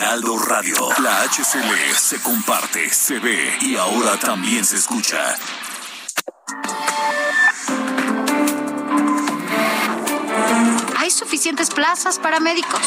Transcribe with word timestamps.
Radio. 0.00 0.76
La 1.02 1.22
HCL 1.24 1.94
se 1.96 2.22
comparte, 2.22 2.88
se 2.88 3.18
ve 3.18 3.58
y 3.62 3.74
ahora 3.74 4.16
también 4.16 4.64
se 4.64 4.76
escucha. 4.76 5.18
¿Hay 10.98 11.10
suficientes 11.10 11.70
plazas 11.70 12.20
para 12.20 12.38
médicos? 12.38 12.80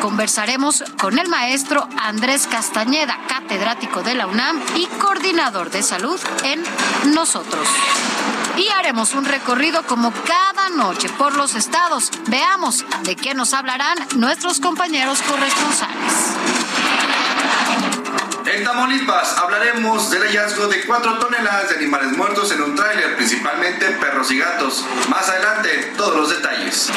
Conversaremos 0.00 0.82
con 0.98 1.18
el 1.18 1.28
maestro 1.28 1.86
Andrés 2.00 2.46
Castañeda, 2.46 3.18
catedrático 3.28 4.02
de 4.02 4.14
la 4.14 4.26
UNAM 4.26 4.62
y 4.76 4.86
coordinador 4.98 5.70
de 5.70 5.82
salud 5.82 6.18
en 6.42 6.62
Nosotros. 7.14 7.68
Y 8.56 8.68
haremos 8.68 9.14
un 9.14 9.24
recorrido 9.24 9.82
como 9.82 10.12
cada 10.12 10.68
noche 10.70 11.08
por 11.10 11.36
los 11.36 11.54
estados. 11.54 12.10
Veamos 12.28 12.84
de 13.02 13.16
qué 13.16 13.34
nos 13.34 13.52
hablarán 13.52 13.98
nuestros 14.16 14.60
compañeros 14.60 15.20
corresponsales. 15.22 16.34
En 18.46 18.62
Tamaulipas 18.62 19.36
hablaremos 19.38 20.10
del 20.10 20.22
hallazgo 20.22 20.68
de 20.68 20.84
cuatro 20.84 21.18
toneladas 21.18 21.70
de 21.70 21.76
animales 21.76 22.16
muertos 22.16 22.52
en 22.52 22.62
un 22.62 22.76
tráiler, 22.76 23.16
principalmente 23.16 23.86
perros 23.86 24.30
y 24.30 24.38
gatos. 24.38 24.84
Más 25.08 25.28
adelante, 25.28 25.92
todos 25.96 26.14
los 26.14 26.30
detalles. 26.30 26.92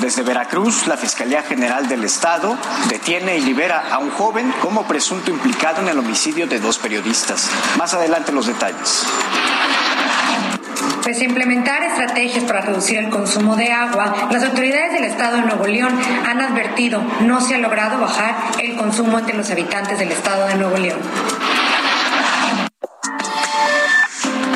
Desde 0.00 0.22
Veracruz, 0.22 0.86
la 0.86 0.96
Fiscalía 0.96 1.42
General 1.42 1.88
del 1.88 2.04
Estado 2.04 2.56
detiene 2.88 3.38
y 3.38 3.40
libera 3.40 3.88
a 3.90 3.98
un 3.98 4.10
joven 4.10 4.52
como 4.60 4.86
presunto 4.86 5.30
implicado 5.30 5.80
en 5.80 5.88
el 5.88 5.98
homicidio 5.98 6.46
de 6.46 6.60
dos 6.60 6.78
periodistas. 6.78 7.50
Más 7.78 7.94
adelante 7.94 8.30
los 8.30 8.46
detalles. 8.46 9.06
Pues 11.02 11.22
implementar 11.22 11.82
estrategias 11.84 12.44
para 12.44 12.60
reducir 12.60 12.98
el 12.98 13.10
consumo 13.10 13.56
de 13.56 13.72
agua, 13.72 14.28
las 14.30 14.42
autoridades 14.42 14.92
del 14.92 15.04
estado 15.04 15.36
de 15.36 15.42
Nuevo 15.42 15.66
León 15.66 15.96
han 16.26 16.42
advertido 16.42 17.00
no 17.20 17.40
se 17.40 17.54
ha 17.54 17.58
logrado 17.58 17.98
bajar 17.98 18.34
el 18.58 18.76
consumo 18.76 19.18
entre 19.18 19.36
los 19.36 19.50
habitantes 19.50 19.98
del 19.98 20.10
estado 20.10 20.46
de 20.48 20.56
Nuevo 20.56 20.76
León. 20.76 20.98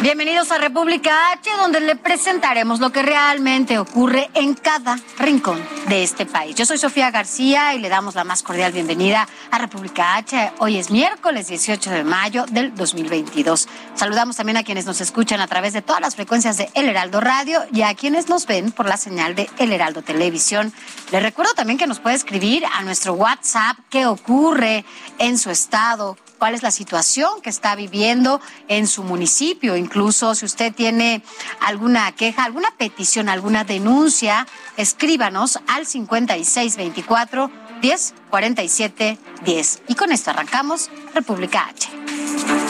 Bienvenidos 0.03 0.51
a 0.51 0.57
República 0.57 1.31
H, 1.33 1.51
donde 1.59 1.79
le 1.79 1.95
presentaremos 1.95 2.81
lo 2.81 2.91
que 2.91 3.03
realmente 3.03 3.79
ocurre 3.79 4.31
en 4.33 4.55
cada 4.55 4.99
rincón 5.19 5.63
de 5.89 6.03
este 6.03 6.25
país. 6.25 6.57
Yo 6.57 6.65
soy 6.65 6.79
Sofía 6.79 7.11
García 7.11 7.75
y 7.75 7.81
le 7.81 7.91
damos 7.91 8.15
la 8.15 8.25
más 8.25 8.43
cordial 8.43 8.73
bienvenida 8.73 9.29
a 9.51 9.59
República 9.59 10.17
H. 10.17 10.53
Hoy 10.59 10.79
es 10.79 10.91
miércoles 10.91 11.49
18 11.49 11.91
de 11.91 12.05
mayo 12.05 12.47
del 12.47 12.75
2022. 12.75 13.69
Saludamos 13.95 14.37
también 14.37 14.57
a 14.57 14.63
quienes 14.63 14.87
nos 14.87 15.03
escuchan 15.03 15.43
a 15.43 15.49
través 15.49 15.75
de 15.75 15.83
todas 15.83 16.01
las 16.01 16.17
frecuencias 16.17 16.57
de 16.57 16.71
El 16.73 16.89
Heraldo 16.89 17.21
Radio 17.21 17.61
y 17.71 17.83
a 17.83 17.95
quienes 17.95 18.31
nos 18.31 18.47
ven 18.47 18.73
por 18.73 18.87
la 18.87 18.97
señal 18.97 19.35
de 19.35 19.51
El 19.59 19.71
Heraldo 19.71 20.01
Televisión. 20.01 20.73
Les 21.13 21.23
recuerdo 21.23 21.53
también 21.53 21.79
que 21.79 21.87
nos 21.87 22.01
puede 22.01 22.17
escribir 22.17 22.65
a 22.65 22.81
nuestro 22.85 23.13
WhatsApp 23.13 23.77
qué 23.91 24.07
ocurre 24.07 24.87
en 25.19 25.37
su 25.37 25.51
estado, 25.51 26.17
cuál 26.41 26.55
es 26.55 26.63
la 26.63 26.71
situación 26.71 27.43
que 27.43 27.51
está 27.51 27.77
viviendo 27.77 28.41
en 28.67 28.89
su 28.89 29.05
municipio. 29.05 29.77
Incluso 29.77 30.35
si 30.35 30.47
usted 30.47 30.75
tiene 30.75 31.23
alguna 31.61 32.11
queja, 32.13 32.45
alguna 32.45 32.71
petición, 32.79 33.29
alguna 33.29 33.63
denuncia, 33.63 34.47
escríbanos 34.79 35.61
al 35.69 35.87
5624 35.87 37.51
1047 37.83 39.19
10. 39.45 39.83
Y 39.89 39.95
con 39.95 40.13
esto 40.13 40.31
arrancamos 40.31 40.91
República 41.15 41.67
H. 41.69 42.70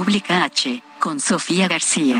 República 0.00 0.44
H, 0.44 0.82
con 0.98 1.20
Sofía 1.20 1.68
García. 1.68 2.18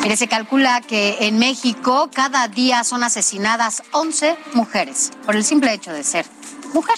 Mire, 0.00 0.16
se 0.16 0.28
calcula 0.28 0.80
que 0.80 1.18
en 1.26 1.38
México 1.38 2.08
cada 2.10 2.48
día 2.48 2.84
son 2.84 3.04
asesinadas 3.04 3.82
11 3.92 4.34
mujeres 4.54 5.10
por 5.26 5.36
el 5.36 5.44
simple 5.44 5.74
hecho 5.74 5.92
de 5.92 6.02
ser 6.02 6.24
mujer. 6.72 6.96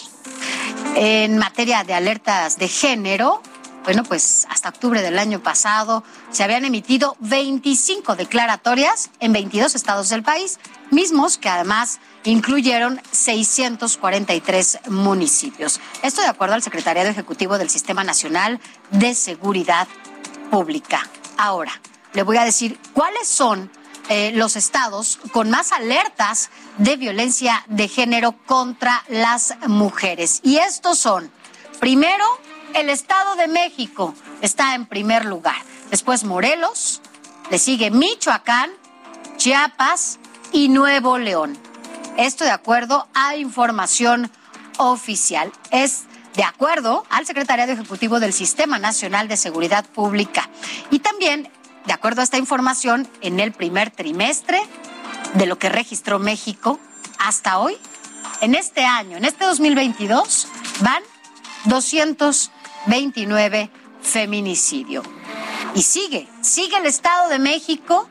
En 0.94 1.36
materia 1.36 1.82
de 1.82 1.94
alertas 1.94 2.58
de 2.58 2.68
género, 2.68 3.42
bueno, 3.86 4.02
pues 4.02 4.48
hasta 4.50 4.70
octubre 4.70 5.00
del 5.00 5.16
año 5.16 5.40
pasado 5.40 6.02
se 6.32 6.42
habían 6.42 6.64
emitido 6.64 7.16
25 7.20 8.16
declaratorias 8.16 9.10
en 9.20 9.32
22 9.32 9.76
estados 9.76 10.08
del 10.08 10.24
país, 10.24 10.58
mismos 10.90 11.38
que 11.38 11.48
además 11.48 12.00
incluyeron 12.24 13.00
643 13.12 14.80
municipios. 14.88 15.80
Esto 16.02 16.20
de 16.20 16.26
acuerdo 16.26 16.54
al 16.54 16.64
Secretariado 16.64 17.08
Ejecutivo 17.08 17.58
del 17.58 17.70
Sistema 17.70 18.02
Nacional 18.02 18.60
de 18.90 19.14
Seguridad 19.14 19.88
Pública. 20.50 21.08
Ahora, 21.36 21.72
le 22.12 22.22
voy 22.22 22.36
a 22.36 22.44
decir 22.44 22.78
cuáles 22.92 23.28
son 23.28 23.70
eh, 24.08 24.30
los 24.32 24.56
estados 24.56 25.18
con 25.32 25.50
más 25.50 25.72
alertas 25.72 26.50
de 26.78 26.96
violencia 26.96 27.64
de 27.68 27.88
género 27.88 28.36
contra 28.46 29.04
las 29.08 29.54
mujeres. 29.66 30.40
Y 30.44 30.58
estos 30.58 30.98
son, 30.98 31.30
primero, 31.80 32.24
el 32.74 32.88
Estado 32.88 33.36
de 33.36 33.48
México 33.48 34.14
está 34.42 34.74
en 34.74 34.86
primer 34.86 35.24
lugar. 35.24 35.56
Después 35.90 36.24
Morelos, 36.24 37.00
le 37.50 37.58
sigue 37.58 37.90
Michoacán, 37.90 38.70
Chiapas 39.36 40.18
y 40.52 40.68
Nuevo 40.68 41.18
León. 41.18 41.58
Esto 42.16 42.44
de 42.44 42.50
acuerdo 42.50 43.08
a 43.14 43.36
información 43.36 44.30
oficial. 44.78 45.52
Es 45.70 46.04
de 46.36 46.44
acuerdo 46.44 47.04
al 47.10 47.26
Secretariado 47.26 47.72
Ejecutivo 47.72 48.20
del 48.20 48.32
Sistema 48.32 48.78
Nacional 48.78 49.26
de 49.26 49.36
Seguridad 49.36 49.84
Pública. 49.86 50.48
Y 50.90 51.00
también, 51.00 51.50
de 51.86 51.92
acuerdo 51.92 52.20
a 52.20 52.24
esta 52.24 52.38
información, 52.38 53.08
en 53.22 53.40
el 53.40 53.52
primer 53.52 53.90
trimestre 53.90 54.62
de 55.34 55.46
lo 55.46 55.58
que 55.58 55.70
registró 55.70 56.18
México 56.18 56.78
hasta 57.18 57.58
hoy, 57.58 57.76
en 58.42 58.54
este 58.54 58.84
año, 58.84 59.16
en 59.16 59.24
este 59.24 59.46
2022, 59.46 60.48
van 60.80 61.02
229 61.64 63.70
feminicidio. 64.02 65.02
Y 65.74 65.82
sigue, 65.82 66.28
sigue 66.42 66.76
el 66.76 66.86
Estado 66.86 67.30
de 67.30 67.38
México 67.38 68.08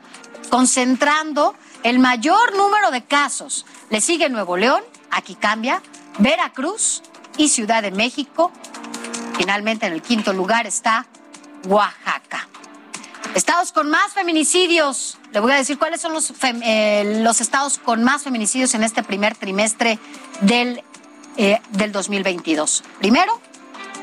concentrando 0.50 1.54
el 1.84 2.00
mayor 2.00 2.56
número 2.56 2.90
de 2.90 3.04
casos. 3.04 3.66
Le 3.90 4.00
sigue 4.00 4.28
Nuevo 4.28 4.56
León, 4.56 4.82
aquí 5.10 5.36
cambia, 5.36 5.80
Veracruz 6.18 7.02
y 7.36 7.48
Ciudad 7.48 7.82
de 7.82 7.90
México. 7.90 8.52
Finalmente 9.36 9.86
en 9.86 9.92
el 9.92 10.02
quinto 10.02 10.32
lugar 10.32 10.66
está 10.66 11.06
Oaxaca. 11.66 12.48
Estados 13.34 13.72
con 13.72 13.90
más 13.90 14.12
feminicidios. 14.12 15.18
Le 15.32 15.40
voy 15.40 15.52
a 15.52 15.56
decir 15.56 15.78
cuáles 15.78 16.00
son 16.00 16.12
los, 16.12 16.32
eh, 16.42 17.20
los 17.22 17.40
estados 17.40 17.78
con 17.78 18.02
más 18.02 18.22
feminicidios 18.22 18.74
en 18.74 18.82
este 18.82 19.02
primer 19.02 19.36
trimestre 19.36 19.98
del, 20.40 20.82
eh, 21.36 21.60
del 21.70 21.92
2022. 21.92 22.82
Primero, 22.98 23.38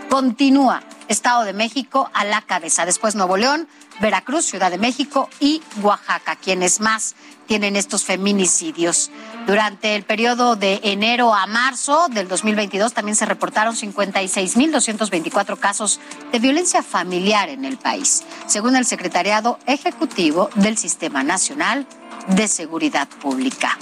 continúa 0.10 0.84
Estado 1.07 1.44
de 1.44 1.54
México 1.54 2.10
a 2.13 2.25
la 2.25 2.42
cabeza. 2.42 2.86
Después 2.86 3.16
Nuevo 3.16 3.38
León, 3.38 3.68
Veracruz, 4.04 4.44
Ciudad 4.44 4.70
de 4.70 4.78
México 4.78 5.30
y 5.40 5.62
Oaxaca, 5.82 6.36
quienes 6.36 6.82
más 6.82 7.16
tienen 7.48 7.78
estos 7.78 8.04
feminicidios. 8.04 9.10
Durante 9.48 9.96
el 9.96 10.04
periodo 10.04 10.58
de 10.58 10.82
enero 10.84 11.34
a 11.34 11.48
marzo 11.48 12.10
del 12.10 12.28
2022 12.28 12.94
también 12.94 13.16
se 13.16 13.26
reportaron 13.26 13.76
56.224 13.76 15.58
casos 15.58 16.02
de 16.34 16.40
violencia 16.40 16.84
familiar 16.84 17.48
en 17.48 17.64
el 17.64 17.78
país, 17.78 18.24
según 18.46 18.76
el 18.76 18.86
Secretariado 18.86 19.58
Ejecutivo 19.68 20.50
del 20.56 20.78
Sistema 20.78 21.24
Nacional 21.24 21.88
de 22.28 22.50
Seguridad 22.50 23.08
Pública. 23.08 23.78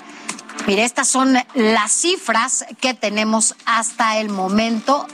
Mire, 0.68 0.84
estas 0.84 1.08
son 1.08 1.36
las 1.56 1.92
cifras 1.92 2.64
que 2.80 2.94
tenemos 2.94 3.56
hasta 3.66 4.20
el 4.20 4.30
momento 4.30 5.08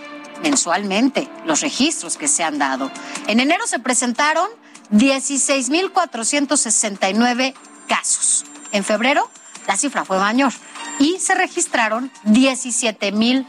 mensualmente, 0.44 1.30
los 1.46 1.62
registros 1.62 2.18
que 2.18 2.28
se 2.28 2.44
han 2.44 2.60
dado. 2.60 2.92
En 3.28 3.40
enero 3.40 3.66
se 3.68 3.80
presentaron 3.80 4.50
16.469 4.92 7.54
casos. 7.88 8.46
En 8.72 8.84
febrero, 8.84 9.30
la 9.68 9.78
cifra 9.78 10.04
fue 10.06 10.18
mayor 10.18 10.52
y 11.00 11.20
se 11.20 11.36
registraron 11.36 12.12
17.004. 12.26 13.46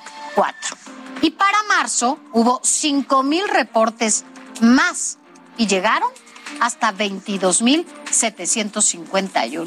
Y 1.22 1.30
para 1.30 1.62
marzo 1.64 2.20
hubo 2.32 2.60
5.000 2.60 3.48
reportes 3.48 4.26
más 4.60 5.16
y 5.56 5.66
llegaron 5.66 6.10
hasta 6.60 6.92
22.751 6.92 9.66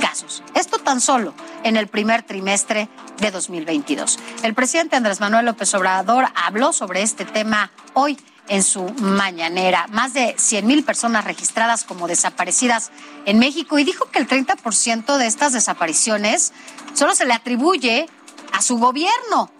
casos. 0.00 0.42
Esto 0.54 0.78
tan 0.78 1.00
solo 1.00 1.34
en 1.62 1.76
el 1.76 1.86
primer 1.88 2.22
trimestre 2.22 2.88
de 3.18 3.30
2022. 3.30 4.18
El 4.42 4.54
presidente 4.54 4.96
Andrés 4.96 5.20
Manuel 5.20 5.44
López 5.46 5.72
Obrador 5.74 6.26
habló 6.34 6.72
sobre 6.72 7.02
este 7.02 7.24
tema 7.24 7.70
hoy 7.94 8.18
en 8.50 8.64
su 8.64 8.82
mañanera. 9.00 9.86
Más 9.90 10.12
de 10.12 10.34
100 10.36 10.66
mil 10.66 10.84
personas 10.84 11.24
registradas 11.24 11.84
como 11.84 12.08
desaparecidas 12.08 12.90
en 13.24 13.38
México 13.38 13.78
y 13.78 13.84
dijo 13.84 14.10
que 14.10 14.18
el 14.18 14.28
30% 14.28 15.16
de 15.16 15.26
estas 15.26 15.52
desapariciones 15.52 16.52
solo 16.92 17.14
se 17.14 17.24
le 17.24 17.32
atribuye 17.32 18.08
a 18.52 18.60
su 18.60 18.76
gobierno. 18.76 19.50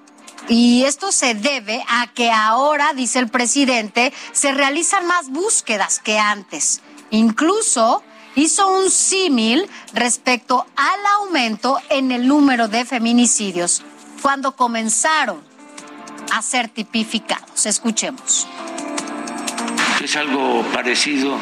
Y 0.48 0.82
esto 0.84 1.12
se 1.12 1.34
debe 1.34 1.84
a 1.88 2.12
que 2.12 2.32
ahora, 2.32 2.92
dice 2.92 3.20
el 3.20 3.28
presidente, 3.28 4.12
se 4.32 4.52
realizan 4.52 5.06
más 5.06 5.30
búsquedas 5.30 6.00
que 6.00 6.18
antes. 6.18 6.80
Incluso 7.10 8.02
hizo 8.34 8.72
un 8.72 8.90
símil 8.90 9.70
respecto 9.92 10.66
al 10.74 11.06
aumento 11.20 11.78
en 11.90 12.10
el 12.10 12.26
número 12.26 12.66
de 12.66 12.84
feminicidios 12.84 13.82
cuando 14.20 14.56
comenzaron 14.56 15.49
a 16.30 16.42
ser 16.42 16.68
tipificados. 16.68 17.66
Escuchemos. 17.66 18.46
Es 20.02 20.16
algo 20.16 20.64
parecido 20.72 21.38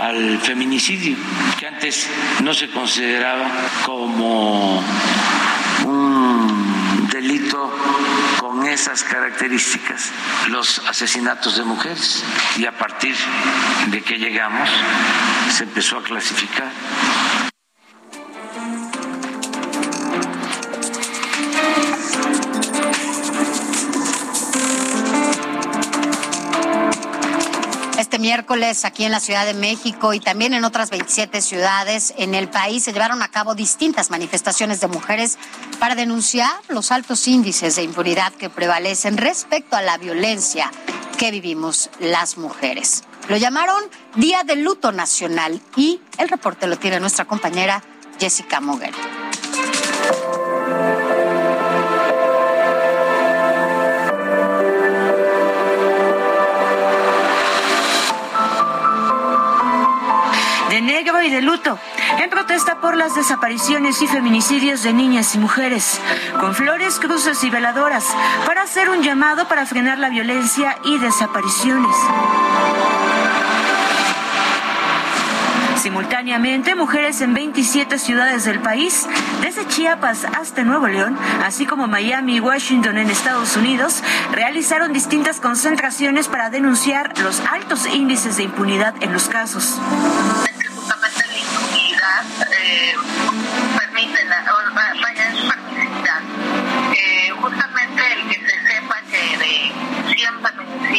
al 0.00 0.38
feminicidio, 0.38 1.16
que 1.58 1.66
antes 1.66 2.08
no 2.44 2.54
se 2.54 2.70
consideraba 2.70 3.50
como 3.84 4.80
un 5.84 7.08
delito 7.10 7.74
con 8.38 8.64
esas 8.66 9.02
características, 9.02 10.10
los 10.48 10.80
asesinatos 10.86 11.56
de 11.56 11.64
mujeres. 11.64 12.22
Y 12.56 12.66
a 12.66 12.72
partir 12.72 13.16
de 13.88 14.00
que 14.02 14.16
llegamos, 14.18 14.68
se 15.52 15.64
empezó 15.64 15.98
a 15.98 16.02
clasificar. 16.02 16.70
Este 28.18 28.26
miércoles 28.26 28.84
aquí 28.84 29.04
en 29.04 29.12
la 29.12 29.20
Ciudad 29.20 29.46
de 29.46 29.54
México 29.54 30.12
y 30.12 30.18
también 30.18 30.52
en 30.52 30.64
otras 30.64 30.90
27 30.90 31.40
ciudades 31.40 32.12
en 32.16 32.34
el 32.34 32.48
país 32.48 32.82
se 32.82 32.92
llevaron 32.92 33.22
a 33.22 33.28
cabo 33.28 33.54
distintas 33.54 34.10
manifestaciones 34.10 34.80
de 34.80 34.88
mujeres 34.88 35.38
para 35.78 35.94
denunciar 35.94 36.50
los 36.68 36.90
altos 36.90 37.28
índices 37.28 37.76
de 37.76 37.84
impunidad 37.84 38.32
que 38.32 38.50
prevalecen 38.50 39.18
respecto 39.18 39.76
a 39.76 39.82
la 39.82 39.98
violencia 39.98 40.72
que 41.16 41.30
vivimos 41.30 41.90
las 42.00 42.38
mujeres. 42.38 43.04
Lo 43.28 43.36
llamaron 43.36 43.84
Día 44.16 44.42
del 44.42 44.64
Luto 44.64 44.90
Nacional 44.90 45.62
y 45.76 46.00
el 46.18 46.28
reporte 46.28 46.66
lo 46.66 46.76
tiene 46.76 46.98
nuestra 46.98 47.24
compañera 47.24 47.84
Jessica 48.18 48.58
Moguel. 48.58 48.94
De 60.98 61.04
negro 61.04 61.22
y 61.22 61.30
de 61.30 61.42
luto, 61.42 61.78
en 62.20 62.28
protesta 62.28 62.80
por 62.80 62.96
las 62.96 63.14
desapariciones 63.14 64.02
y 64.02 64.08
feminicidios 64.08 64.82
de 64.82 64.92
niñas 64.92 65.32
y 65.36 65.38
mujeres, 65.38 66.00
con 66.40 66.56
flores, 66.56 66.98
cruces 66.98 67.44
y 67.44 67.50
veladoras, 67.50 68.04
para 68.46 68.62
hacer 68.62 68.88
un 68.88 69.02
llamado 69.02 69.46
para 69.46 69.64
frenar 69.64 69.98
la 69.98 70.08
violencia 70.08 70.76
y 70.84 70.98
desapariciones. 70.98 71.94
Simultáneamente, 75.76 76.74
mujeres 76.74 77.20
en 77.20 77.32
27 77.32 78.00
ciudades 78.00 78.44
del 78.44 78.58
país, 78.58 79.06
desde 79.40 79.68
Chiapas 79.68 80.24
hasta 80.24 80.64
Nuevo 80.64 80.88
León, 80.88 81.16
así 81.44 81.64
como 81.64 81.86
Miami 81.86 82.36
y 82.36 82.40
Washington 82.40 82.98
en 82.98 83.08
Estados 83.08 83.56
Unidos, 83.56 84.02
realizaron 84.32 84.92
distintas 84.92 85.38
concentraciones 85.38 86.26
para 86.26 86.50
denunciar 86.50 87.16
los 87.20 87.38
altos 87.40 87.86
índices 87.86 88.36
de 88.36 88.42
impunidad 88.42 88.94
en 89.00 89.12
los 89.12 89.28
casos. 89.28 89.78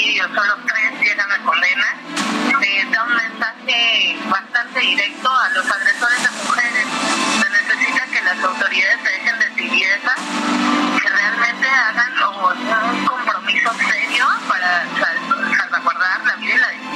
Solo 0.04 0.56
3 0.66 1.02
llegan 1.02 1.32
a 1.32 1.38
condena, 1.44 1.86
eh, 2.62 2.88
da 2.92 3.04
un 3.04 3.16
mensaje 3.16 4.18
bastante 4.30 4.80
directo 4.80 5.30
a 5.30 5.50
los 5.50 5.66
agresores 5.70 6.24
de 6.24 6.30
mujeres. 6.44 6.86
Se 7.42 7.50
necesita 7.50 8.06
que 8.06 8.22
las 8.22 8.44
autoridades 8.44 9.00
se 9.04 9.10
dejen 9.12 9.40
de 9.40 9.50
tibieza, 9.52 10.16
que 11.02 11.10
realmente 11.10 11.68
hagan 11.68 12.14
un 12.24 13.06
compromiso 13.06 13.74
serio 13.90 14.26
para 14.48 14.86
sal- 15.00 15.58
salvaguardar 15.58 16.22
la 16.26 16.36
vida 16.36 16.54
y 16.54 16.58
la 16.58 16.89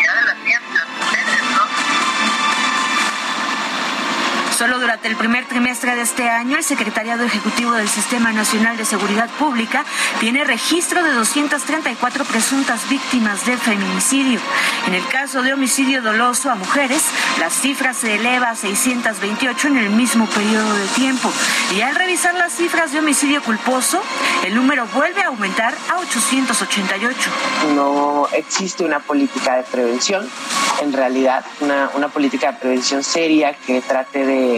Solo 4.64 4.80
durante 4.80 5.10
el 5.10 5.18
primer 5.18 5.46
trimestre 5.46 5.94
de 5.94 6.04
este 6.04 6.30
año, 6.30 6.56
el 6.56 6.64
Secretariado 6.64 7.26
Ejecutivo 7.26 7.74
del 7.74 7.90
Sistema 7.90 8.32
Nacional 8.32 8.78
de 8.78 8.86
Seguridad 8.86 9.30
Pública 9.32 9.84
tiene 10.22 10.46
registro 10.46 11.04
de 11.04 11.12
234 11.12 12.24
presuntas 12.24 12.88
víctimas 12.88 13.46
de 13.46 13.58
feminicidio. 13.58 14.40
En 14.88 14.94
el 14.94 15.06
caso 15.10 15.42
de 15.42 15.52
homicidio 15.52 16.02
doloso 16.02 16.50
a 16.50 16.56
mujeres, 16.56 17.04
la 17.42 17.50
cifra 17.50 17.94
se 17.94 18.16
eleva 18.16 18.52
a 18.52 18.56
628 18.56 19.68
en 19.68 19.78
el 19.80 19.90
mismo 19.90 20.28
periodo 20.28 20.74
de 20.76 20.88
tiempo. 20.96 21.30
Y 21.76 21.82
al 21.82 21.96
revisar 21.96 22.34
las 22.36 22.54
cifras 22.54 22.94
de 22.94 23.00
homicidio 23.00 23.44
culposo, 23.44 24.02
el 24.46 24.56
número 24.56 24.88
vuelve 24.94 25.24
a 25.24 25.28
aumentar 25.28 25.76
a 25.90 26.00
888. 26.00 27.30
no 27.76 28.30
existe 28.32 28.86
una 28.86 29.00
política 29.00 29.58
de 29.58 29.64
prevención, 29.64 30.26
en 30.82 30.94
realidad, 30.94 31.46
una, 31.60 31.90
una 31.96 32.08
política 32.08 32.54
de 32.54 32.60
prevención 32.60 33.04
seria 33.04 33.54
que 33.54 33.82
trate 33.82 34.26
de, 34.26 34.53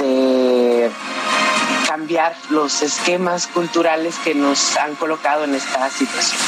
de 0.00 0.90
cambiar 1.86 2.36
los 2.50 2.82
esquemas 2.82 3.46
culturales 3.46 4.16
que 4.24 4.34
nos 4.34 4.76
han 4.76 4.94
colocado 4.96 5.44
en 5.44 5.54
esta 5.54 5.88
situación. 5.90 6.40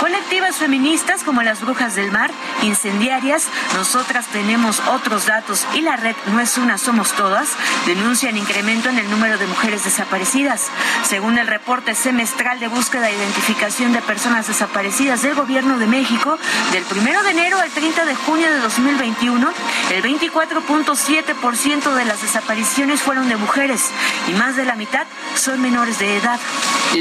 Colectivas 0.00 0.56
feministas 0.56 1.24
como 1.24 1.42
las 1.42 1.60
Brujas 1.60 1.96
del 1.96 2.12
Mar, 2.12 2.30
incendiarias, 2.62 3.46
nosotras 3.74 4.26
tenemos 4.26 4.80
otros 4.92 5.26
datos 5.26 5.66
y 5.74 5.80
la 5.80 5.96
red 5.96 6.14
No 6.32 6.40
es 6.40 6.56
una, 6.56 6.78
somos 6.78 7.12
todas, 7.12 7.48
denuncian 7.86 8.36
incremento 8.36 8.88
en 8.88 8.98
el 8.98 9.10
número 9.10 9.38
de 9.38 9.46
mujeres 9.46 9.84
desaparecidas. 9.84 10.66
Según 11.04 11.38
el 11.38 11.46
reporte 11.46 11.94
semestral 11.94 12.60
de 12.60 12.68
búsqueda 12.68 13.10
e 13.10 13.16
identificación 13.16 13.92
de 13.92 14.00
personas 14.02 14.46
desaparecidas 14.46 15.22
del 15.22 15.34
Gobierno 15.34 15.78
de 15.78 15.86
México, 15.86 16.38
del 16.72 16.84
1 16.90 17.22
de 17.24 17.30
enero 17.30 17.58
al 17.58 17.70
30 17.70 18.04
de 18.04 18.14
junio 18.14 18.50
de 18.50 18.58
2021, 18.58 19.50
el 19.94 20.02
24.7% 20.02 21.94
de 21.94 22.04
las 22.04 22.22
desapariciones 22.22 23.00
fueron 23.00 23.28
de 23.28 23.36
mujeres 23.36 23.86
y 24.28 24.32
más 24.32 24.56
de 24.56 24.64
la 24.64 24.76
mitad 24.76 25.06
son 25.34 25.60
menores 25.60 25.98
de 25.98 26.16
edad. 26.18 26.38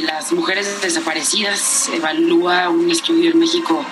las 0.01 0.32
mujeres 0.32 0.82
desaparecidas 0.82 1.89
evalúa 1.89 2.70
un 2.70 2.87
estudio 2.91 3.32
en 3.32 3.39
México 3.39 3.86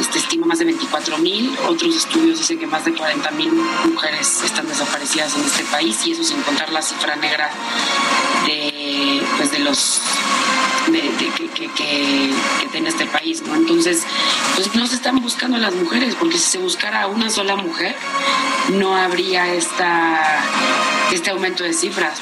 este 0.00 0.18
estima 0.18 0.46
más 0.46 0.58
de 0.58 0.64
24 0.66 1.18
mil 1.18 1.56
otros 1.68 1.96
estudios 1.96 2.38
dicen 2.38 2.58
que 2.58 2.66
más 2.66 2.84
de 2.84 2.92
40 2.92 3.30
mil 3.32 3.52
mujeres 3.52 4.42
están 4.42 4.66
desaparecidas 4.68 5.34
en 5.36 5.44
este 5.44 5.64
país 5.64 6.06
y 6.06 6.12
eso 6.12 6.24
sin 6.24 6.40
contar 6.42 6.72
la 6.72 6.82
cifra 6.82 7.16
negra 7.16 7.50
de 8.46 9.22
pues 9.36 9.52
de 9.52 9.58
los 9.60 10.00
que, 11.76 12.30
tiene 12.72 12.88
este 12.88 13.06
país 13.06 13.42
no 13.42 13.54
entonces 13.54 14.04
pues 14.54 14.74
no 14.74 14.86
se 14.86 14.96
están 14.96 15.20
buscando 15.20 15.58
las 15.58 15.74
mujeres 15.74 16.14
porque 16.14 16.38
si 16.38 16.52
se 16.52 16.58
buscara 16.58 17.06
una 17.06 17.30
sola 17.30 17.56
mujer 17.56 17.94
no 18.70 18.96
habría 18.96 19.52
esta 19.52 20.42
este 21.14 21.30
aumento 21.30 21.62
de 21.64 21.72
cifras. 21.72 22.18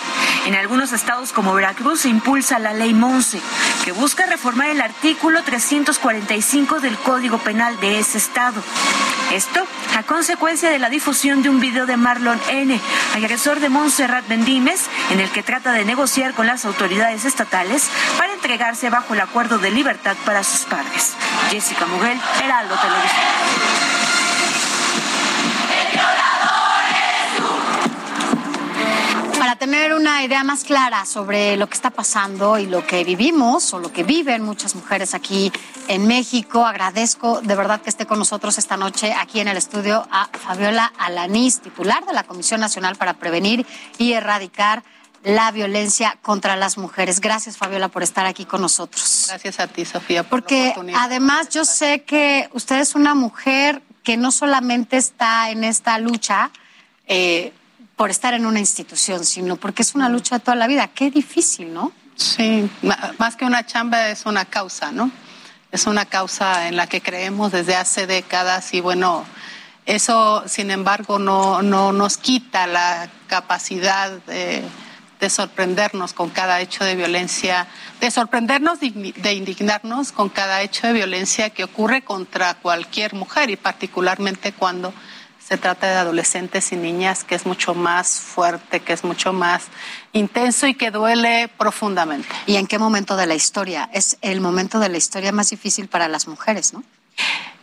En 0.46 0.54
algunos 0.54 0.92
estados 0.92 1.32
como 1.32 1.54
Veracruz 1.54 2.00
se 2.00 2.08
impulsa 2.08 2.58
la 2.58 2.74
ley 2.74 2.92
Monse, 2.92 3.40
que 3.84 3.92
busca 3.92 4.26
reformar 4.26 4.70
el 4.70 4.80
artículo 4.80 5.42
345 6.26 6.80
del 6.80 6.98
Código 6.98 7.38
Penal 7.38 7.78
de 7.80 7.98
ese 7.98 8.18
estado. 8.18 8.62
Esto 9.32 9.66
a 9.96 10.02
consecuencia 10.02 10.70
de 10.70 10.78
la 10.78 10.90
difusión 10.90 11.42
de 11.42 11.48
un 11.48 11.60
video 11.60 11.86
de 11.86 11.96
Marlon 11.96 12.40
N., 12.48 12.78
agresor 13.14 13.60
de 13.60 13.68
Montserrat 13.68 14.26
Bendímez, 14.28 14.86
en 15.10 15.20
el 15.20 15.30
que 15.30 15.42
trata 15.42 15.72
de 15.72 15.84
negociar 15.84 16.34
con 16.34 16.46
las 16.46 16.64
autoridades 16.64 17.24
estatales 17.24 17.88
para 18.18 18.32
entregarse 18.32 18.90
bajo 18.90 19.14
el 19.14 19.20
acuerdo 19.20 19.58
de 19.58 19.70
libertad 19.70 20.16
para 20.24 20.44
sus 20.44 20.60
padres. 20.60 21.14
Jessica 21.50 21.86
Muguel, 21.86 22.20
Heraldo 22.42 22.74
Televisión. 22.76 23.79
Tener 29.60 29.92
una 29.92 30.24
idea 30.24 30.42
más 30.42 30.64
clara 30.64 31.04
sobre 31.04 31.54
lo 31.58 31.68
que 31.68 31.74
está 31.74 31.90
pasando 31.90 32.58
y 32.58 32.64
lo 32.64 32.86
que 32.86 33.04
vivimos 33.04 33.74
o 33.74 33.78
lo 33.78 33.92
que 33.92 34.04
viven 34.04 34.42
muchas 34.42 34.74
mujeres 34.74 35.12
aquí 35.12 35.52
en 35.86 36.06
México, 36.06 36.64
agradezco 36.64 37.42
de 37.42 37.54
verdad 37.54 37.82
que 37.82 37.90
esté 37.90 38.06
con 38.06 38.18
nosotros 38.18 38.56
esta 38.56 38.78
noche 38.78 39.12
aquí 39.12 39.38
en 39.38 39.48
el 39.48 39.58
estudio 39.58 40.08
a 40.10 40.28
Fabiola 40.28 40.90
Alanís, 40.96 41.60
titular 41.60 42.06
de 42.06 42.14
la 42.14 42.22
Comisión 42.22 42.58
Nacional 42.58 42.96
para 42.96 43.18
Prevenir 43.18 43.66
y 43.98 44.14
Erradicar 44.14 44.82
la 45.24 45.50
violencia 45.50 46.16
contra 46.22 46.56
las 46.56 46.78
mujeres. 46.78 47.20
Gracias, 47.20 47.58
Fabiola, 47.58 47.88
por 47.88 48.02
estar 48.02 48.24
aquí 48.24 48.46
con 48.46 48.62
nosotros. 48.62 49.26
Gracias 49.28 49.60
a 49.60 49.66
ti, 49.66 49.84
Sofía. 49.84 50.22
Por 50.22 50.40
Porque 50.40 50.74
además 50.96 51.50
yo 51.50 51.66
sé 51.66 52.04
que 52.04 52.48
usted 52.54 52.80
es 52.80 52.94
una 52.94 53.14
mujer 53.14 53.82
que 54.04 54.16
no 54.16 54.32
solamente 54.32 54.96
está 54.96 55.50
en 55.50 55.64
esta 55.64 55.98
lucha 55.98 56.50
eh, 57.06 57.52
por 58.00 58.10
estar 58.10 58.32
en 58.32 58.46
una 58.46 58.60
institución, 58.60 59.26
sino 59.26 59.56
porque 59.56 59.82
es 59.82 59.94
una 59.94 60.08
lucha 60.08 60.38
de 60.38 60.40
toda 60.40 60.54
la 60.54 60.66
vida. 60.66 60.88
Qué 60.88 61.10
difícil, 61.10 61.74
¿no? 61.74 61.92
Sí, 62.16 62.66
más 63.18 63.36
que 63.36 63.44
una 63.44 63.66
chamba 63.66 64.08
es 64.08 64.24
una 64.24 64.46
causa, 64.46 64.90
¿no? 64.90 65.10
Es 65.70 65.86
una 65.86 66.06
causa 66.06 66.68
en 66.68 66.76
la 66.76 66.86
que 66.86 67.02
creemos 67.02 67.52
desde 67.52 67.76
hace 67.76 68.06
décadas 68.06 68.72
y 68.72 68.80
bueno, 68.80 69.26
eso, 69.84 70.42
sin 70.46 70.70
embargo, 70.70 71.18
no, 71.18 71.60
no 71.60 71.92
nos 71.92 72.16
quita 72.16 72.66
la 72.66 73.10
capacidad 73.26 74.12
de 74.12 74.64
de 75.20 75.28
sorprendernos 75.28 76.14
con 76.14 76.30
cada 76.30 76.60
hecho 76.60 76.82
de 76.82 76.96
violencia, 76.96 77.66
de 78.00 78.10
sorprendernos, 78.10 78.80
de 78.80 79.34
indignarnos 79.34 80.12
con 80.12 80.30
cada 80.30 80.62
hecho 80.62 80.86
de 80.86 80.94
violencia 80.94 81.50
que 81.50 81.62
ocurre 81.62 82.02
contra 82.02 82.54
cualquier 82.54 83.14
mujer 83.14 83.50
y 83.50 83.56
particularmente 83.56 84.52
cuando 84.52 84.94
se 85.50 85.58
trata 85.58 85.88
de 85.88 85.96
adolescentes 85.96 86.70
y 86.70 86.76
niñas, 86.76 87.24
que 87.24 87.34
es 87.34 87.44
mucho 87.44 87.74
más 87.74 88.20
fuerte, 88.20 88.78
que 88.78 88.92
es 88.92 89.02
mucho 89.02 89.32
más 89.32 89.64
intenso 90.12 90.68
y 90.68 90.74
que 90.74 90.92
duele 90.92 91.50
profundamente. 91.58 92.28
¿Y 92.46 92.54
en 92.54 92.68
qué 92.68 92.78
momento 92.78 93.16
de 93.16 93.26
la 93.26 93.34
historia? 93.34 93.90
Es 93.92 94.16
el 94.20 94.40
momento 94.40 94.78
de 94.78 94.88
la 94.88 94.96
historia 94.96 95.32
más 95.32 95.50
difícil 95.50 95.88
para 95.88 96.06
las 96.06 96.28
mujeres, 96.28 96.72
¿no? 96.72 96.84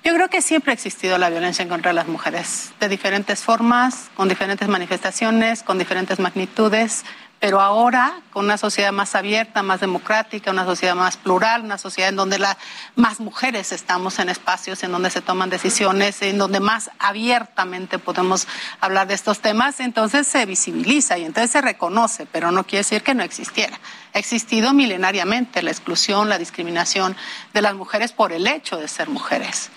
Yo 0.04 0.14
creo 0.14 0.30
que 0.30 0.42
siempre 0.42 0.72
ha 0.72 0.74
existido 0.74 1.18
la 1.18 1.30
violencia 1.30 1.64
en 1.64 1.70
contra 1.70 1.92
de 1.92 1.96
las 1.96 2.10
mujeres, 2.10 2.72
de 2.82 2.90
diferentes 2.90 3.40
formas, 3.40 4.10
con 4.16 4.28
diferentes 4.28 4.68
manifestaciones, 4.68 5.64
con 5.64 5.78
diferentes 5.78 6.20
magnitudes, 6.20 7.06
pero 7.40 7.62
ahora 7.62 8.22
con 8.32 8.46
una 8.46 8.58
sociedad 8.58 8.92
más 8.92 9.14
abierta, 9.14 9.62
más 9.62 9.80
democrática, 9.80 10.50
una 10.52 10.66
sociedad 10.66 10.96
más 10.96 11.18
plural, 11.18 11.62
una 11.64 11.78
sociedad 11.78 12.10
en 12.10 12.16
donde 12.16 12.40
la, 12.40 12.58
más 12.96 13.20
mujeres 13.20 13.72
estamos 13.72 14.18
en 14.20 14.30
espacios 14.30 14.84
en 14.84 14.92
donde 14.92 15.12
se 15.12 15.22
toman 15.22 15.50
decisiones, 15.50 16.22
en 16.24 16.38
donde 16.40 16.60
más 16.60 16.90
abiertamente 16.98 18.00
podemos 18.00 18.48
hablar 18.82 19.08
de 19.08 19.14
estos 19.14 19.40
temas, 19.40 19.80
entonces 19.80 20.26
se 20.26 20.46
visibiliza 20.46 21.18
y 21.18 21.26
entonces 21.26 21.52
se 21.52 21.62
reconoce, 21.62 22.26
pero 22.26 22.52
no 22.52 22.64
quiere 22.64 22.80
decir 22.80 23.04
que 23.04 23.14
no 23.14 23.24
existiera. 23.24 23.80
Ha 24.14 24.20
existido 24.20 24.74
milenariamente 24.74 25.62
la 25.62 25.72
exclusión, 25.72 26.30
la 26.30 26.40
discriminación 26.40 27.16
de 27.54 27.62
las 27.62 27.76
mujeres 27.76 28.14
por 28.14 28.32
el 28.34 28.48
hecho 28.48 28.78
de 28.78 28.88
ser 28.88 29.10
mujeres 29.10 29.70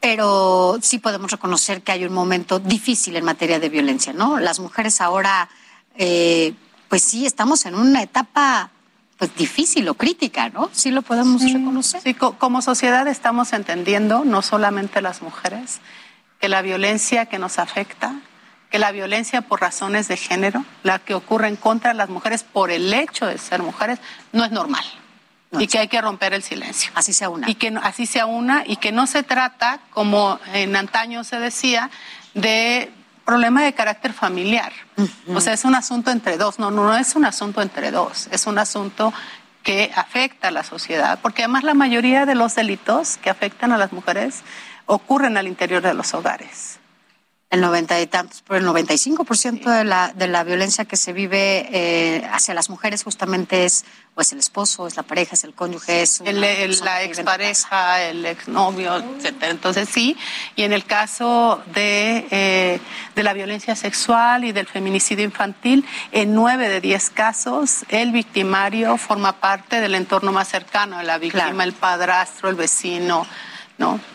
pero 0.00 0.80
sí 0.82 0.98
podemos 0.98 1.30
reconocer 1.30 1.82
que 1.82 1.92
hay 1.92 2.04
un 2.04 2.12
momento 2.12 2.58
difícil 2.58 3.14
en 3.14 3.24
materia 3.24 3.60
de 3.60 3.68
violencia, 3.68 4.12
¿no? 4.12 4.40
Las 4.40 4.58
mujeres 4.58 5.00
ahora 5.00 5.48
eh, 5.96 6.54
pues 6.92 7.04
sí, 7.04 7.24
estamos 7.24 7.64
en 7.64 7.74
una 7.74 8.02
etapa 8.02 8.68
pues 9.16 9.34
difícil 9.34 9.88
o 9.88 9.94
crítica, 9.94 10.50
¿no? 10.50 10.68
Sí 10.72 10.90
lo 10.90 11.00
podemos 11.00 11.42
reconocer. 11.42 12.02
Sí, 12.02 12.12
como 12.12 12.60
sociedad 12.60 13.08
estamos 13.08 13.54
entendiendo, 13.54 14.26
no 14.26 14.42
solamente 14.42 15.00
las 15.00 15.22
mujeres, 15.22 15.80
que 16.38 16.50
la 16.50 16.60
violencia 16.60 17.24
que 17.24 17.38
nos 17.38 17.58
afecta, 17.58 18.16
que 18.68 18.78
la 18.78 18.92
violencia 18.92 19.40
por 19.40 19.62
razones 19.62 20.06
de 20.06 20.18
género, 20.18 20.66
la 20.82 20.98
que 20.98 21.14
ocurre 21.14 21.48
en 21.48 21.56
contra 21.56 21.92
de 21.92 21.96
las 21.96 22.10
mujeres 22.10 22.42
por 22.42 22.70
el 22.70 22.92
hecho 22.92 23.24
de 23.24 23.38
ser 23.38 23.62
mujeres, 23.62 23.98
no 24.32 24.44
es 24.44 24.50
normal. 24.50 24.84
y 25.58 25.68
que 25.68 25.78
hay 25.78 25.88
que 25.88 26.02
romper 26.02 26.34
el 26.34 26.42
silencio. 26.42 26.92
Así 26.94 27.14
sea 27.14 27.30
una. 27.30 27.48
Y 27.48 27.54
que 27.54 27.74
así 27.82 28.04
sea 28.04 28.26
una 28.26 28.64
y 28.66 28.76
que 28.76 28.92
no 28.92 29.06
se 29.06 29.22
trata, 29.22 29.80
como 29.92 30.38
en 30.52 30.76
antaño 30.76 31.24
se 31.24 31.38
decía, 31.38 31.90
de 32.34 32.92
problema 33.24 33.62
de 33.62 33.72
carácter 33.72 34.12
familiar. 34.12 34.72
O 35.34 35.40
sea, 35.40 35.52
es 35.52 35.64
un 35.64 35.74
asunto 35.74 36.10
entre 36.10 36.36
dos. 36.36 36.58
No, 36.58 36.70
no, 36.70 36.84
no 36.84 36.96
es 36.96 37.14
un 37.16 37.24
asunto 37.24 37.62
entre 37.62 37.90
dos. 37.90 38.28
Es 38.30 38.46
un 38.46 38.58
asunto 38.58 39.12
que 39.62 39.92
afecta 39.94 40.48
a 40.48 40.50
la 40.50 40.64
sociedad, 40.64 41.20
porque 41.22 41.42
además 41.42 41.62
la 41.62 41.74
mayoría 41.74 42.26
de 42.26 42.34
los 42.34 42.54
delitos 42.54 43.16
que 43.18 43.30
afectan 43.30 43.72
a 43.72 43.78
las 43.78 43.92
mujeres 43.92 44.42
ocurren 44.86 45.36
al 45.36 45.46
interior 45.46 45.82
de 45.82 45.94
los 45.94 46.14
hogares 46.14 46.81
el 47.52 47.60
90 47.60 48.00
y 48.00 48.06
tantos, 48.06 48.40
por 48.40 48.56
el 48.56 48.64
95% 48.64 49.70
de 49.76 49.84
la, 49.84 50.14
de 50.14 50.26
la 50.26 50.42
violencia 50.42 50.86
que 50.86 50.96
se 50.96 51.12
vive 51.12 51.68
eh, 51.70 52.26
hacia 52.32 52.54
las 52.54 52.70
mujeres 52.70 53.04
justamente 53.04 53.66
es 53.66 53.84
o 54.14 54.22
es 54.22 54.32
el 54.32 54.38
esposo, 54.38 54.86
es 54.86 54.96
la 54.96 55.02
pareja, 55.02 55.34
es 55.34 55.44
el 55.44 55.52
cónyuge, 55.52 56.00
es 56.02 56.22
el, 56.22 56.40
la 56.40 57.02
expareja, 57.02 58.02
el 58.02 58.24
exnovio, 58.24 58.96
etcétera. 58.96 59.50
Entonces 59.50 59.88
sí, 59.90 60.16
y 60.56 60.62
en 60.62 60.72
el 60.72 60.84
caso 60.84 61.62
de, 61.74 62.26
eh, 62.30 62.80
de 63.14 63.22
la 63.22 63.34
violencia 63.34 63.76
sexual 63.76 64.44
y 64.44 64.52
del 64.52 64.66
feminicidio 64.66 65.24
infantil, 65.24 65.84
en 66.10 66.34
nueve 66.34 66.70
de 66.70 66.80
diez 66.80 67.10
casos 67.10 67.84
el 67.88 68.12
victimario 68.12 68.96
forma 68.96 69.40
parte 69.40 69.80
del 69.82 69.94
entorno 69.94 70.32
más 70.32 70.48
cercano 70.48 70.98
de 70.98 71.04
la 71.04 71.18
víctima, 71.18 71.64
el 71.64 71.74
padrastro, 71.74 72.48
el 72.48 72.54
vecino, 72.54 73.26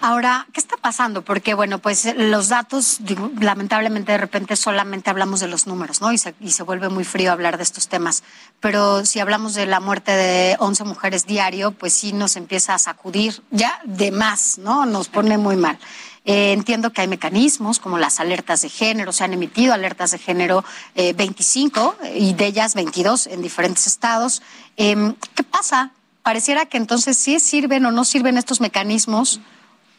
Ahora, 0.02 0.48
¿qué 0.54 0.60
está 0.60 0.78
pasando? 0.78 1.24
Porque, 1.24 1.54
bueno, 1.54 1.80
pues 1.80 2.08
los 2.16 2.48
datos, 2.48 3.00
lamentablemente 3.40 4.14
de 4.14 4.18
repente 4.18 4.56
solamente 4.56 5.10
hablamos 5.10 5.40
de 5.40 5.48
los 5.48 5.68
números, 5.68 6.02
¿no? 6.02 6.12
Y 6.12 6.18
se, 6.18 6.36
y 6.40 6.52
se 6.52 6.64
vuelve 6.64 6.90
muy 6.90 7.04
frío 7.04 7.32
hablar 7.32 7.58
de 7.58 7.64
estos 7.64 7.88
temas. 7.88 8.24
Pero 8.60 9.06
si 9.06 9.20
hablamos 9.20 9.54
de 9.54 9.66
la 9.66 9.80
muerte 9.80 10.12
de 10.12 10.56
11 10.60 10.84
mujeres 10.86 11.26
diario, 11.26 11.72
pues 11.72 11.94
sí 11.94 12.14
nos 12.14 12.36
empieza 12.36 12.76
a 12.76 12.80
sacudir 12.80 13.42
ya 13.52 13.80
de 13.84 14.12
más, 14.12 14.58
¿no? 14.58 14.86
Nos 14.86 15.10
pone 15.10 15.38
muy 15.38 15.58
mal. 15.58 15.78
Eh, 16.24 16.52
entiendo 16.52 16.92
que 16.92 17.02
hay 17.02 17.08
mecanismos 17.08 17.80
como 17.80 17.98
las 17.98 18.20
alertas 18.20 18.62
de 18.62 18.70
género, 18.70 19.14
se 19.14 19.24
han 19.24 19.34
emitido 19.34 19.74
alertas 19.74 20.12
de 20.12 20.18
género 20.18 20.64
25 20.96 21.96
eh, 22.04 22.18
y 22.20 22.34
de 22.34 22.48
ellas 22.48 22.76
22 22.76 23.28
en 23.28 23.42
diferentes 23.42 23.88
estados. 23.88 24.42
Em, 24.76 25.16
¿Qué 25.36 25.44
pasa? 25.44 25.92
Pareciera 26.28 26.66
que 26.66 26.76
entonces 26.76 27.18
sí 27.18 27.40
sirven 27.40 27.86
o 27.86 27.92
no 27.92 28.04
sirven 28.04 28.38
estos 28.38 28.60
mecanismos 28.60 29.40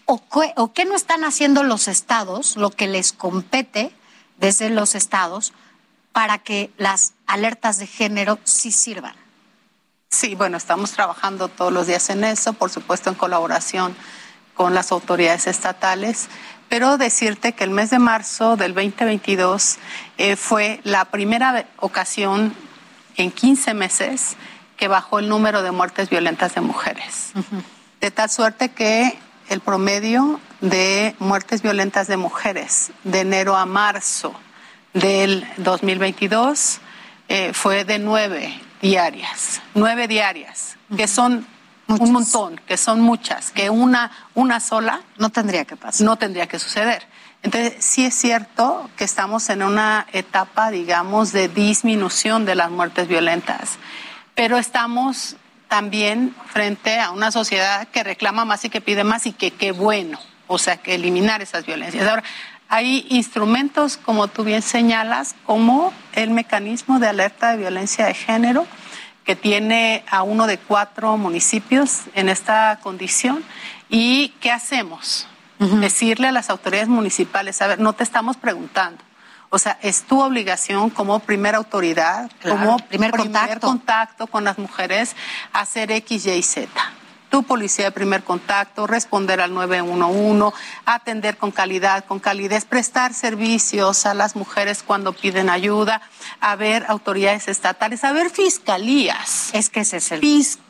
o, 0.04 0.20
qué 0.74 0.84
no 0.84 0.94
están 0.94 1.24
haciendo 1.24 1.62
los 1.62 1.88
estados, 1.88 2.58
lo 2.58 2.68
que 2.68 2.86
les 2.86 3.14
compete 3.14 3.92
desde 4.36 4.68
los 4.68 4.94
estados, 4.94 5.54
para 6.12 6.36
que 6.36 6.70
las 6.76 7.14
alertas 7.26 7.78
de 7.78 7.86
género 7.86 8.38
sí 8.44 8.72
sirvan. 8.72 9.14
Sí, 10.10 10.34
bueno, 10.34 10.58
estamos 10.58 10.92
trabajando 10.92 11.48
todos 11.48 11.72
los 11.72 11.86
días 11.86 12.10
en 12.10 12.22
eso, 12.24 12.52
por 12.52 12.68
supuesto 12.68 13.08
en 13.08 13.16
colaboración 13.16 13.96
con 14.52 14.74
las 14.74 14.92
autoridades 14.92 15.46
estatales, 15.46 16.28
pero 16.68 16.98
decirte 16.98 17.54
que 17.54 17.64
el 17.64 17.70
mes 17.70 17.88
de 17.88 18.00
marzo 18.00 18.58
del 18.58 18.74
2022 18.74 19.78
eh, 20.18 20.36
fue 20.36 20.82
la 20.84 21.06
primera 21.06 21.64
ocasión 21.78 22.52
en 23.16 23.30
15 23.30 23.72
meses 23.72 24.36
que 24.78 24.88
bajó 24.88 25.18
el 25.18 25.28
número 25.28 25.62
de 25.62 25.72
muertes 25.72 26.08
violentas 26.08 26.54
de 26.54 26.62
mujeres. 26.62 27.32
De 28.00 28.10
tal 28.10 28.30
suerte 28.30 28.70
que 28.70 29.18
el 29.48 29.60
promedio 29.60 30.40
de 30.60 31.14
muertes 31.18 31.62
violentas 31.62 32.06
de 32.06 32.16
mujeres 32.16 32.92
de 33.04 33.20
enero 33.20 33.56
a 33.56 33.66
marzo 33.66 34.34
del 34.94 35.46
2022 35.58 36.78
eh, 37.28 37.52
fue 37.52 37.84
de 37.84 37.98
nueve 37.98 38.58
diarias, 38.80 39.60
nueve 39.74 40.08
diarias, 40.08 40.76
que 40.96 41.08
son 41.08 41.46
un 41.88 42.12
montón, 42.12 42.60
que 42.66 42.76
son 42.76 43.00
muchas, 43.00 43.50
que 43.50 43.70
una, 43.70 44.10
una 44.34 44.60
sola 44.60 45.00
no 45.16 45.30
tendría 45.30 45.64
que 45.64 45.76
pasar. 45.76 46.04
No 46.04 46.16
tendría 46.16 46.46
que 46.46 46.58
suceder. 46.58 47.06
Entonces, 47.42 47.84
sí 47.84 48.04
es 48.04 48.14
cierto 48.14 48.90
que 48.96 49.04
estamos 49.04 49.48
en 49.48 49.62
una 49.62 50.06
etapa, 50.12 50.70
digamos, 50.70 51.32
de 51.32 51.48
disminución 51.48 52.44
de 52.44 52.56
las 52.56 52.70
muertes 52.70 53.08
violentas, 53.08 53.78
pero 54.38 54.56
estamos 54.56 55.34
también 55.66 56.32
frente 56.46 57.00
a 57.00 57.10
una 57.10 57.32
sociedad 57.32 57.88
que 57.88 58.04
reclama 58.04 58.44
más 58.44 58.64
y 58.64 58.70
que 58.70 58.80
pide 58.80 59.02
más 59.02 59.26
y 59.26 59.32
que 59.32 59.50
qué 59.50 59.72
bueno, 59.72 60.20
o 60.46 60.58
sea, 60.58 60.76
que 60.76 60.94
eliminar 60.94 61.42
esas 61.42 61.66
violencias. 61.66 62.06
Ahora, 62.06 62.22
hay 62.68 63.04
instrumentos, 63.08 63.96
como 63.96 64.28
tú 64.28 64.44
bien 64.44 64.62
señalas, 64.62 65.34
como 65.44 65.92
el 66.12 66.30
mecanismo 66.30 67.00
de 67.00 67.08
alerta 67.08 67.50
de 67.50 67.56
violencia 67.56 68.06
de 68.06 68.14
género, 68.14 68.64
que 69.24 69.34
tiene 69.34 70.04
a 70.08 70.22
uno 70.22 70.46
de 70.46 70.56
cuatro 70.56 71.16
municipios 71.16 72.02
en 72.14 72.28
esta 72.28 72.78
condición. 72.80 73.42
¿Y 73.88 74.28
qué 74.40 74.52
hacemos? 74.52 75.26
Decirle 75.58 76.28
a 76.28 76.32
las 76.32 76.48
autoridades 76.48 76.88
municipales, 76.88 77.60
a 77.60 77.66
ver, 77.66 77.80
no 77.80 77.92
te 77.92 78.04
estamos 78.04 78.36
preguntando, 78.36 79.02
o 79.50 79.58
sea, 79.58 79.78
es 79.82 80.02
tu 80.02 80.20
obligación 80.20 80.90
como 80.90 81.20
primera 81.20 81.58
autoridad, 81.58 82.30
como 82.42 82.78
primer, 82.78 83.10
contacto. 83.12 84.26
con 84.26 84.44
las 84.44 84.58
mujeres, 84.58 85.16
hacer 85.52 85.90
X, 85.90 86.26
Y, 86.26 86.42
Z. 86.42 86.68
tu 87.30 87.42
policía 87.42 87.86
de 87.86 87.92
primer 87.92 88.24
contacto, 88.24 88.86
responder 88.86 89.40
al 89.40 89.54
911, 89.54 90.56
atender 90.84 91.36
con 91.36 91.50
calidad, 91.50 92.04
con 92.04 92.18
calidez, 92.18 92.64
prestar 92.64 93.14
servicios 93.14 94.06
a 94.06 94.14
las 94.14 94.36
mujeres 94.36 94.82
cuando 94.82 95.12
piden 95.12 95.50
ayuda, 95.50 96.02
a 96.40 96.56
ver 96.56 96.84
autoridades 96.88 97.48
estatales, 97.48 98.04
a 98.04 98.12
ver 98.12 98.30
fiscalías. 98.30 99.50
Es 99.54 99.70
que 99.70 99.80
ese 99.80 99.98
es 99.98 100.12
el 100.12 100.20
fiscalías, 100.20 100.67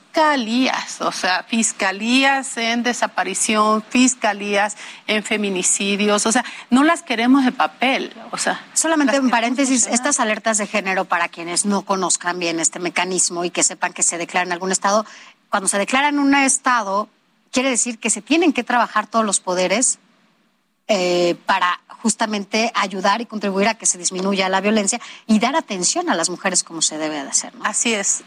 o 1.00 1.12
sea, 1.12 1.44
fiscalías 1.44 2.56
en 2.56 2.82
desaparición, 2.82 3.84
fiscalías 3.88 4.76
en 5.06 5.22
feminicidios, 5.22 6.26
o 6.26 6.32
sea, 6.32 6.44
no 6.70 6.82
las 6.82 7.02
queremos 7.02 7.44
de 7.44 7.52
papel, 7.52 8.12
o 8.32 8.36
sea. 8.36 8.60
Solamente 8.74 9.16
en 9.16 9.30
paréntesis, 9.30 9.86
estas 9.86 10.18
alertas 10.18 10.58
de 10.58 10.66
género 10.66 11.04
para 11.04 11.28
quienes 11.28 11.66
no 11.66 11.82
conozcan 11.82 12.40
bien 12.40 12.58
este 12.58 12.80
mecanismo 12.80 13.44
y 13.44 13.50
que 13.50 13.62
sepan 13.62 13.92
que 13.92 14.02
se 14.02 14.18
declara 14.18 14.44
en 14.44 14.52
algún 14.52 14.72
estado, 14.72 15.06
cuando 15.50 15.68
se 15.68 15.78
declara 15.78 16.08
en 16.08 16.18
un 16.18 16.34
estado, 16.34 17.08
quiere 17.52 17.70
decir 17.70 18.00
que 18.00 18.10
se 18.10 18.20
tienen 18.20 18.52
que 18.52 18.64
trabajar 18.64 19.06
todos 19.06 19.24
los 19.24 19.38
poderes 19.38 20.00
eh, 20.88 21.36
para 21.46 21.80
justamente 22.02 22.72
ayudar 22.74 23.20
y 23.20 23.26
contribuir 23.26 23.68
a 23.68 23.74
que 23.74 23.86
se 23.86 23.98
disminuya 23.98 24.48
la 24.48 24.60
violencia 24.60 25.00
y 25.28 25.38
dar 25.38 25.54
atención 25.54 26.10
a 26.10 26.16
las 26.16 26.28
mujeres 26.28 26.64
como 26.64 26.82
se 26.82 26.98
debe 26.98 27.22
de 27.22 27.28
hacer. 27.28 27.54
¿no? 27.54 27.64
Así 27.64 27.94
es. 27.94 28.24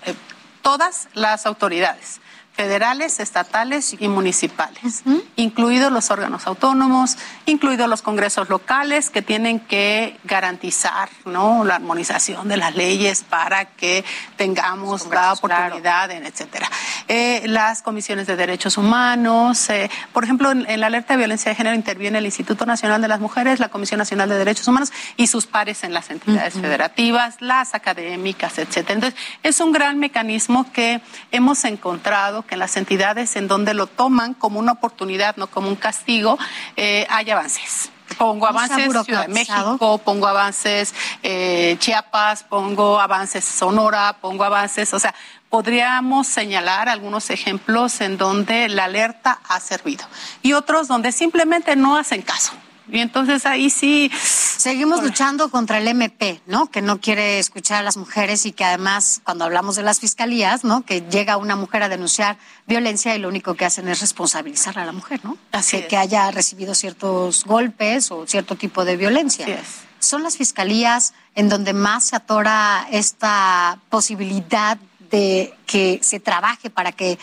Todas 0.62 1.10
las 1.14 1.46
autoridades 1.46 2.22
federales, 2.54 3.20
estatales 3.20 3.96
y 4.00 4.08
municipales, 4.08 5.04
incluidos 5.36 5.92
los 5.92 6.12
órganos 6.12 6.46
autónomos, 6.48 7.18
incluidos 7.46 7.90
los 7.90 8.02
congresos 8.02 8.50
locales 8.50 9.10
que 9.10 9.22
tienen 9.22 9.60
que 9.60 10.20
garantizar 10.26 11.10
¿no? 11.26 11.64
la 11.64 11.76
armonización 11.76 12.48
de 12.48 12.58
las 12.58 12.76
leyes 12.76 13.24
para 13.24 13.66
que 13.66 14.04
tengamos 14.36 15.08
la 15.08 15.34
oportunidad, 15.34 16.12
etcétera. 16.12 16.70
Eh, 17.08 17.42
las 17.46 17.82
comisiones 17.82 18.28
de 18.28 18.36
derechos 18.36 18.78
humanos, 18.78 19.70
eh, 19.70 19.90
por 20.14 20.24
ejemplo, 20.24 20.52
en, 20.52 20.80
la 20.80 20.88
alerta 20.88 21.14
de 21.14 21.18
violencia 21.18 21.50
de 21.50 21.56
género 21.56 21.76
interviene 21.76 22.20
el 22.20 22.26
Instituto 22.26 22.66
Nacional 22.66 23.02
de 23.02 23.08
las 23.08 23.20
Mujeres, 23.20 23.60
la 23.60 23.70
Comisión 23.70 23.98
Nacional 23.98 24.30
de 24.30 24.36
Derechos 24.36 24.68
Humanos 24.68 24.92
y 25.18 25.28
sus 25.28 25.46
pares 25.48 25.84
en 25.84 25.94
las 25.94 26.10
entidades 26.10 26.54
federativas, 26.54 27.38
las 27.40 27.74
académicas, 27.74 28.58
etcétera. 28.58 28.94
Entonces, 28.96 29.20
es 29.44 29.60
un 29.60 29.72
gran 29.72 30.00
mecanismo 30.00 30.72
que 30.72 31.02
hemos 31.32 31.64
encontrado 31.66 32.41
que 32.44 32.56
en 32.56 32.60
las 32.60 32.78
entidades 32.78 33.36
en 33.36 33.48
donde 33.48 33.74
lo 33.74 33.88
toman 33.88 34.34
como 34.34 34.60
una 34.60 34.74
oportunidad, 34.74 35.36
no 35.38 35.48
como 35.48 35.68
un 35.68 35.76
castigo, 35.76 36.38
eh, 36.76 37.08
hay 37.10 37.30
avances. 37.30 37.90
Pongo 38.18 38.46
avances 38.46 38.92
Ciudad 39.06 39.28
de 39.28 39.34
México, 39.34 39.98
pongo 40.00 40.28
avances 40.28 40.94
eh, 41.24 41.78
Chiapas, 41.80 42.44
pongo 42.44 43.00
avances 43.00 43.46
Sonora, 43.46 44.18
pongo 44.20 44.44
avances, 44.44 44.94
o 44.94 45.00
sea, 45.00 45.16
podríamos 45.50 46.28
señalar 46.28 46.90
algunos 46.90 47.30
ejemplos 47.30 48.02
en 48.02 48.18
donde 48.18 48.70
la 48.70 48.86
alerta 48.86 49.40
ha 49.48 49.60
servido 49.60 50.06
y 50.42 50.54
otros 50.54 50.88
donde 50.88 51.12
simplemente 51.12 51.76
no 51.76 51.98
hacen 51.98 52.22
caso. 52.22 52.54
Y 52.92 53.00
entonces 53.00 53.46
ahí 53.46 53.70
sí. 53.70 54.12
Seguimos 54.14 55.02
luchando 55.02 55.50
contra 55.50 55.80
el 55.80 55.88
MP, 55.88 56.42
¿no? 56.46 56.70
Que 56.70 56.82
no 56.82 57.00
quiere 57.02 57.40
escuchar 57.40 57.80
a 57.80 57.84
las 57.84 57.98
mujeres 57.98 58.46
y 58.46 58.52
que 58.52 58.64
además, 58.64 59.22
cuando 59.24 59.46
hablamos 59.46 59.76
de 59.76 59.84
las 59.84 60.00
fiscalías, 60.00 60.64
¿no? 60.64 60.86
Que 60.86 61.02
llega 61.02 61.38
una 61.38 61.56
mujer 61.56 61.82
a 61.84 61.90
denunciar 61.90 62.38
violencia 62.68 63.16
y 63.16 63.20
lo 63.20 63.28
único 63.28 63.56
que 63.56 63.66
hacen 63.66 63.88
es 63.88 64.02
responsabilizar 64.02 64.78
a 64.78 64.86
la 64.86 64.92
mujer, 64.92 65.22
¿no? 65.24 65.38
Así 65.52 65.82
que, 65.88 65.98
haya 65.98 66.30
recibido 66.32 66.76
ciertos 66.76 67.46
golpes 67.46 68.12
o 68.12 68.28
cierto 68.28 68.56
tipo 68.56 68.86
de 68.86 68.98
violencia. 68.98 69.46
Así 69.46 69.54
es. 69.54 69.68
Son 70.00 70.22
las 70.24 70.38
fiscalías 70.38 71.14
en 71.36 71.50
donde 71.50 71.74
más 71.74 72.06
se 72.06 72.16
atora 72.16 72.88
esta 72.92 73.80
posibilidad 73.90 74.78
de 75.12 75.54
que 75.66 76.00
se 76.04 76.20
trabaje 76.20 76.70
para 76.70 76.92
que 76.92 77.18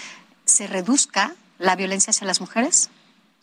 se 0.45 0.67
reduzca 0.67 1.35
la 1.59 1.77
violencia 1.77 2.11
hacia 2.11 2.27
las 2.27 2.41
mujeres? 2.41 2.91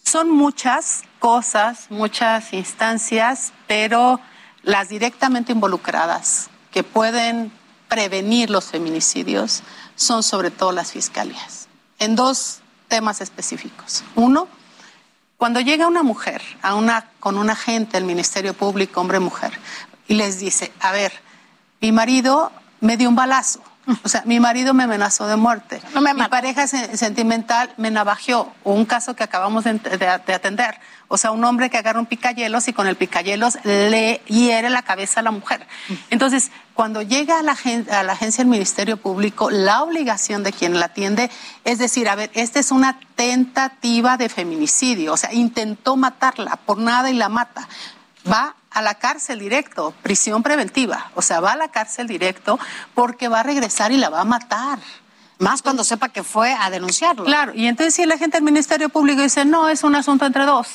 Son 0.03 0.29
muchas 0.29 1.03
cosas, 1.25 1.87
muchas 1.89 2.53
instancias, 2.53 3.51
pero 3.65 4.19
las 4.61 4.89
directamente 4.89 5.53
involucradas 5.53 6.51
que 6.69 6.83
pueden 6.83 7.51
prevenir 7.87 8.51
los 8.51 8.65
feminicidios 8.65 9.63
son 9.95 10.21
sobre 10.21 10.51
todo 10.51 10.71
las 10.71 10.91
fiscalías, 10.91 11.67
en 11.97 12.15
dos 12.15 12.59
temas 12.89 13.21
específicos. 13.21 14.03
Uno, 14.13 14.47
cuando 15.37 15.61
llega 15.61 15.87
una 15.87 16.03
mujer 16.03 16.43
a 16.61 16.75
una, 16.75 17.09
con 17.19 17.39
un 17.39 17.49
agente 17.49 17.97
del 17.97 18.03
Ministerio 18.03 18.53
Público, 18.53 19.01
hombre-mujer, 19.01 19.59
y 20.07 20.13
les 20.13 20.37
dice, 20.37 20.71
a 20.79 20.91
ver, 20.91 21.11
mi 21.81 21.91
marido 21.91 22.51
me 22.81 22.97
dio 22.97 23.09
un 23.09 23.15
balazo, 23.15 23.63
o 24.03 24.09
sea, 24.09 24.23
mi 24.25 24.39
marido 24.39 24.73
me 24.73 24.83
amenazó 24.83 25.27
de 25.27 25.35
muerte. 25.35 25.81
mi 25.93 26.27
pareja 26.27 26.67
sentimental 26.67 27.71
me 27.77 27.91
navajeó. 27.91 28.51
Un 28.63 28.85
caso 28.85 29.15
que 29.15 29.23
acabamos 29.23 29.63
de, 29.63 30.07
atender. 30.33 30.79
O 31.07 31.17
sea, 31.17 31.31
un 31.31 31.43
hombre 31.43 31.69
que 31.69 31.77
agarra 31.77 31.99
un 31.99 32.07
picayelos 32.07 32.67
y 32.67 32.73
con 32.73 32.87
el 32.87 32.95
picayelos 32.95 33.57
le 33.63 34.21
hiere 34.25 34.69
la 34.69 34.81
cabeza 34.81 35.19
a 35.19 35.23
la 35.23 35.31
mujer. 35.31 35.67
Entonces, 36.09 36.51
cuando 36.73 37.03
llega 37.03 37.39
a 37.39 37.43
la, 37.43 37.55
a 37.91 38.03
la 38.03 38.13
agencia 38.13 38.43
del 38.43 38.49
Ministerio 38.49 38.97
Público, 38.97 39.51
la 39.51 39.83
obligación 39.83 40.43
de 40.43 40.51
quien 40.51 40.79
la 40.79 40.87
atiende 40.87 41.29
es 41.63 41.77
decir, 41.77 42.09
a 42.09 42.15
ver, 42.15 42.31
esta 42.33 42.59
es 42.59 42.71
una 42.71 42.99
tentativa 43.15 44.17
de 44.17 44.29
feminicidio. 44.29 45.13
O 45.13 45.17
sea, 45.17 45.31
intentó 45.33 45.95
matarla 45.95 46.55
por 46.65 46.79
nada 46.79 47.11
y 47.11 47.13
la 47.13 47.29
mata. 47.29 47.67
Va 48.31 48.55
a 48.75 48.81
la 48.81 48.95
cárcel 48.95 49.39
directo, 49.39 49.93
prisión 50.03 50.43
preventiva. 50.43 51.09
O 51.15 51.21
sea, 51.21 51.39
va 51.39 51.53
a 51.53 51.55
la 51.55 51.69
cárcel 51.69 52.07
directo 52.07 52.59
porque 52.93 53.29
va 53.29 53.39
a 53.39 53.43
regresar 53.43 53.93
y 53.93 53.97
la 53.97 54.09
va 54.09 54.19
a 54.19 54.25
matar. 54.25 54.79
Más 55.39 55.61
cuando 55.61 55.85
sepa 55.85 56.09
que 56.09 56.23
fue 56.23 56.53
a 56.53 56.69
denunciarlo. 56.69 57.23
Claro, 57.23 57.53
y 57.55 57.67
entonces 57.67 57.95
si 57.95 58.05
la 58.05 58.17
gente 58.17 58.35
del 58.35 58.43
Ministerio 58.43 58.89
Público 58.89 59.21
dice, 59.21 59.45
no, 59.45 59.69
es 59.69 59.85
un 59.85 59.95
asunto 59.95 60.25
entre 60.25 60.45
dos, 60.45 60.67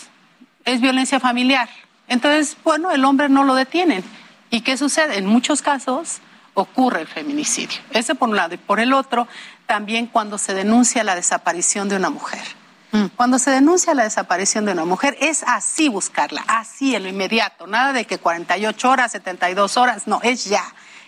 es 0.65 0.81
violencia 0.81 1.21
familiar. 1.21 1.69
Entonces, 2.09 2.57
bueno, 2.65 2.91
el 2.91 3.05
hombre 3.05 3.29
no 3.29 3.45
lo 3.45 3.55
detienen. 3.55 4.03
¿Y 4.49 4.63
qué 4.63 4.79
sucede? 4.79 5.19
En 5.19 5.27
muchos 5.27 5.61
casos 5.61 6.21
ocurre 6.55 7.03
el 7.03 7.07
feminicidio. 7.07 7.81
Ese 7.91 8.15
por 8.15 8.31
un 8.31 8.37
lado. 8.37 8.55
Y 8.55 8.59
por 8.59 8.81
el 8.81 8.95
otro, 8.95 9.29
también 9.67 10.07
cuando 10.07 10.39
se 10.39 10.55
denuncia 10.55 11.05
la 11.05 11.15
desaparición 11.15 11.91
de 11.91 11.97
una 11.97 12.09
mujer. 12.09 12.43
Mm. 12.92 13.07
Cuando 13.16 13.38
se 13.38 13.50
denuncia 13.50 13.94
la 13.94 14.05
desaparición 14.05 14.64
de 14.64 14.72
una 14.72 14.85
mujer, 14.85 15.16
es 15.20 15.44
así 15.46 15.88
buscarla, 15.88 16.44
así 16.48 16.94
en 16.94 17.05
lo 17.05 17.09
inmediato, 17.09 17.66
nada 17.66 17.92
de 17.92 18.05
que 18.05 18.18
48 18.18 18.90
horas, 18.90 19.12
72 19.12 19.76
horas, 19.76 20.07
no, 20.07 20.20
es 20.22 20.44
ya. 20.44 20.64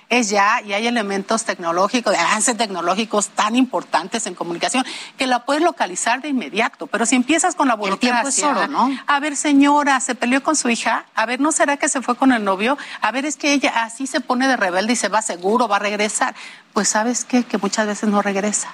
Es 0.09 0.29
ya, 0.29 0.61
y 0.61 0.75
hay 0.75 0.87
elementos 0.87 1.45
tecnológicos, 1.45 2.12
de 2.12 2.18
avances 2.18 2.55
tecnológicos 2.55 3.31
tan 3.31 3.57
importantes 3.57 4.27
en 4.27 4.35
comunicación 4.35 4.85
que 5.16 5.27
la 5.27 5.47
puedes 5.47 5.62
localizar 5.62 6.21
de 6.21 6.29
inmediato. 6.29 6.87
Pero 6.87 7.07
si 7.07 7.16
empiezas 7.16 7.55
con 7.55 7.66
la 7.66 7.77
burocracia, 7.77 8.68
¿no? 8.68 8.90
A 9.07 9.21
ver, 9.21 9.37
señora, 9.37 9.99
se 10.01 10.14
peleó 10.14 10.42
con 10.42 10.55
su 10.55 10.68
hija. 10.68 11.07
A 11.14 11.25
ver, 11.25 11.40
¿no 11.40 11.51
será 11.51 11.79
que 11.79 11.88
se 11.88 12.03
fue 12.03 12.14
con 12.14 12.33
el 12.33 12.45
novio? 12.45 12.77
A 13.01 13.11
ver, 13.11 13.25
es 13.25 13.38
que 13.38 13.55
ella 13.55 13.85
así 13.85 14.07
se 14.07 14.21
pone 14.21 14.47
de 14.49 14.59
rebelde 14.59 14.92
y 14.92 14.97
se 14.97 15.09
va 15.09 15.23
seguro, 15.23 15.66
va 15.66 15.77
a 15.77 15.79
regresar. 15.79 16.35
Pues, 16.75 16.90
¿sabes 16.90 17.25
qué? 17.25 17.45
Que 17.45 17.57
muchas 17.57 17.87
veces 17.87 18.11
no 18.11 18.21
regresa 18.21 18.68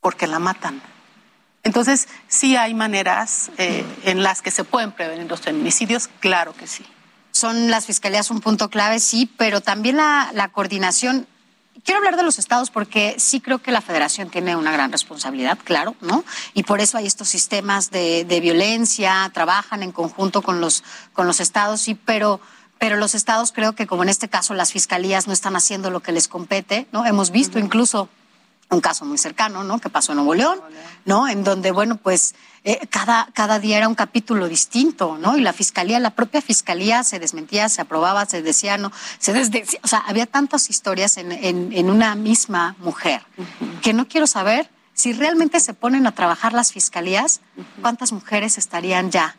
porque 0.00 0.26
la 0.26 0.40
matan. 0.40 0.82
Entonces, 1.64 2.08
sí 2.28 2.56
hay 2.56 2.74
maneras 2.74 3.50
eh, 3.56 3.84
en 4.04 4.22
las 4.22 4.42
que 4.42 4.50
se 4.50 4.64
pueden 4.64 4.92
prevenir 4.92 5.28
los 5.28 5.40
feminicidios, 5.40 6.08
claro 6.20 6.54
que 6.54 6.66
sí. 6.66 6.84
Son 7.30 7.70
las 7.70 7.86
fiscalías 7.86 8.30
un 8.30 8.40
punto 8.40 8.68
clave, 8.68 8.98
sí, 8.98 9.30
pero 9.36 9.60
también 9.60 9.96
la, 9.96 10.50
coordinación. 10.52 11.26
Quiero 11.84 11.98
hablar 11.98 12.16
de 12.16 12.24
los 12.24 12.38
estados 12.38 12.70
porque 12.70 13.14
sí 13.18 13.40
creo 13.40 13.58
que 13.58 13.72
la 13.72 13.80
federación 13.80 14.28
tiene 14.28 14.56
una 14.56 14.72
gran 14.72 14.92
responsabilidad, 14.92 15.58
claro, 15.62 15.94
¿no? 16.00 16.24
Y 16.52 16.64
por 16.64 16.80
eso 16.80 16.98
hay 16.98 17.06
estos 17.06 17.28
sistemas 17.28 17.90
de, 17.90 18.38
violencia, 18.42 19.30
trabajan 19.32 19.82
en 19.82 19.92
conjunto 19.92 20.42
con 20.42 20.60
los, 20.60 20.82
con 21.12 21.26
los 21.26 21.40
estados, 21.40 21.80
sí, 21.80 21.94
pero 21.94 22.40
pero 22.78 22.96
los 22.96 23.14
estados 23.14 23.52
creo 23.52 23.74
que 23.76 23.86
como 23.86 24.02
en 24.02 24.08
este 24.08 24.28
caso 24.28 24.54
las 24.54 24.72
fiscalías 24.72 25.28
no 25.28 25.32
están 25.32 25.54
haciendo 25.54 25.90
lo 25.90 26.00
que 26.00 26.10
les 26.10 26.26
compete, 26.26 26.88
¿no? 26.90 27.06
Hemos 27.06 27.30
visto 27.30 27.60
incluso 27.60 28.08
un 28.72 28.80
caso 28.80 29.04
muy 29.04 29.18
cercano, 29.18 29.62
¿no? 29.64 29.78
Que 29.78 29.90
pasó 29.90 30.12
en 30.12 30.16
Nuevo 30.16 30.34
León, 30.34 30.60
¿no? 31.04 31.28
En 31.28 31.44
donde, 31.44 31.70
bueno, 31.70 31.96
pues 31.96 32.34
eh, 32.64 32.86
cada, 32.88 33.28
cada 33.34 33.58
día 33.58 33.76
era 33.76 33.88
un 33.88 33.94
capítulo 33.94 34.48
distinto, 34.48 35.18
¿no? 35.18 35.36
Y 35.36 35.42
la 35.42 35.52
fiscalía, 35.52 36.00
la 36.00 36.10
propia 36.10 36.40
fiscalía 36.40 37.04
se 37.04 37.18
desmentía, 37.18 37.68
se 37.68 37.82
aprobaba, 37.82 38.24
se 38.26 38.42
decía, 38.42 38.78
no, 38.78 38.90
se 39.18 39.32
desdecía. 39.32 39.78
O 39.82 39.88
sea, 39.88 39.98
había 39.98 40.26
tantas 40.26 40.70
historias 40.70 41.18
en, 41.18 41.32
en, 41.32 41.90
una 41.90 42.14
misma 42.14 42.74
mujer 42.78 43.22
que 43.82 43.92
no 43.92 44.08
quiero 44.08 44.26
saber 44.26 44.70
si 44.94 45.12
realmente 45.12 45.60
se 45.60 45.74
ponen 45.74 46.06
a 46.06 46.12
trabajar 46.12 46.52
las 46.52 46.72
fiscalías, 46.72 47.40
cuántas 47.80 48.12
mujeres 48.12 48.58
estarían 48.58 49.10
ya 49.10 49.36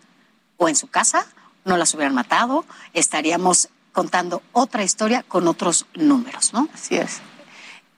o 0.58 0.69
en 0.69 0.76
su 0.76 0.88
casa, 0.88 1.26
no 1.65 1.78
las 1.78 1.93
hubieran 1.93 2.13
matado, 2.13 2.65
estaríamos 2.93 3.69
contando 3.93 4.41
otra 4.52 4.84
historia 4.84 5.24
con 5.24 5.48
otros 5.48 5.86
números, 5.93 6.54
¿no? 6.54 6.67
Así 6.74 6.96
es. 6.96 7.22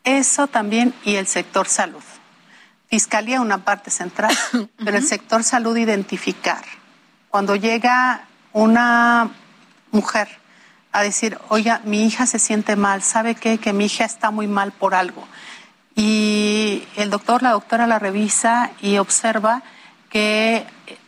Eso 0.05 0.47
también 0.47 0.93
y 1.03 1.15
el 1.15 1.27
sector 1.27 1.67
salud. 1.67 2.03
Fiscalía 2.87 3.41
una 3.41 3.65
parte 3.65 3.91
central, 3.91 4.35
pero 4.77 4.97
el 4.97 5.05
sector 5.05 5.43
salud 5.43 5.75
identificar. 5.75 6.63
Cuando 7.29 7.57
llega 7.57 8.25
una 8.53 9.31
mujer 9.91 10.29
a 10.93 11.01
decir, 11.01 11.37
oiga, 11.49 11.81
mi 11.83 12.05
hija 12.05 12.25
se 12.25 12.39
siente 12.39 12.77
mal, 12.77 13.01
¿sabe 13.01 13.35
qué? 13.35 13.57
Que 13.57 13.73
mi 13.73 13.85
hija 13.85 14.05
está 14.05 14.31
muy 14.31 14.47
mal 14.47 14.71
por 14.71 14.95
algo. 14.95 15.27
y 15.97 16.83
el 16.95 17.09
doctor, 17.09 17.41
la 17.41 17.51
doctora 17.51 17.87
la 17.87 17.99
revisa 17.99 18.71
y 18.81 18.97
observa 18.97 19.63
que 20.09 20.65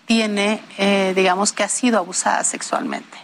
tiene, 0.08 0.62
eh, 0.78 1.14
digamos, 1.16 1.52
que 1.52 1.64
ha 1.64 1.70
sido 1.70 1.98
abusada 2.00 2.44
sexualmente. 2.44 3.18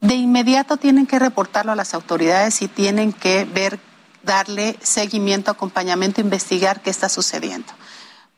De 0.00 0.14
inmediato 0.14 0.78
tienen 0.78 1.06
que 1.06 1.18
reportarlo 1.18 1.72
a 1.72 1.76
las 1.76 1.94
autoridades 1.94 2.62
y 2.62 2.68
tienen 2.68 3.12
que 3.12 3.44
ver, 3.44 3.78
darle 4.22 4.78
seguimiento, 4.82 5.50
acompañamiento, 5.50 6.20
investigar 6.20 6.82
qué 6.82 6.90
está 6.90 7.08
sucediendo 7.08 7.72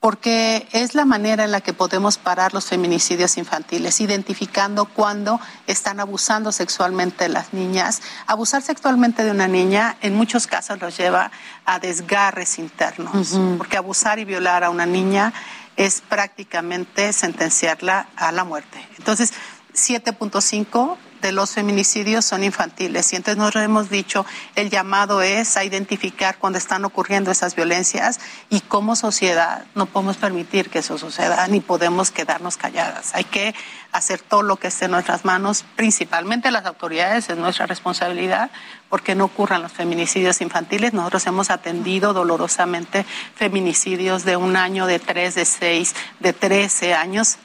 porque 0.05 0.69
es 0.73 0.95
la 0.95 1.07
manera 1.07 1.45
en 1.45 1.51
la 1.51 1.63
que 1.63 1.73
podemos 1.73 2.19
parar 2.19 2.53
los 2.53 2.67
feminicidios 2.67 3.39
infantiles, 3.39 4.03
identificando 4.03 4.85
cuándo 4.85 5.41
están 5.67 5.99
abusando 5.99 6.53
sexualmente 6.53 7.25
de 7.25 7.31
las 7.31 7.55
niñas. 7.55 8.03
Abusar 8.27 8.61
sexualmente 8.61 9.25
de 9.25 9.31
una 9.31 9.49
niña 9.49 9.97
en 10.03 10.15
muchos 10.15 10.47
casos 10.47 10.79
los 10.79 10.95
lleva 10.99 11.31
a 11.65 11.79
desgarres 11.79 12.59
internos, 12.59 13.35
porque 13.57 13.79
abusar 13.79 14.19
y 14.19 14.27
violar 14.27 14.63
a 14.63 14.69
una 14.69 14.85
niña 14.85 15.33
es 15.77 16.03
prácticamente 16.03 17.15
sentenciarla 17.15 18.09
a 18.15 18.31
la 18.31 18.45
muerte. 18.45 18.87
Entonces, 18.99 19.33
7.5 19.73 20.99
de 21.25 21.33
los 21.33 21.53
feminicidios 21.53 22.25
son 22.27 22.45
infantiles. 22.45 23.13
Y 23.13 23.17
entonces 23.17 23.39
nos 23.39 23.57
hemos 23.57 23.89
dicho, 23.89 24.27
el 24.57 24.69
llamado 24.69 25.23
es 25.23 25.57
a 25.57 25.65
identificar 25.65 26.37
cuando 26.39 26.59
están 26.59 26.85
ocurriendo 26.85 27.31
esas 27.31 27.57
violencias 27.57 28.21
y 28.51 28.61
como 28.61 28.95
sociedad 28.95 29.65
no 29.75 29.87
podemos 29.87 30.19
permitir 30.19 30.69
que 30.69 30.81
eso 30.81 30.99
suceda, 30.99 31.47
ni 31.49 31.61
podemos 31.61 32.11
quedarnos 32.11 32.59
calladas. 32.59 33.15
Hay 33.15 33.25
que 33.25 33.55
hacer 33.91 34.21
todo 34.21 34.43
lo 34.43 34.57
que 34.57 34.69
esté 34.69 34.85
en 34.85 34.91
nuestras 34.91 35.25
manos, 35.25 35.65
principalmente 35.77 36.51
las 36.51 36.67
autoridades, 36.67 37.31
es 37.31 37.39
nuestra 37.39 37.65
responsabilidad, 37.65 38.51
porque 38.91 39.15
no 39.15 39.25
ocurran 39.25 39.63
los 39.63 39.73
feminicidios 39.73 40.43
infantiles. 40.43 40.93
Nosotros 40.93 41.27
hemos 41.27 41.49
atendido 41.49 42.13
dolorosamente 42.13 43.07
feminicidios 43.35 44.25
de 44.25 44.37
un 44.37 44.57
año, 44.57 44.87
de 44.87 44.99
tres, 44.99 45.37
de 45.37 45.47
seis, 45.47 45.95
de 46.21 46.35
trece 46.35 46.93
años. 46.93 47.39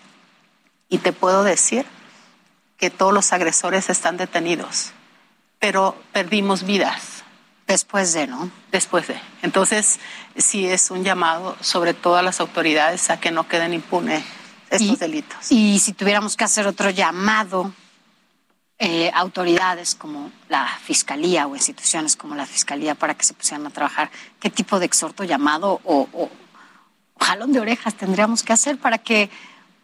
Y 0.89 0.97
te 0.97 1.13
puedo 1.13 1.43
decir 1.43 1.85
que 2.79 2.89
todos 2.89 3.13
los 3.13 3.33
agresores 3.33 3.89
están 3.89 4.17
detenidos, 4.17 4.91
pero 5.59 6.01
perdimos 6.13 6.63
vidas. 6.63 7.23
Después 7.67 8.13
de, 8.13 8.25
¿no? 8.25 8.49
Después 8.71 9.07
de. 9.07 9.19
Entonces, 9.43 9.99
sí 10.35 10.65
es 10.65 10.89
un 10.89 11.03
llamado 11.03 11.55
sobre 11.61 11.93
todas 11.93 12.23
las 12.23 12.39
autoridades 12.39 13.11
a 13.11 13.19
que 13.19 13.29
no 13.29 13.47
queden 13.47 13.73
impunes 13.73 14.23
estos 14.71 14.97
delitos. 14.97 15.51
Y 15.51 15.77
si 15.77 15.93
tuviéramos 15.93 16.35
que 16.35 16.45
hacer 16.45 16.65
otro 16.65 16.89
llamado, 16.89 17.71
eh, 18.79 19.11
autoridades 19.13 19.93
como 19.93 20.31
la 20.47 20.65
Fiscalía 20.81 21.45
o 21.45 21.55
instituciones 21.55 22.15
como 22.15 22.33
la 22.33 22.47
Fiscalía 22.47 22.95
para 22.95 23.13
que 23.13 23.25
se 23.25 23.33
pusieran 23.33 23.67
a 23.67 23.69
trabajar, 23.69 24.09
¿qué 24.39 24.49
tipo 24.49 24.79
de 24.79 24.85
exhorto, 24.87 25.23
llamado 25.23 25.79
o, 25.83 26.07
o 26.11 26.29
jalón 27.19 27.51
de 27.51 27.59
orejas 27.59 27.93
tendríamos 27.93 28.41
que 28.41 28.53
hacer 28.53 28.77
para 28.79 28.97
que 28.97 29.29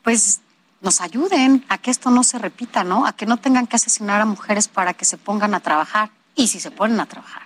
pues 0.01 0.39
nos 0.85 1.01
ayuden 1.01 1.65
a 1.67 1.79
que 1.79 1.91
esto 1.91 2.11
no 2.11 2.23
se 2.23 2.37
repita, 2.37 2.83
¿no? 2.83 3.05
A 3.05 3.13
que 3.13 3.25
no 3.25 3.37
tengan 3.37 3.65
que 3.67 3.75
asesinar 3.75 4.21
a 4.21 4.25
mujeres 4.25 4.67
para 4.67 4.93
que 4.93 5.03
se 5.03 5.17
pongan 5.17 5.55
a 5.55 5.59
trabajar. 5.59 6.11
Y 6.35 6.47
si 6.47 6.59
se 6.59 6.69
ponen 6.71 6.99
a 6.99 7.07
trabajar, 7.07 7.41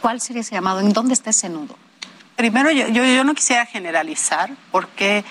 ¿cuál 0.00 0.20
sería 0.20 0.40
ese 0.40 0.54
llamado? 0.54 0.80
¿En 0.80 0.92
dónde 0.92 1.12
está 1.12 1.30
ese 1.30 1.48
nudo? 1.48 1.76
Primero, 2.36 2.70
yo, 2.70 2.86
yo, 2.88 3.04
yo 3.04 3.24
no 3.24 3.34
quisiera 3.34 3.66
generalizar 3.66 4.50
porque 4.70 5.24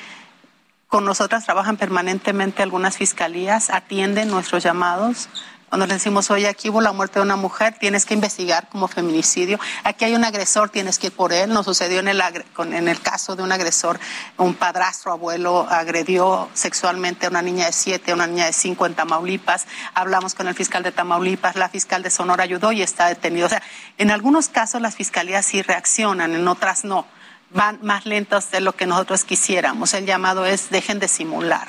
con 0.87 1.05
nosotras 1.05 1.45
trabajan 1.45 1.77
permanentemente 1.77 2.61
algunas 2.61 2.97
fiscalías, 2.97 3.69
atienden 3.69 4.29
nuestros 4.29 4.61
llamados, 4.61 5.29
cuando 5.69 5.85
le 5.85 5.93
decimos, 5.93 6.31
oye, 6.31 6.47
aquí 6.47 6.69
hubo 6.69 6.81
la 6.81 6.91
muerte 6.91 7.19
de 7.19 7.23
una 7.23 7.35
mujer, 7.35 7.75
tienes 7.79 8.07
que 8.07 8.15
investigar 8.15 8.67
como 8.69 8.87
feminicidio. 8.87 9.59
Aquí 9.83 10.03
hay 10.03 10.15
un 10.15 10.23
agresor, 10.23 10.69
tienes 10.69 10.97
que 10.97 11.07
ir 11.07 11.13
por 11.13 11.31
él. 11.31 11.53
Nos 11.53 11.65
sucedió 11.65 11.99
en 11.99 12.07
el, 12.07 12.21
en 12.57 12.87
el 12.87 12.99
caso 13.01 13.35
de 13.35 13.43
un 13.43 13.51
agresor, 13.51 13.99
un 14.37 14.55
padrastro 14.55 15.11
abuelo 15.11 15.67
agredió 15.69 16.49
sexualmente 16.55 17.27
a 17.27 17.29
una 17.29 17.43
niña 17.43 17.67
de 17.67 17.71
siete, 17.71 18.11
a 18.11 18.15
una 18.15 18.25
niña 18.25 18.47
de 18.47 18.53
cinco 18.53 18.87
en 18.87 18.95
Tamaulipas. 18.95 19.67
Hablamos 19.93 20.33
con 20.33 20.47
el 20.47 20.55
fiscal 20.55 20.81
de 20.81 20.91
Tamaulipas, 20.91 21.55
la 21.55 21.69
fiscal 21.69 22.01
de 22.01 22.09
Sonora 22.09 22.43
ayudó 22.43 22.71
y 22.71 22.81
está 22.81 23.07
detenido. 23.07 23.45
O 23.45 23.49
sea, 23.49 23.61
en 23.99 24.09
algunos 24.09 24.49
casos 24.49 24.81
las 24.81 24.95
fiscalías 24.95 25.45
sí 25.45 25.61
reaccionan, 25.61 26.33
en 26.33 26.47
otras 26.47 26.83
no. 26.83 27.05
Van 27.51 27.77
más 27.83 28.07
lentos 28.07 28.49
de 28.49 28.61
lo 28.61 28.73
que 28.73 28.87
nosotros 28.87 29.23
quisiéramos. 29.23 29.93
El 29.93 30.07
llamado 30.07 30.45
es 30.45 30.71
dejen 30.71 30.97
de 30.97 31.07
simular. 31.07 31.67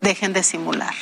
Dejen 0.00 0.32
de 0.32 0.44
simular 0.44 0.94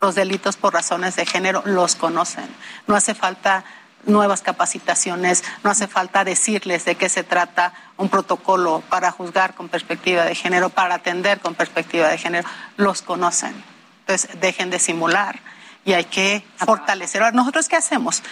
los 0.00 0.14
delitos 0.14 0.56
por 0.56 0.72
razones 0.72 1.16
de 1.16 1.26
género 1.26 1.62
los 1.66 1.94
conocen. 1.94 2.48
No 2.86 2.96
hace 2.96 3.14
falta 3.14 3.64
nuevas 4.06 4.40
capacitaciones, 4.40 5.44
no 5.62 5.70
hace 5.70 5.86
falta 5.86 6.24
decirles 6.24 6.86
de 6.86 6.94
qué 6.94 7.10
se 7.10 7.22
trata 7.22 7.74
un 7.98 8.08
protocolo 8.08 8.82
para 8.88 9.10
juzgar 9.10 9.54
con 9.54 9.68
perspectiva 9.68 10.24
de 10.24 10.34
género, 10.34 10.70
para 10.70 10.94
atender 10.94 11.40
con 11.40 11.54
perspectiva 11.54 12.08
de 12.08 12.16
género, 12.16 12.48
los 12.78 13.02
conocen. 13.02 13.54
Entonces, 14.00 14.40
dejen 14.40 14.70
de 14.70 14.78
simular 14.78 15.38
y 15.84 15.92
hay 15.92 16.04
que 16.04 16.44
fortalecer. 16.56 17.34
¿nosotros 17.34 17.68
qué 17.68 17.76
hacemos? 17.76 18.22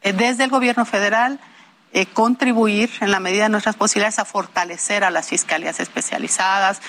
Eh, 0.00 0.14
desde 0.14 0.44
el 0.44 0.50
gobierno 0.50 0.86
federal, 0.86 1.38
eh, 1.94 2.06
contribuir 2.06 2.90
en 3.00 3.10
la 3.10 3.20
medida 3.20 3.44
de 3.44 3.48
nuestras 3.48 3.76
posibilidades 3.76 4.18
a 4.18 4.26
fortalecer 4.26 5.04
a 5.04 5.10
las 5.10 5.28
fiscalías 5.28 5.80
especializadas, 5.80 6.80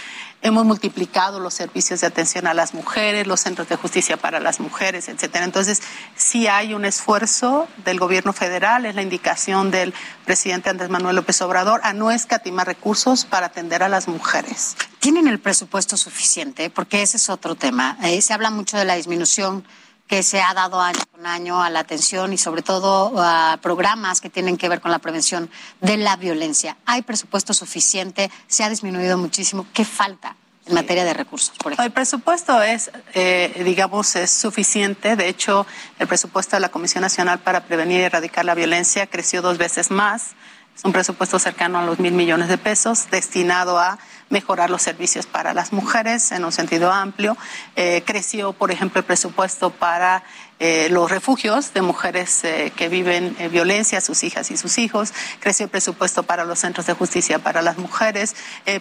Hemos 0.45 0.63
multiplicado 0.63 1.39
los 1.39 1.55
servicios 1.55 2.01
de 2.01 2.07
atención 2.07 2.45
a 2.45 2.53
las 2.53 2.75
mujeres, 2.75 3.25
los 3.25 3.39
centros 3.39 3.67
de 3.67 3.77
justicia 3.77 4.15
para 4.15 4.39
las 4.39 4.59
mujeres, 4.59 5.09
etcétera. 5.09 5.43
Entonces, 5.43 5.81
sí 6.15 6.45
hay 6.45 6.75
un 6.75 6.85
esfuerzo 6.85 7.67
del 7.83 7.97
gobierno 7.97 8.31
federal, 8.31 8.85
es 8.85 8.93
la 8.93 9.01
indicación 9.01 9.71
del 9.71 9.91
presidente 10.23 10.69
Andrés 10.69 10.91
Manuel 10.91 11.15
López 11.15 11.41
Obrador 11.41 11.81
a 11.83 11.93
no 11.93 12.11
escatimar 12.11 12.67
recursos 12.67 13.25
para 13.25 13.47
atender 13.47 13.81
a 13.81 13.89
las 13.89 14.07
mujeres. 14.07 14.77
¿Tienen 14.99 15.27
el 15.27 15.39
presupuesto 15.39 15.97
suficiente? 15.97 16.69
Porque 16.69 17.01
ese 17.01 17.17
es 17.17 17.27
otro 17.29 17.55
tema. 17.55 17.97
Eh, 18.03 18.21
se 18.21 18.31
habla 18.31 18.51
mucho 18.51 18.77
de 18.77 18.85
la 18.85 18.97
disminución 18.97 19.65
que 20.07 20.23
se 20.23 20.41
ha 20.41 20.53
dado 20.53 20.79
año 20.79 20.99
con 21.11 21.25
año 21.25 21.61
a 21.61 21.69
la 21.69 21.79
atención 21.79 22.33
y 22.33 22.37
sobre 22.37 22.61
todo 22.61 23.13
a 23.17 23.57
programas 23.61 24.21
que 24.21 24.29
tienen 24.29 24.57
que 24.57 24.69
ver 24.69 24.81
con 24.81 24.91
la 24.91 24.99
prevención 24.99 25.49
de 25.81 25.97
la 25.97 26.15
violencia. 26.15 26.77
¿Hay 26.85 27.01
presupuesto 27.01 27.53
suficiente? 27.53 28.29
¿Se 28.47 28.63
ha 28.63 28.69
disminuido 28.69 29.17
muchísimo? 29.17 29.65
¿Qué 29.73 29.85
falta? 29.85 30.35
en 30.67 30.73
materia 30.73 31.03
de 31.03 31.13
recursos, 31.13 31.55
por 31.57 31.73
ejemplo? 31.73 31.85
El 31.85 31.91
presupuesto 31.91 32.61
es, 32.61 32.89
eh, 33.13 33.61
digamos, 33.63 34.15
es 34.15 34.31
suficiente. 34.31 35.15
De 35.15 35.27
hecho, 35.27 35.65
el 35.99 36.07
presupuesto 36.07 36.55
de 36.55 36.59
la 36.59 36.69
Comisión 36.69 37.01
Nacional 37.01 37.39
para 37.39 37.65
Prevenir 37.65 37.99
y 37.99 38.03
Erradicar 38.03 38.45
la 38.45 38.55
Violencia 38.55 39.07
creció 39.07 39.41
dos 39.41 39.57
veces 39.57 39.91
más. 39.91 40.31
Es 40.75 40.83
un 40.83 40.91
presupuesto 40.91 41.39
cercano 41.39 41.79
a 41.79 41.85
los 41.85 41.99
mil 41.99 42.13
millones 42.13 42.49
de 42.49 42.57
pesos 42.57 43.09
destinado 43.09 43.77
a 43.79 43.97
mejorar 44.29 44.69
los 44.69 44.81
servicios 44.81 45.25
para 45.25 45.53
las 45.53 45.71
mujeres 45.71 46.31
en 46.31 46.45
un 46.45 46.51
sentido 46.51 46.91
amplio. 46.91 47.37
Eh, 47.75 48.03
creció, 48.05 48.53
por 48.53 48.71
ejemplo, 48.71 48.99
el 48.99 49.05
presupuesto 49.05 49.69
para 49.69 50.23
eh, 50.59 50.87
los 50.89 51.11
refugios 51.11 51.73
de 51.73 51.81
mujeres 51.81 52.43
eh, 52.43 52.71
que 52.75 52.89
viven 52.89 53.35
violencia, 53.51 54.01
sus 54.01 54.23
hijas 54.23 54.51
y 54.51 54.57
sus 54.57 54.77
hijos. 54.77 55.13
Creció 55.39 55.65
el 55.65 55.69
presupuesto 55.69 56.23
para 56.23 56.43
los 56.45 56.59
centros 56.59 56.87
de 56.87 56.93
justicia 56.93 57.39
para 57.39 57.61
las 57.61 57.77
mujeres, 57.77 58.35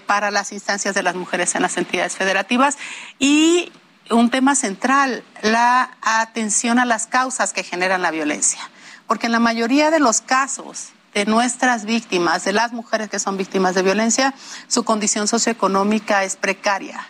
para 0.07 0.31
las 0.31 0.53
instancias 0.53 0.95
de 0.95 1.03
las 1.03 1.15
mujeres 1.15 1.55
en 1.55 1.63
las 1.63 1.77
entidades 1.77 2.17
federativas 2.17 2.79
y 3.19 3.73
un 4.11 4.31
tema 4.31 4.55
central, 4.55 5.25
la 5.43 5.97
atención 6.03 6.79
a 6.79 6.85
las 6.85 7.07
causas 7.07 7.53
que 7.53 7.63
generan 7.63 8.03
la 8.03 8.11
violencia. 8.11 8.61
Porque 9.07 9.27
en 9.27 9.33
la 9.33 9.41
mayoría 9.41 9.91
de 9.91 10.01
los 10.01 10.21
casos, 10.21 10.94
de 11.15 11.25
nuestras 11.27 11.85
víctimas, 11.85 12.45
de 12.45 12.53
las 12.53 12.73
mujeres 12.73 13.09
que 13.09 13.19
son 13.19 13.37
víctimas 13.37 13.75
de 13.75 13.83
violencia, 13.83 14.35
su 14.69 14.85
condición 14.85 15.29
socioeconómica 15.29 16.25
es 16.25 16.37
precaria. 16.37 17.09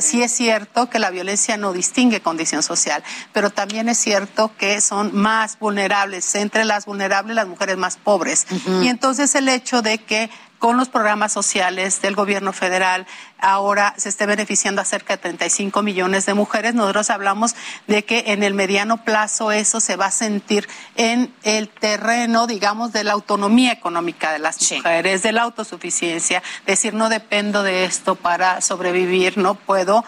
Sí 0.00 0.22
es 0.22 0.30
cierto 0.32 0.90
que 0.90 0.98
la 0.98 1.08
violencia 1.08 1.56
no 1.56 1.72
distingue 1.72 2.20
condición 2.20 2.62
social, 2.62 3.02
pero 3.32 3.48
también 3.48 3.88
es 3.88 3.96
cierto 3.96 4.52
que 4.58 4.78
son 4.82 5.16
más 5.16 5.58
vulnerables, 5.58 6.34
entre 6.34 6.66
las 6.66 6.84
vulnerables 6.84 7.34
las 7.34 7.48
mujeres 7.48 7.78
más 7.78 7.96
pobres. 7.96 8.46
Y 8.82 8.88
entonces 8.88 9.34
el 9.34 9.48
hecho 9.48 9.80
de 9.80 9.96
que 9.96 10.28
con 10.60 10.76
los 10.76 10.90
programas 10.90 11.32
sociales 11.32 12.02
del 12.02 12.14
gobierno 12.14 12.52
federal 12.52 13.06
ahora 13.38 13.94
se 13.96 14.10
esté 14.10 14.26
beneficiando 14.26 14.82
a 14.82 14.84
cerca 14.84 15.16
de 15.16 15.22
35 15.22 15.82
millones 15.82 16.26
de 16.26 16.34
mujeres. 16.34 16.74
Nosotros 16.74 17.08
hablamos 17.08 17.56
de 17.86 18.04
que 18.04 18.24
en 18.26 18.42
el 18.42 18.52
mediano 18.52 19.02
plazo 19.02 19.52
eso 19.52 19.80
se 19.80 19.96
va 19.96 20.06
a 20.06 20.10
sentir 20.10 20.68
en 20.96 21.34
el 21.44 21.70
terreno, 21.70 22.46
digamos, 22.46 22.92
de 22.92 23.04
la 23.04 23.12
autonomía 23.12 23.72
económica 23.72 24.32
de 24.32 24.38
las 24.38 24.60
mujeres, 24.70 25.22
de 25.22 25.32
la 25.32 25.42
autosuficiencia, 25.42 26.42
decir 26.66 26.92
no 26.92 27.08
dependo 27.08 27.62
de 27.62 27.84
esto 27.84 28.14
para 28.14 28.60
sobrevivir, 28.60 29.38
no 29.38 29.54
puedo 29.54 30.04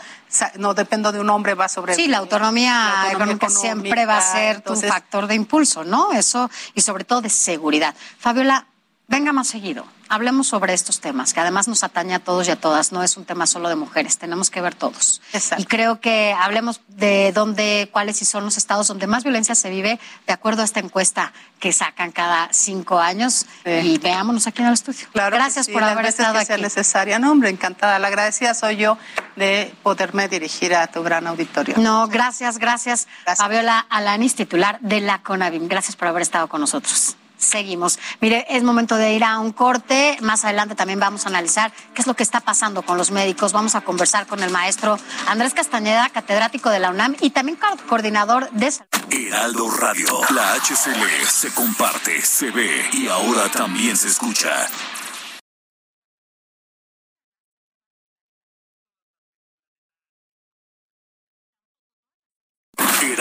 no 0.57 0.73
dependo 0.75 1.13
de 1.13 1.21
un 1.21 1.29
hombre, 1.31 1.55
va 1.55 1.67
a 1.67 1.69
sobrevivir. 1.69 2.07
Sí, 2.07 2.11
la 2.11 2.19
autonomía, 2.19 3.07
económica, 3.11 3.49
siempre 3.51 4.07
va 4.07 4.19
a 4.19 4.33
ser 4.33 4.61
tu 4.61 4.75
factor 4.77 5.27
de 5.27 5.35
impulso, 5.35 5.85
¿no? 5.85 6.13
Eso, 6.13 6.51
y 6.75 6.81
sobre 6.83 7.05
todo 7.05 7.21
de 7.21 7.29
seguridad. 7.29 7.95
Fabiola, 8.19 8.67
venga 9.09 9.33
más 9.33 9.49
seguido 9.49 9.87
hablemos 10.13 10.47
sobre 10.47 10.75
estos 10.75 11.01
temas, 11.01 11.33
que 11.33 11.41
además 11.41 11.69
nos 11.69 11.83
atañe 11.83 12.15
a 12.15 12.19
todos 12.19 12.47
y 12.47 12.51
a 12.51 12.57
todas, 12.57 12.93
no 12.93 13.03
es 13.03 13.17
un 13.17 13.25
tema 13.25 13.47
solo 13.47 13.71
de 13.71 13.77
mujeres, 13.77 14.19
tenemos 14.19 14.51
que 14.51 14.61
ver 14.61 14.75
todos. 14.75 15.23
Y 15.57 15.65
creo 15.65 16.01
que 16.01 16.37
hablemos 16.39 16.83
de 16.89 17.33
dónde, 17.33 17.89
cuáles 17.91 18.21
y 18.21 18.27
son 18.27 18.45
los 18.45 18.59
estados 18.59 18.89
donde 18.89 19.07
más 19.07 19.25
violencia 19.25 19.55
se 19.55 19.71
vive, 19.71 19.99
de 20.27 20.33
acuerdo 20.35 20.61
a 20.61 20.65
esta 20.67 20.81
encuesta 20.81 21.33
que 21.59 21.73
sacan 21.73 22.13
cada 22.13 22.51
cinco 22.53 22.99
años. 22.99 23.47
Y 23.65 23.97
veámonos 23.99 24.47
aquí 24.47 24.61
en 24.61 24.69
el 24.69 24.75
estudio. 24.75 25.07
Claro 25.13 25.35
Gracias 25.35 25.69
por 25.69 25.83
haber 25.83 26.05
estado 26.05 26.35
que 26.35 26.41
aquí. 26.41 26.47
Sea 26.49 26.59
necesaria, 26.59 27.19
no, 27.19 27.33
hombre, 27.33 27.49
encantada. 27.49 27.99
La 27.99 28.09
agradecida 28.09 28.53
soy 28.53 28.77
yo 28.77 28.99
de 29.37 29.73
poderme 29.83 30.29
dirigir 30.29 30.75
a 30.75 30.89
tu 30.89 31.03
gran 31.03 31.27
auditorio. 31.27 31.77
No, 31.79 32.07
gracias, 32.09 32.59
gracias, 32.59 33.09
Fabiola 33.39 33.87
Alanis, 33.89 34.35
titular 34.35 34.79
de 34.81 35.01
la 35.01 35.23
CONAVIM. 35.23 35.69
Gracias 35.69 35.97
por 35.97 36.09
haber 36.09 36.21
estado 36.21 36.49
con 36.49 36.61
nosotros. 36.61 37.17
Seguimos. 37.43 37.99
Mire, 38.21 38.47
es 38.49 38.63
momento 38.63 38.97
de 38.97 39.13
ir 39.15 39.25
a 39.25 39.39
un 39.41 39.53
corte. 39.53 40.17
Más 40.21 40.45
adelante 40.45 40.75
también 40.75 41.01
vamos 41.01 41.27
a 41.27 41.29
analizar 41.29 41.73
qué 41.95 42.01
es 42.03 42.07
lo 42.07 42.15
que 42.15 42.23
está 42.23 42.41
pasando 42.41 42.83
con 42.83 42.97
los 42.97 43.11
médicos. 43.11 43.53
Vamos 43.53 43.75
a 43.75 43.81
conversar 43.81 44.27
con 44.27 44.43
el 44.43 44.51
maestro 44.51 44.99
Andrés 45.27 45.53
Castañeda, 45.55 46.09
catedrático 46.11 46.71
de 46.71 46.79
la 46.79 46.91
UNAM 46.91 47.17
y 47.21 47.31
también 47.31 47.59
co- 47.59 47.77
coordinador 47.89 48.49
de. 48.53 48.73
Heraldo 49.11 49.71
Radio. 49.71 50.07
La 50.31 50.55
HCL 50.55 51.27
se 51.29 51.53
comparte, 51.53 52.23
se 52.23 52.51
ve 52.51 52.89
y 52.93 53.09
ahora 53.09 53.49
también 53.51 53.97
se 53.97 54.09
escucha. 54.09 54.69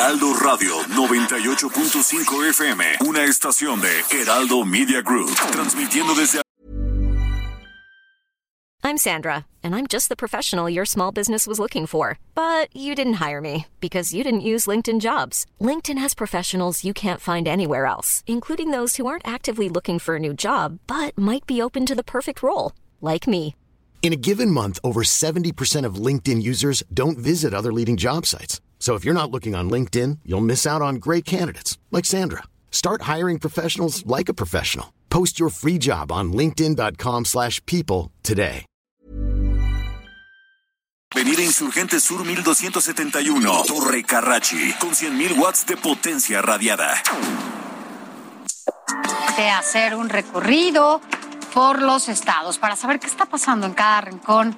Heraldo 0.02 0.34
Radio 0.34 0.82
98.5 0.96 2.50
FM, 2.50 2.84
una 3.02 3.24
estación 3.24 3.80
de 3.82 4.02
Heraldo 4.10 4.66
Media 4.66 5.00
Group, 5.04 5.30
transmitiendo 5.52 6.16
desde 6.16 6.42
I'm 8.84 8.98
Sandra, 8.98 9.46
and 9.62 9.76
I'm 9.76 9.86
just 9.86 10.10
the 10.10 10.16
professional 10.16 10.68
your 10.72 10.86
small 10.86 11.12
business 11.12 11.46
was 11.46 11.60
looking 11.60 11.86
for. 11.86 12.18
But 12.34 12.76
you 12.76 12.96
didn't 12.96 13.22
hire 13.22 13.42
me 13.42 13.68
because 13.80 14.12
you 14.12 14.24
didn't 14.24 14.42
use 14.42 14.66
LinkedIn 14.66 15.02
jobs. 15.02 15.46
LinkedIn 15.60 16.00
has 16.00 16.16
professionals 16.16 16.84
you 16.84 16.94
can't 16.94 17.22
find 17.22 17.48
anywhere 17.48 17.86
else, 17.86 18.24
including 18.26 18.72
those 18.72 18.96
who 18.96 19.06
aren't 19.06 19.28
actively 19.28 19.70
looking 19.70 20.00
for 20.00 20.16
a 20.16 20.20
new 20.20 20.34
job 20.34 20.80
but 20.88 21.16
might 21.16 21.46
be 21.46 21.62
open 21.62 21.86
to 21.86 21.94
the 21.94 22.04
perfect 22.04 22.42
role, 22.42 22.72
like 23.02 23.28
me. 23.28 23.54
In 24.02 24.14
a 24.14 24.24
given 24.28 24.50
month, 24.50 24.80
over 24.84 25.04
70% 25.04 25.86
of 25.86 26.02
LinkedIn 26.06 26.42
users 26.42 26.82
don't 26.92 27.20
visit 27.20 27.54
other 27.54 27.72
leading 27.72 27.98
job 27.98 28.26
sites. 28.26 28.62
So 28.82 28.96
if 28.96 29.06
you're 29.06 29.14
not 29.14 29.30
looking 29.30 29.54
on 29.54 29.70
LinkedIn, 29.70 30.18
you'll 30.26 30.42
miss 30.42 30.66
out 30.66 30.82
on 30.82 30.96
great 30.96 31.24
candidates 31.24 31.78
like 31.92 32.04
Sandra. 32.04 32.42
Start 32.72 33.04
hiring 33.04 33.38
professionals 33.38 34.04
like 34.08 34.28
a 34.28 34.34
professional. 34.34 34.92
Post 35.12 35.40
your 35.40 35.50
free 35.52 35.78
job 35.78 36.12
on 36.12 36.34
linkedin.com/people 36.34 37.26
slash 37.26 37.64
people 37.68 38.10
today. 38.24 38.66
Avenida 41.14 41.44
Insurgente 41.44 42.00
Sur 42.00 42.24
1271, 42.24 43.66
Torre 43.68 44.02
Carrachi, 44.02 44.74
con 44.80 44.92
100.000 44.96 45.38
watts 45.38 45.66
de 45.66 45.76
potencia 45.78 46.42
radiada. 46.42 47.04
de 49.38 49.50
hacer 49.50 49.96
un 49.96 50.10
recorrido 50.10 51.02
por 51.54 51.82
los 51.82 52.10
estados 52.10 52.58
para 52.58 52.76
saber 52.76 53.00
qué 53.00 53.08
está 53.08 53.26
pasando 53.26 53.68
en 53.68 53.74
cada 53.74 54.02
rincón 54.02 54.58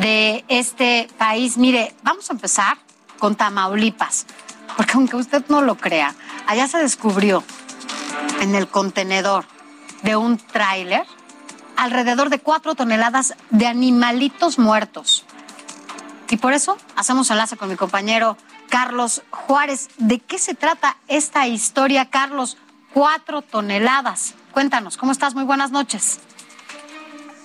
de 0.00 0.44
este 0.48 1.08
país. 1.18 1.58
Mire, 1.58 1.94
vamos 2.02 2.30
a 2.30 2.32
empezar 2.32 2.78
con 3.18 3.36
Tamaulipas, 3.36 4.26
porque 4.76 4.92
aunque 4.94 5.16
usted 5.16 5.44
no 5.48 5.62
lo 5.62 5.76
crea, 5.76 6.14
allá 6.46 6.66
se 6.68 6.78
descubrió 6.78 7.42
en 8.40 8.54
el 8.54 8.68
contenedor 8.68 9.44
de 10.02 10.16
un 10.16 10.38
tráiler 10.38 11.04
alrededor 11.76 12.28
de 12.30 12.40
cuatro 12.40 12.74
toneladas 12.74 13.34
de 13.50 13.66
animalitos 13.66 14.58
muertos. 14.58 15.24
Y 16.30 16.36
por 16.36 16.52
eso 16.52 16.76
hacemos 16.96 17.30
enlace 17.30 17.56
con 17.56 17.68
mi 17.68 17.76
compañero 17.76 18.36
Carlos 18.68 19.22
Juárez. 19.30 19.88
¿De 19.98 20.18
qué 20.18 20.38
se 20.38 20.54
trata 20.54 20.96
esta 21.08 21.46
historia, 21.46 22.10
Carlos? 22.10 22.58
Cuatro 22.92 23.42
toneladas. 23.42 24.34
Cuéntanos, 24.52 24.96
¿cómo 24.96 25.12
estás? 25.12 25.34
Muy 25.34 25.44
buenas 25.44 25.70
noches. 25.70 26.20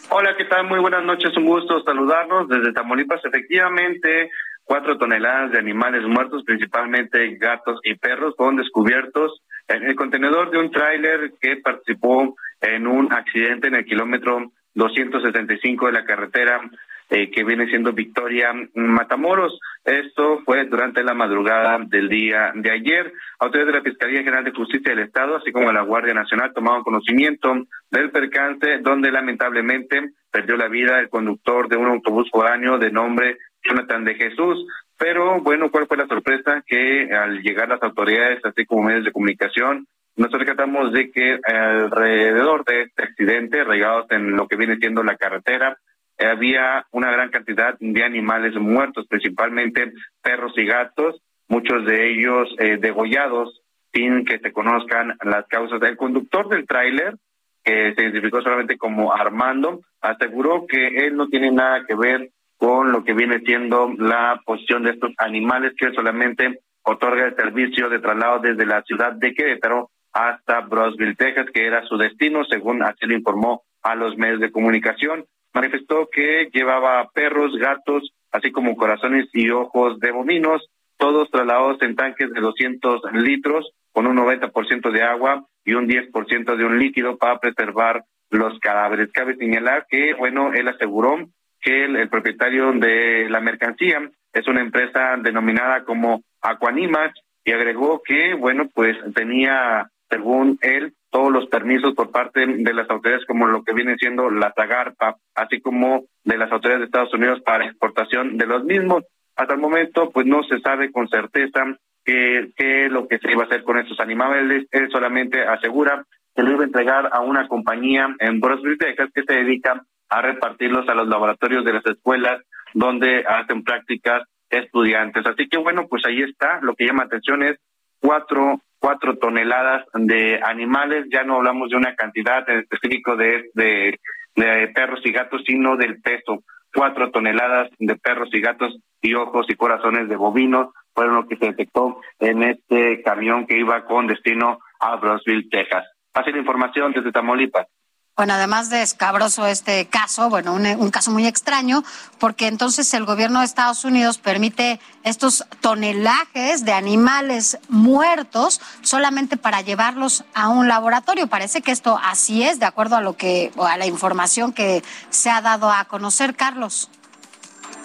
Hola, 0.10 0.36
¿qué 0.38 0.46
tal? 0.46 0.68
Muy 0.68 0.80
buenas 0.80 1.04
noches, 1.04 1.36
un 1.38 1.46
gusto 1.46 1.82
saludarnos 1.84 2.48
desde 2.48 2.74
Tamaulipas. 2.74 3.24
Efectivamente, 3.26 4.30
cuatro 4.64 4.98
toneladas 4.98 5.52
de 5.52 5.60
animales 5.60 6.04
muertos, 6.04 6.44
principalmente 6.44 7.36
gatos 7.38 7.80
y 7.84 7.96
perros, 7.96 8.36
fueron 8.38 8.58
descubiertos 8.58 9.42
en 9.68 9.84
el 9.84 9.96
contenedor 9.96 10.52
de 10.52 10.60
un 10.60 10.72
tráiler 10.72 11.34
que 11.42 11.58
participó 11.58 12.36
en 12.62 12.88
un 12.88 13.12
accidente 13.12 13.68
en 13.68 13.76
el 13.76 13.86
kilómetro 13.86 14.52
275 14.76 15.88
de 15.88 15.92
la 15.92 16.06
carretera 16.06 16.62
eh, 17.10 17.30
que 17.30 17.44
viene 17.44 17.68
siendo 17.68 17.94
Victoria 17.94 18.54
Matamoros. 18.74 19.60
Esto 19.84 20.42
fue 20.46 20.66
durante 20.66 21.04
la 21.04 21.14
madrugada 21.14 21.78
del 21.86 22.10
día 22.10 22.52
de 22.56 22.72
ayer. 22.72 23.14
Autoridades 23.40 23.74
de 23.74 23.80
la 23.80 23.84
Fiscalía 23.84 24.24
General 24.24 24.44
de 24.44 24.52
Justicia 24.52 24.96
del 24.96 25.06
Estado, 25.06 25.36
así 25.36 25.52
como 25.52 25.72
la 25.72 25.82
Guardia 25.82 26.14
Nacional, 26.14 26.54
tomaron 26.54 26.84
conocimiento 26.84 27.54
del 27.92 28.10
percance 28.10 28.80
donde 28.80 29.12
lamentablemente 29.12 30.14
perdió 30.32 30.56
la 30.56 30.70
vida 30.70 31.00
el 31.00 31.10
conductor 31.10 31.68
de 31.68 31.78
un 31.78 31.88
autobús 31.88 32.30
foráneo 32.32 32.80
de 32.80 32.92
nombre 32.92 33.38
Jonathan 33.64 34.06
de 34.06 34.16
Jesús. 34.16 34.66
Pero 34.98 35.42
bueno, 35.42 35.72
¿cuál 35.72 35.88
fue 35.88 35.98
la 35.98 36.08
sorpresa? 36.08 36.64
Que 36.66 37.14
al 37.14 37.42
llegar 37.42 37.70
las 37.70 37.82
autoridades, 37.84 38.44
así 38.46 38.66
como 38.66 38.84
medios 38.84 39.06
de 39.06 39.12
comunicación, 39.12 39.88
nos 40.16 40.30
percatamos 40.30 40.94
de 40.94 41.12
que 41.12 41.40
alrededor 41.44 42.64
de 42.66 42.84
este 42.84 43.04
accidente, 43.04 43.64
regados 43.64 44.06
en 44.12 44.36
lo 44.36 44.48
que 44.48 44.58
viene 44.58 44.78
siendo 44.78 45.04
la 45.04 45.16
carretera, 45.16 45.78
había 46.20 46.86
una 46.92 47.12
gran 47.12 47.30
cantidad 47.30 47.76
de 47.80 48.04
animales 48.04 48.54
muertos, 48.56 49.08
principalmente 49.08 49.92
perros 50.22 50.54
y 50.56 50.66
gatos, 50.66 51.22
muchos 51.48 51.86
de 51.86 52.12
ellos 52.12 52.48
eh, 52.60 52.78
degollados 52.80 53.62
sin 53.92 54.26
que 54.26 54.40
se 54.40 54.52
conozcan 54.52 55.18
las 55.24 55.48
causas. 55.48 55.82
El 55.82 55.98
conductor 55.98 56.48
del 56.50 56.66
tráiler, 56.66 57.16
que 57.64 57.94
se 57.96 58.04
identificó 58.04 58.42
solamente 58.42 58.78
como 58.78 59.14
Armando, 59.14 59.82
aseguró 60.02 60.66
que 60.68 61.06
él 61.06 61.16
no 61.16 61.28
tiene 61.28 61.52
nada 61.52 61.86
que 61.88 61.96
ver 61.96 62.30
con 62.64 62.94
lo 62.94 63.04
que 63.04 63.14
viene 63.14 63.42
siendo 63.42 63.92
la 63.98 64.42
posición 64.46 64.84
de 64.84 64.92
estos 64.92 65.12
animales, 65.18 65.74
que 65.78 65.92
solamente 65.92 66.62
otorga 66.84 67.26
el 67.26 67.36
servicio 67.36 67.90
de 67.90 68.00
traslado 68.00 68.40
desde 68.40 68.66
la 68.66 68.82
ciudad 68.84 69.12
de 69.12 69.34
Querétaro 69.34 69.90
hasta 70.14 70.62
Brosville, 70.62 71.18
Texas, 71.18 71.48
que 71.54 71.68
era 71.68 71.86
su 71.88 71.98
destino, 71.98 72.46
según 72.46 72.82
así 72.82 73.06
lo 73.06 73.16
informó 73.16 73.64
a 73.82 73.96
los 73.96 74.16
medios 74.16 74.40
de 74.40 74.50
comunicación. 74.50 75.26
Manifestó 75.54 76.08
que 76.10 76.48
llevaba 76.54 77.06
perros, 77.14 77.54
gatos, 77.58 78.14
así 78.32 78.54
como 78.54 78.78
corazones 78.78 79.28
y 79.34 79.50
ojos 79.50 80.00
de 80.00 80.12
bovinos, 80.12 80.66
todos 80.96 81.30
trasladados 81.32 81.82
en 81.82 81.98
tanques 81.98 82.32
de 82.32 82.40
200 82.40 83.02
litros, 83.12 83.74
con 83.92 84.08
un 84.08 84.16
90% 84.16 84.90
de 84.90 85.04
agua 85.04 85.44
y 85.66 85.74
un 85.74 85.90
10% 85.90 86.56
de 86.56 86.64
un 86.64 86.80
líquido 86.80 87.18
para 87.18 87.40
preservar 87.40 88.06
los 88.30 88.58
cadáveres. 88.60 89.12
Cabe 89.12 89.36
señalar 89.36 89.86
que, 89.90 90.14
bueno, 90.14 90.54
él 90.54 90.70
aseguró 90.70 91.28
que 91.64 91.86
el, 91.86 92.10
propietario 92.10 92.74
de 92.74 93.28
la 93.30 93.40
mercancía 93.40 94.02
es 94.34 94.48
una 94.48 94.62
empresa 94.62 95.16
denominada 95.22 95.84
como 95.86 96.22
Aquanimax 96.42 97.20
y 97.46 97.52
agregó 97.52 98.02
que, 98.04 98.34
bueno, 98.36 98.70
pues 98.74 98.98
tenía, 99.16 99.90
según 100.10 100.60
él, 100.62 100.94
todos 101.10 101.32
los 101.32 101.48
permisos 101.48 101.94
por 101.94 102.12
parte 102.12 102.46
de 102.46 102.74
las 102.74 102.90
autoridades 102.90 103.26
como 103.26 103.48
lo 103.48 103.64
que 103.64 103.74
viene 103.74 103.96
siendo 103.98 104.30
la 104.30 104.52
Zagarpa, 104.54 105.16
así 105.36 105.62
como 105.62 106.06
de 106.24 106.38
las 106.38 106.52
autoridades 106.52 106.82
de 106.82 106.86
Estados 106.86 107.14
Unidos 107.14 107.42
para 107.46 107.66
exportación 107.66 108.38
de 108.38 108.46
los 108.46 108.64
mismos. 108.64 109.04
Hasta 109.36 109.54
el 109.54 109.60
momento, 109.60 110.12
pues 110.12 110.26
no 110.26 110.44
se 110.44 110.60
sabe 110.60 110.92
con 110.92 111.08
certeza 111.08 111.78
qué 112.04 112.52
qué 112.58 112.86
es 112.86 112.92
lo 112.92 113.08
que 113.08 113.20
se 113.20 113.32
iba 113.32 113.44
a 113.44 113.46
hacer 113.46 113.64
con 113.64 113.78
estos 113.78 114.00
animales. 114.00 114.68
Él 114.72 114.90
solamente 114.92 115.42
asegura 115.44 116.04
que 116.36 116.44
lo 116.44 116.52
iba 116.52 116.62
a 116.62 116.66
entregar 116.66 117.10
a 117.12 117.22
una 117.22 117.48
compañía 117.48 118.16
en 118.20 118.40
Brosville, 118.40 118.78
Texas, 118.78 119.10
que 119.14 119.24
se 119.24 119.34
dedica 119.34 119.84
a 120.14 120.22
repartirlos 120.22 120.88
a 120.88 120.94
los 120.94 121.08
laboratorios 121.08 121.66
de 121.66 121.74
las 121.74 121.86
escuelas 121.86 122.42
donde 122.74 123.26
hacen 123.28 123.64
prácticas 123.64 124.24
estudiantes. 124.50 125.26
Así 125.26 125.48
que 125.50 125.58
bueno, 125.58 125.88
pues 125.88 126.06
ahí 126.06 126.22
está. 126.22 126.60
Lo 126.62 126.76
que 126.76 126.86
llama 126.86 127.04
atención 127.04 127.42
es 127.44 127.58
cuatro 128.00 128.60
cuatro 128.78 129.18
toneladas 129.18 129.86
de 129.94 130.40
animales. 130.44 131.06
Ya 131.12 131.24
no 131.24 131.38
hablamos 131.38 131.70
de 131.70 131.78
una 131.78 131.96
cantidad 131.96 132.48
en 132.50 132.60
específico 132.60 133.16
de, 133.16 133.50
de, 133.54 133.98
de 134.36 134.68
perros 134.76 135.00
y 135.06 135.12
gatos, 135.12 135.42
sino 135.48 135.78
del 135.78 136.02
peso. 136.02 136.44
Cuatro 136.76 137.10
toneladas 137.10 137.70
de 137.80 137.96
perros 137.96 138.30
y 138.34 138.42
gatos 138.42 138.78
y 139.02 139.14
ojos 139.14 139.46
y 139.50 139.56
corazones 139.56 140.10
de 140.10 140.16
bovinos 140.18 140.74
fueron 140.94 141.16
lo 141.16 141.28
que 141.28 141.38
se 141.38 141.48
detectó 141.48 142.02
en 142.20 142.44
este 142.44 143.02
camión 143.04 143.48
que 143.48 143.58
iba 143.58 143.86
con 143.86 144.08
destino 144.08 144.60
a 144.80 144.96
Brosville, 144.98 145.50
Texas. 145.50 145.86
Así 146.14 146.32
la 146.32 146.40
información 146.40 146.92
desde 146.92 147.12
Tamaulipas. 147.12 147.68
Bueno, 148.16 148.34
además 148.34 148.70
de 148.70 148.84
escabroso 148.84 149.48
este 149.48 149.88
caso, 149.88 150.30
bueno, 150.30 150.54
un, 150.54 150.92
caso 150.92 151.10
muy 151.10 151.26
extraño, 151.26 151.82
porque 152.20 152.46
entonces 152.46 152.94
el 152.94 153.06
gobierno 153.06 153.40
de 153.40 153.46
Estados 153.46 153.86
Unidos 153.86 154.20
permite 154.20 154.80
estos 155.04 155.44
tonelajes 155.62 156.64
de 156.64 156.74
animales 156.74 157.58
muertos 157.70 158.62
solamente 158.84 159.36
para 159.36 159.62
llevarlos 159.62 160.26
a 160.36 160.50
un 160.50 160.68
laboratorio. 160.68 161.26
Parece 161.26 161.64
que 161.64 161.72
esto 161.72 162.00
así 162.04 162.44
es, 162.44 162.60
de 162.60 162.68
acuerdo 162.68 162.98
a 162.98 163.02
lo 163.02 163.18
que, 163.18 163.50
o 163.56 163.66
a 163.66 163.78
la 163.78 163.88
información 163.88 164.54
que 164.54 164.84
se 165.10 165.32
ha 165.32 165.42
dado 165.42 165.72
a 165.72 165.86
conocer, 165.86 166.36
Carlos. 166.36 166.92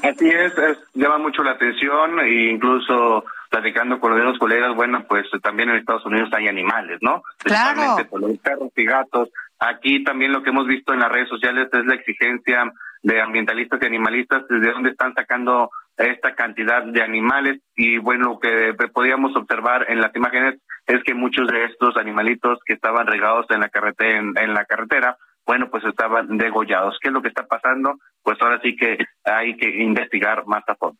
Así 0.02 0.28
es, 0.28 0.52
llama 0.92 1.16
mucho 1.16 1.42
la 1.42 1.52
atención 1.52 2.20
e 2.20 2.52
incluso 2.52 3.24
platicando 3.48 3.98
con 3.98 4.22
los 4.22 4.38
colegas, 4.38 4.74
bueno, 4.76 5.06
pues 5.08 5.26
también 5.42 5.70
en 5.70 5.76
Estados 5.76 6.04
Unidos 6.04 6.28
hay 6.34 6.48
animales, 6.48 6.98
¿no? 7.00 7.22
Claro. 7.38 7.96
Por 8.10 8.20
los 8.20 8.36
perros 8.38 8.70
y 8.76 8.84
gatos 8.84 9.30
Aquí 9.58 10.04
también 10.04 10.32
lo 10.32 10.42
que 10.42 10.50
hemos 10.50 10.66
visto 10.66 10.92
en 10.92 11.00
las 11.00 11.10
redes 11.10 11.28
sociales 11.28 11.68
es 11.72 11.84
la 11.84 11.94
exigencia 11.94 12.72
de 13.02 13.20
ambientalistas 13.20 13.80
y 13.82 13.86
animalistas, 13.86 14.44
desde 14.48 14.72
dónde 14.72 14.90
están 14.90 15.14
sacando 15.14 15.70
esta 15.96 16.34
cantidad 16.34 16.84
de 16.84 17.02
animales 17.02 17.60
y 17.74 17.98
bueno, 17.98 18.34
lo 18.34 18.38
que 18.38 18.74
podíamos 18.92 19.34
observar 19.36 19.86
en 19.88 20.00
las 20.00 20.14
imágenes 20.14 20.60
es 20.86 21.02
que 21.02 21.14
muchos 21.14 21.48
de 21.48 21.64
estos 21.64 21.96
animalitos 21.96 22.60
que 22.64 22.74
estaban 22.74 23.06
regados 23.06 23.46
en 23.50 23.60
la 23.60 23.68
carretera, 23.68 24.18
en, 24.18 24.54
la 24.54 24.64
carretera, 24.64 25.16
bueno, 25.44 25.68
pues 25.70 25.84
estaban 25.84 26.38
degollados. 26.38 26.98
¿Qué 27.00 27.08
es 27.08 27.14
lo 27.14 27.20
que 27.20 27.28
está 27.28 27.46
pasando? 27.46 27.98
Pues 28.22 28.38
ahora 28.40 28.60
sí 28.62 28.76
que 28.76 28.98
hay 29.24 29.56
que 29.56 29.82
investigar 29.82 30.46
más 30.46 30.62
a 30.68 30.76
fondo. 30.76 30.98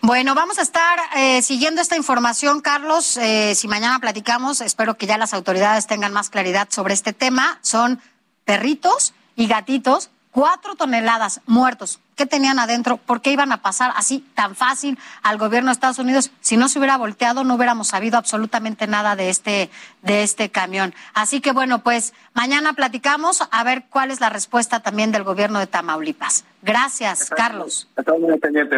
Bueno, 0.00 0.34
vamos 0.36 0.58
a 0.58 0.62
estar 0.62 0.98
eh, 1.16 1.42
siguiendo 1.42 1.80
esta 1.80 1.96
información, 1.96 2.60
Carlos. 2.60 3.16
Eh, 3.16 3.54
si 3.56 3.66
mañana 3.66 3.98
platicamos, 3.98 4.60
espero 4.60 4.96
que 4.96 5.06
ya 5.06 5.18
las 5.18 5.34
autoridades 5.34 5.88
tengan 5.88 6.12
más 6.12 6.30
claridad 6.30 6.68
sobre 6.70 6.94
este 6.94 7.12
tema. 7.12 7.58
Son 7.62 8.00
perritos 8.44 9.12
y 9.34 9.48
gatitos, 9.48 10.10
cuatro 10.30 10.76
toneladas 10.76 11.40
muertos. 11.46 12.00
¿Qué 12.14 12.26
tenían 12.26 12.60
adentro? 12.60 12.96
¿Por 12.96 13.22
qué 13.22 13.32
iban 13.32 13.50
a 13.50 13.60
pasar 13.60 13.92
así 13.96 14.24
tan 14.34 14.54
fácil 14.54 14.98
al 15.22 15.36
gobierno 15.36 15.70
de 15.70 15.72
Estados 15.72 15.98
Unidos? 15.98 16.30
Si 16.40 16.56
no 16.56 16.68
se 16.68 16.78
hubiera 16.78 16.96
volteado, 16.96 17.42
no 17.42 17.56
hubiéramos 17.56 17.88
sabido 17.88 18.18
absolutamente 18.18 18.86
nada 18.86 19.16
de 19.16 19.30
este, 19.30 19.68
de 20.02 20.22
este 20.22 20.48
camión. 20.48 20.94
Así 21.12 21.40
que 21.40 21.50
bueno, 21.50 21.80
pues 21.82 22.14
mañana 22.34 22.72
platicamos 22.72 23.46
a 23.50 23.64
ver 23.64 23.86
cuál 23.90 24.12
es 24.12 24.20
la 24.20 24.30
respuesta 24.30 24.80
también 24.80 25.10
del 25.10 25.24
gobierno 25.24 25.58
de 25.58 25.66
Tamaulipas. 25.66 26.44
Gracias, 26.62 27.30
Carlos. 27.30 27.88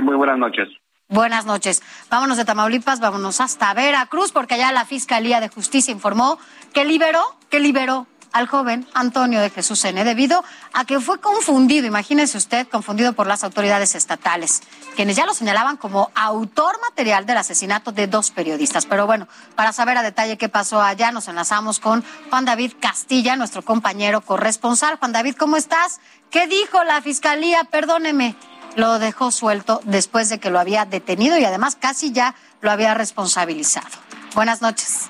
Muy 0.03 0.17
buenas 0.17 0.39
noches. 0.39 0.69
Buenas 1.11 1.45
noches. 1.45 1.83
Vámonos 2.09 2.37
de 2.37 2.45
Tamaulipas, 2.45 3.01
vámonos 3.01 3.41
hasta 3.41 3.75
Veracruz, 3.75 4.31
porque 4.31 4.55
allá 4.55 4.71
la 4.71 4.85
Fiscalía 4.85 5.41
de 5.41 5.49
Justicia 5.49 5.91
informó 5.91 6.39
que 6.73 6.85
liberó, 6.85 7.37
que 7.51 7.59
liberó 7.59 8.07
al 8.31 8.47
joven 8.47 8.87
Antonio 8.95 9.41
de 9.41 9.51
Jesús 9.51 9.85
N. 9.85 10.05
debido 10.05 10.45
a 10.73 10.85
que 10.85 11.01
fue 11.01 11.19
confundido, 11.19 11.89
imagínese 11.89 12.39
usted, 12.39 12.69
confundido 12.69 13.13
por 13.13 13.27
las 13.27 13.43
autoridades 13.43 13.97
estatales, 13.97 14.63
quienes 14.95 15.17
ya 15.17 15.27
lo 15.27 15.35
señalaban 15.35 15.77
como 15.79 16.13
autor 16.15 16.81
material 16.81 17.27
del 17.27 17.39
asesinato 17.39 17.91
de 17.91 18.07
dos 18.07 18.31
periodistas. 18.31 18.87
Pero 18.87 19.07
bueno, 19.07 19.27
para 19.57 19.73
saber 19.73 19.99
a 19.99 20.05
detalle 20.05 20.39
qué 20.39 20.49
pasó 20.49 20.81
allá, 20.81 21.11
nos 21.11 21.27
enlazamos 21.27 21.81
con 21.81 22.05
Juan 22.31 22.45
David 22.45 22.75
Castilla, 22.79 23.35
nuestro 23.35 23.63
compañero 23.63 24.21
corresponsal. 24.21 24.97
Juan 24.99 25.11
David, 25.11 25.35
¿cómo 25.35 25.57
estás? 25.57 25.99
¿Qué 26.31 26.47
dijo 26.47 26.85
la 26.85 27.03
Fiscalía? 27.03 27.65
Perdóneme 27.65 28.37
lo 28.77 28.99
dejó 28.99 29.31
suelto 29.31 29.81
después 29.85 30.29
de 30.29 30.39
que 30.41 30.51
lo 30.51 30.59
había 30.59 30.85
detenido 30.85 31.39
y 31.39 31.45
además 31.45 31.77
casi 31.77 32.13
ya 32.13 32.35
lo 32.61 32.71
había 32.71 32.95
responsabilizado. 32.95 33.89
Buenas 34.35 34.63
noches. 34.63 35.09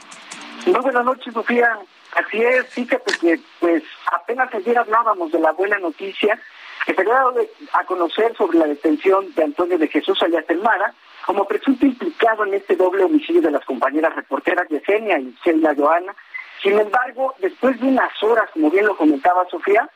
Muy 0.66 0.81
buenas 0.81 1.05
noches, 1.05 1.33
Sofía. 1.33 1.79
Así 2.14 2.42
es, 2.42 2.66
fíjate 2.68 3.12
que 3.20 3.40
pues 3.61 3.83
apenas 4.12 4.53
ayer 4.53 4.77
hablábamos 4.77 5.31
de 5.31 5.38
la 5.38 5.53
buena 5.53 5.79
noticia 5.79 6.38
que 6.85 6.94
se 6.94 7.01
había 7.01 7.14
dado 7.14 7.35
a 7.73 7.85
conocer 7.85 8.37
sobre 8.37 8.59
la 8.59 8.66
detención 8.66 9.33
de 9.35 9.44
Antonio 9.44 9.79
de 9.79 9.88
Jesús 9.88 10.20
Ayatemara 10.23 10.92
como 11.27 11.46
presunto 11.46 11.87
implicado 11.87 12.44
en 12.44 12.55
este 12.55 12.75
doble 12.75 13.05
homicidio 13.05 13.42
de 13.42 13.51
las 13.51 13.64
compañeras 13.64 14.14
reporteras 14.16 14.68
Yesenia 14.68 15.18
y 15.18 15.37
Celia 15.44 15.75
Joana. 15.77 16.14
Sin 16.62 16.79
embargo, 16.79 17.35
después 17.38 17.79
de 17.81 17.87
unas 17.87 18.11
horas, 18.23 18.51
como 18.53 18.70
bien 18.70 18.87
lo 18.87 18.96
comentaba 18.96 19.46
Sofía, 19.51 19.88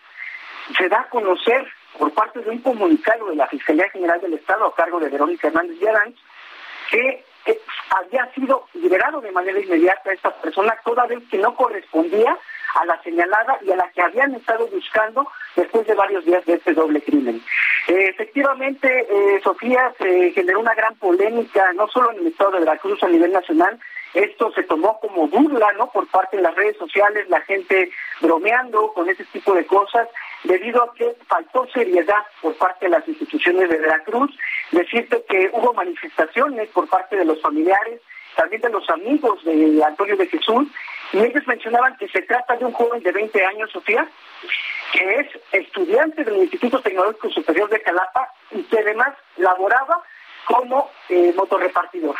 se 0.78 0.88
da 0.88 1.00
a 1.00 1.08
conocer 1.08 1.66
por 1.98 2.12
parte 2.12 2.40
de 2.40 2.50
un 2.50 2.58
comunicado 2.58 3.26
de 3.30 3.36
la 3.36 3.46
Fiscalía 3.46 3.88
General 3.90 4.20
del 4.20 4.34
Estado 4.34 4.66
a 4.66 4.74
cargo 4.74 5.00
de 5.00 5.08
Verónica 5.08 5.48
Hernández 5.48 5.78
Yaranz, 5.78 6.16
que 6.90 7.24
había 7.90 8.26
sido 8.34 8.66
liberado 8.74 9.20
de 9.20 9.32
manera 9.32 9.60
inmediata 9.60 10.12
esta 10.12 10.30
persona, 10.30 10.76
toda 10.84 11.06
vez 11.06 11.20
que 11.30 11.38
no 11.38 11.54
correspondía 11.54 12.36
a 12.74 12.84
la 12.86 13.00
señalada 13.02 13.58
y 13.62 13.70
a 13.70 13.76
la 13.76 13.90
que 13.90 14.02
habían 14.02 14.34
estado 14.34 14.66
buscando 14.66 15.28
después 15.54 15.86
de 15.86 15.94
varios 15.94 16.24
días 16.24 16.44
de 16.44 16.54
este 16.54 16.72
doble 16.72 17.00
crimen. 17.02 17.40
Eh, 17.86 18.08
efectivamente, 18.08 19.06
eh, 19.08 19.40
Sofía, 19.42 19.92
se 19.98 20.32
generó 20.32 20.60
una 20.60 20.74
gran 20.74 20.94
polémica, 20.96 21.72
no 21.74 21.86
solo 21.88 22.12
en 22.12 22.18
el 22.18 22.26
estado 22.28 22.52
de 22.52 22.60
Veracruz 22.60 23.02
a 23.02 23.08
nivel 23.08 23.32
nacional, 23.32 23.78
esto 24.14 24.52
se 24.52 24.62
tomó 24.62 24.98
como 25.00 25.26
burla, 25.28 25.72
¿no? 25.72 25.90
Por 25.90 26.06
parte 26.06 26.36
de 26.36 26.42
las 26.42 26.54
redes 26.54 26.76
sociales, 26.76 27.28
la 27.28 27.40
gente 27.42 27.90
bromeando 28.20 28.92
con 28.92 29.08
ese 29.08 29.24
tipo 29.24 29.54
de 29.54 29.66
cosas 29.66 30.08
debido 30.44 30.82
a 30.82 30.94
que 30.94 31.16
faltó 31.26 31.66
seriedad 31.72 32.22
por 32.40 32.54
parte 32.56 32.86
de 32.86 32.90
las 32.90 33.08
instituciones 33.08 33.68
de 33.68 33.78
Veracruz. 33.78 34.30
Decirte 34.70 35.24
que 35.28 35.50
hubo 35.52 35.72
manifestaciones 35.72 36.68
por 36.68 36.88
parte 36.88 37.16
de 37.16 37.24
los 37.24 37.40
familiares, 37.40 38.00
también 38.36 38.62
de 38.62 38.70
los 38.70 38.88
amigos 38.90 39.42
de 39.44 39.82
Antonio 39.84 40.16
de 40.16 40.26
Jesús, 40.26 40.68
y 41.12 41.18
ellos 41.18 41.46
mencionaban 41.46 41.96
que 41.96 42.08
se 42.08 42.22
trata 42.22 42.56
de 42.56 42.64
un 42.64 42.72
joven 42.72 43.02
de 43.02 43.12
20 43.12 43.44
años, 43.44 43.70
Sofía, 43.70 44.06
que 44.92 45.20
es 45.20 45.26
estudiante 45.52 46.24
del 46.24 46.36
Instituto 46.36 46.80
Tecnológico 46.80 47.30
Superior 47.30 47.68
de 47.68 47.80
Calapa 47.82 48.28
y 48.50 48.62
que 48.64 48.78
además 48.78 49.14
laboraba 49.36 50.02
como 50.46 50.90
eh, 51.08 51.32
motorrepartidor. 51.36 52.16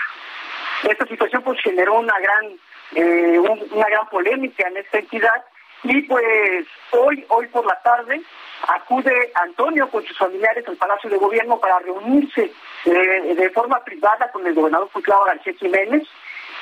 Esta 0.88 1.06
situación 1.06 1.42
pues 1.42 1.60
generó 1.60 1.94
una 1.94 2.18
gran, 2.20 2.56
eh, 2.94 3.38
una 3.38 3.88
gran 3.88 4.08
polémica 4.08 4.68
en 4.68 4.76
esta 4.76 4.98
entidad 4.98 5.44
y 5.84 6.02
pues 6.02 6.66
hoy, 6.92 7.24
hoy 7.28 7.46
por 7.48 7.66
la 7.66 7.80
tarde, 7.82 8.20
acude 8.68 9.30
Antonio 9.34 9.88
con 9.90 10.04
sus 10.04 10.16
familiares 10.16 10.66
al 10.66 10.76
Palacio 10.76 11.10
de 11.10 11.18
Gobierno 11.18 11.58
para 11.60 11.78
reunirse 11.78 12.50
eh, 12.86 13.34
de 13.34 13.50
forma 13.50 13.84
privada 13.84 14.30
con 14.32 14.46
el 14.46 14.54
gobernador 14.54 14.88
Cuitlao 14.90 15.24
García 15.24 15.52
Jiménez, 15.58 16.02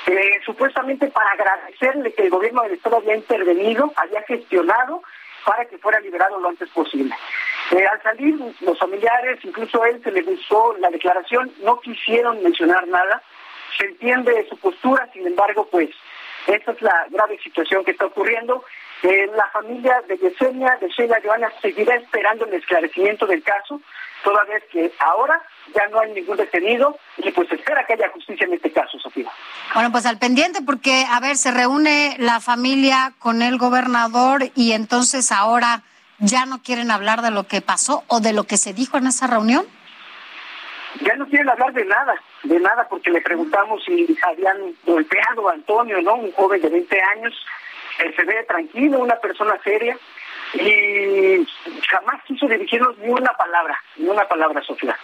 eh, 0.07 0.39
supuestamente 0.45 1.07
para 1.07 1.31
agradecerle 1.31 2.13
que 2.13 2.23
el 2.23 2.29
gobierno 2.29 2.63
del 2.63 2.73
Estado 2.73 2.97
había 2.97 3.15
intervenido, 3.15 3.93
había 3.95 4.21
gestionado 4.23 5.01
para 5.45 5.65
que 5.65 5.77
fuera 5.77 6.01
liberado 6.01 6.39
lo 6.39 6.49
antes 6.49 6.69
posible. 6.69 7.15
Eh, 7.71 7.85
al 7.89 8.01
salir, 8.03 8.35
los 8.59 8.77
familiares, 8.77 9.39
incluso 9.43 9.85
él, 9.85 10.01
se 10.03 10.11
le 10.11 10.21
gustó 10.21 10.75
la 10.79 10.89
declaración, 10.89 11.51
no 11.63 11.79
quisieron 11.79 12.43
mencionar 12.43 12.85
nada, 12.87 13.21
se 13.77 13.85
entiende 13.85 14.45
su 14.49 14.57
postura, 14.57 15.09
sin 15.13 15.25
embargo, 15.25 15.67
pues 15.71 15.89
esta 16.47 16.71
es 16.73 16.81
la 16.81 17.07
grave 17.09 17.39
situación 17.39 17.85
que 17.85 17.91
está 17.91 18.05
ocurriendo 18.05 18.63
la 19.03 19.47
familia 19.51 20.01
de 20.07 20.17
Yesenia, 20.17 20.77
de 20.79 20.87
Sheila 20.89 21.19
Joana, 21.23 21.51
seguirá 21.61 21.95
esperando 21.95 22.45
el 22.45 22.53
esclarecimiento 22.53 23.25
del 23.25 23.43
caso, 23.43 23.81
toda 24.23 24.43
vez 24.45 24.63
que 24.71 24.91
ahora 24.99 25.41
ya 25.75 25.87
no 25.89 25.99
hay 25.99 26.13
ningún 26.13 26.37
detenido 26.37 26.97
y 27.17 27.31
pues 27.31 27.51
espera 27.51 27.85
que 27.85 27.93
haya 27.93 28.09
justicia 28.09 28.45
en 28.45 28.53
este 28.53 28.71
caso, 28.71 28.97
Sofía. 28.99 29.29
Bueno, 29.73 29.91
pues 29.91 30.05
al 30.05 30.17
pendiente 30.17 30.61
porque, 30.65 31.05
a 31.09 31.19
ver, 31.19 31.35
se 31.35 31.51
reúne 31.51 32.15
la 32.19 32.39
familia 32.39 33.13
con 33.19 33.41
el 33.41 33.57
gobernador 33.57 34.43
y 34.55 34.71
entonces 34.71 35.31
ahora 35.31 35.83
ya 36.19 36.45
no 36.45 36.61
quieren 36.61 36.89
hablar 36.89 37.21
de 37.21 37.31
lo 37.31 37.43
que 37.43 37.61
pasó 37.61 38.03
o 38.07 38.21
de 38.21 38.31
lo 38.31 38.45
que 38.45 38.57
se 38.57 38.73
dijo 38.73 38.97
en 38.97 39.07
esa 39.07 39.27
reunión. 39.27 39.65
Ya 41.01 41.15
no 41.15 41.25
quieren 41.25 41.49
hablar 41.49 41.73
de 41.73 41.85
nada, 41.85 42.13
de 42.43 42.59
nada, 42.59 42.87
porque 42.87 43.09
le 43.09 43.19
preguntamos 43.19 43.83
si 43.83 44.15
habían 44.21 44.57
golpeado 44.85 45.49
a 45.49 45.53
Antonio, 45.53 46.01
¿no? 46.01 46.15
Un 46.15 46.31
joven 46.33 46.61
de 46.61 46.69
20 46.69 47.01
años, 47.17 47.33
él 47.99 48.15
se 48.15 48.23
ve 48.23 48.43
tranquilo, 48.43 48.99
una 48.99 49.15
persona 49.17 49.59
seria, 49.63 49.97
y 50.53 51.45
jamás 51.89 52.23
quiso 52.25 52.47
dirigirnos 52.47 52.97
ni 52.99 53.09
una 53.09 53.33
palabra, 53.33 53.77
ni 53.97 54.07
una 54.07 54.27
palabra, 54.27 54.61
Sofía. 54.61 54.97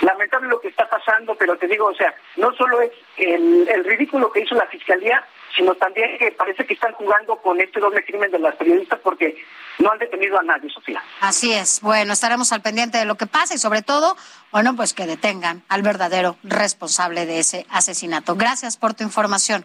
Lamentable 0.00 0.48
lo 0.48 0.60
que 0.60 0.68
está 0.68 0.88
pasando, 0.88 1.34
pero 1.34 1.56
te 1.56 1.66
digo, 1.66 1.86
o 1.86 1.94
sea, 1.94 2.14
no 2.36 2.52
solo 2.54 2.80
es 2.80 2.90
el, 3.16 3.68
el 3.68 3.84
ridículo 3.84 4.32
que 4.32 4.40
hizo 4.40 4.54
la 4.54 4.66
Fiscalía, 4.66 5.22
sino 5.56 5.74
también 5.74 6.18
que 6.18 6.32
parece 6.32 6.64
que 6.66 6.74
están 6.74 6.92
jugando 6.94 7.36
con 7.36 7.60
este 7.60 7.80
doble 7.80 8.04
crimen 8.04 8.30
de 8.30 8.38
las 8.38 8.56
periodistas 8.56 8.98
porque 9.00 9.36
no 9.78 9.92
han 9.92 9.98
detenido 9.98 10.38
a 10.38 10.42
nadie, 10.42 10.70
Sofía. 10.70 11.02
Así 11.20 11.52
es. 11.52 11.80
Bueno, 11.80 12.12
estaremos 12.12 12.52
al 12.52 12.62
pendiente 12.62 12.98
de 12.98 13.04
lo 13.04 13.16
que 13.16 13.26
pasa 13.26 13.54
y 13.54 13.58
sobre 13.58 13.82
todo, 13.82 14.16
bueno, 14.50 14.74
pues 14.74 14.94
que 14.94 15.06
detengan 15.06 15.62
al 15.68 15.82
verdadero 15.82 16.36
responsable 16.42 17.26
de 17.26 17.38
ese 17.38 17.66
asesinato. 17.70 18.34
Gracias 18.36 18.76
por 18.76 18.94
tu 18.94 19.04
información. 19.04 19.64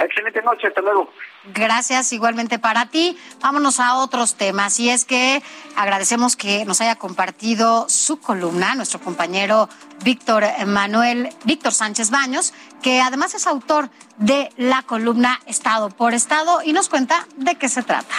Excelente 0.00 0.42
noche, 0.42 0.68
hasta 0.68 0.80
luego. 0.80 1.10
Gracias 1.44 2.12
igualmente 2.12 2.58
para 2.58 2.86
ti. 2.86 3.16
Vámonos 3.40 3.80
a 3.80 3.96
otros 3.96 4.34
temas. 4.34 4.78
Y 4.80 4.90
es 4.90 5.04
que 5.04 5.42
agradecemos 5.76 6.36
que 6.36 6.64
nos 6.64 6.80
haya 6.80 6.96
compartido 6.96 7.88
su 7.88 8.18
columna, 8.18 8.74
nuestro 8.74 9.00
compañero 9.00 9.68
Víctor 10.04 10.44
Manuel, 10.66 11.30
Víctor 11.44 11.72
Sánchez 11.72 12.10
Baños, 12.10 12.52
que 12.82 13.00
además 13.00 13.34
es 13.34 13.46
autor 13.46 13.90
de 14.18 14.50
la 14.56 14.82
columna 14.82 15.40
Estado 15.46 15.90
por 15.90 16.14
Estado 16.14 16.60
y 16.64 16.72
nos 16.72 16.88
cuenta 16.88 17.26
de 17.36 17.54
qué 17.54 17.68
se 17.68 17.82
trata. 17.82 18.14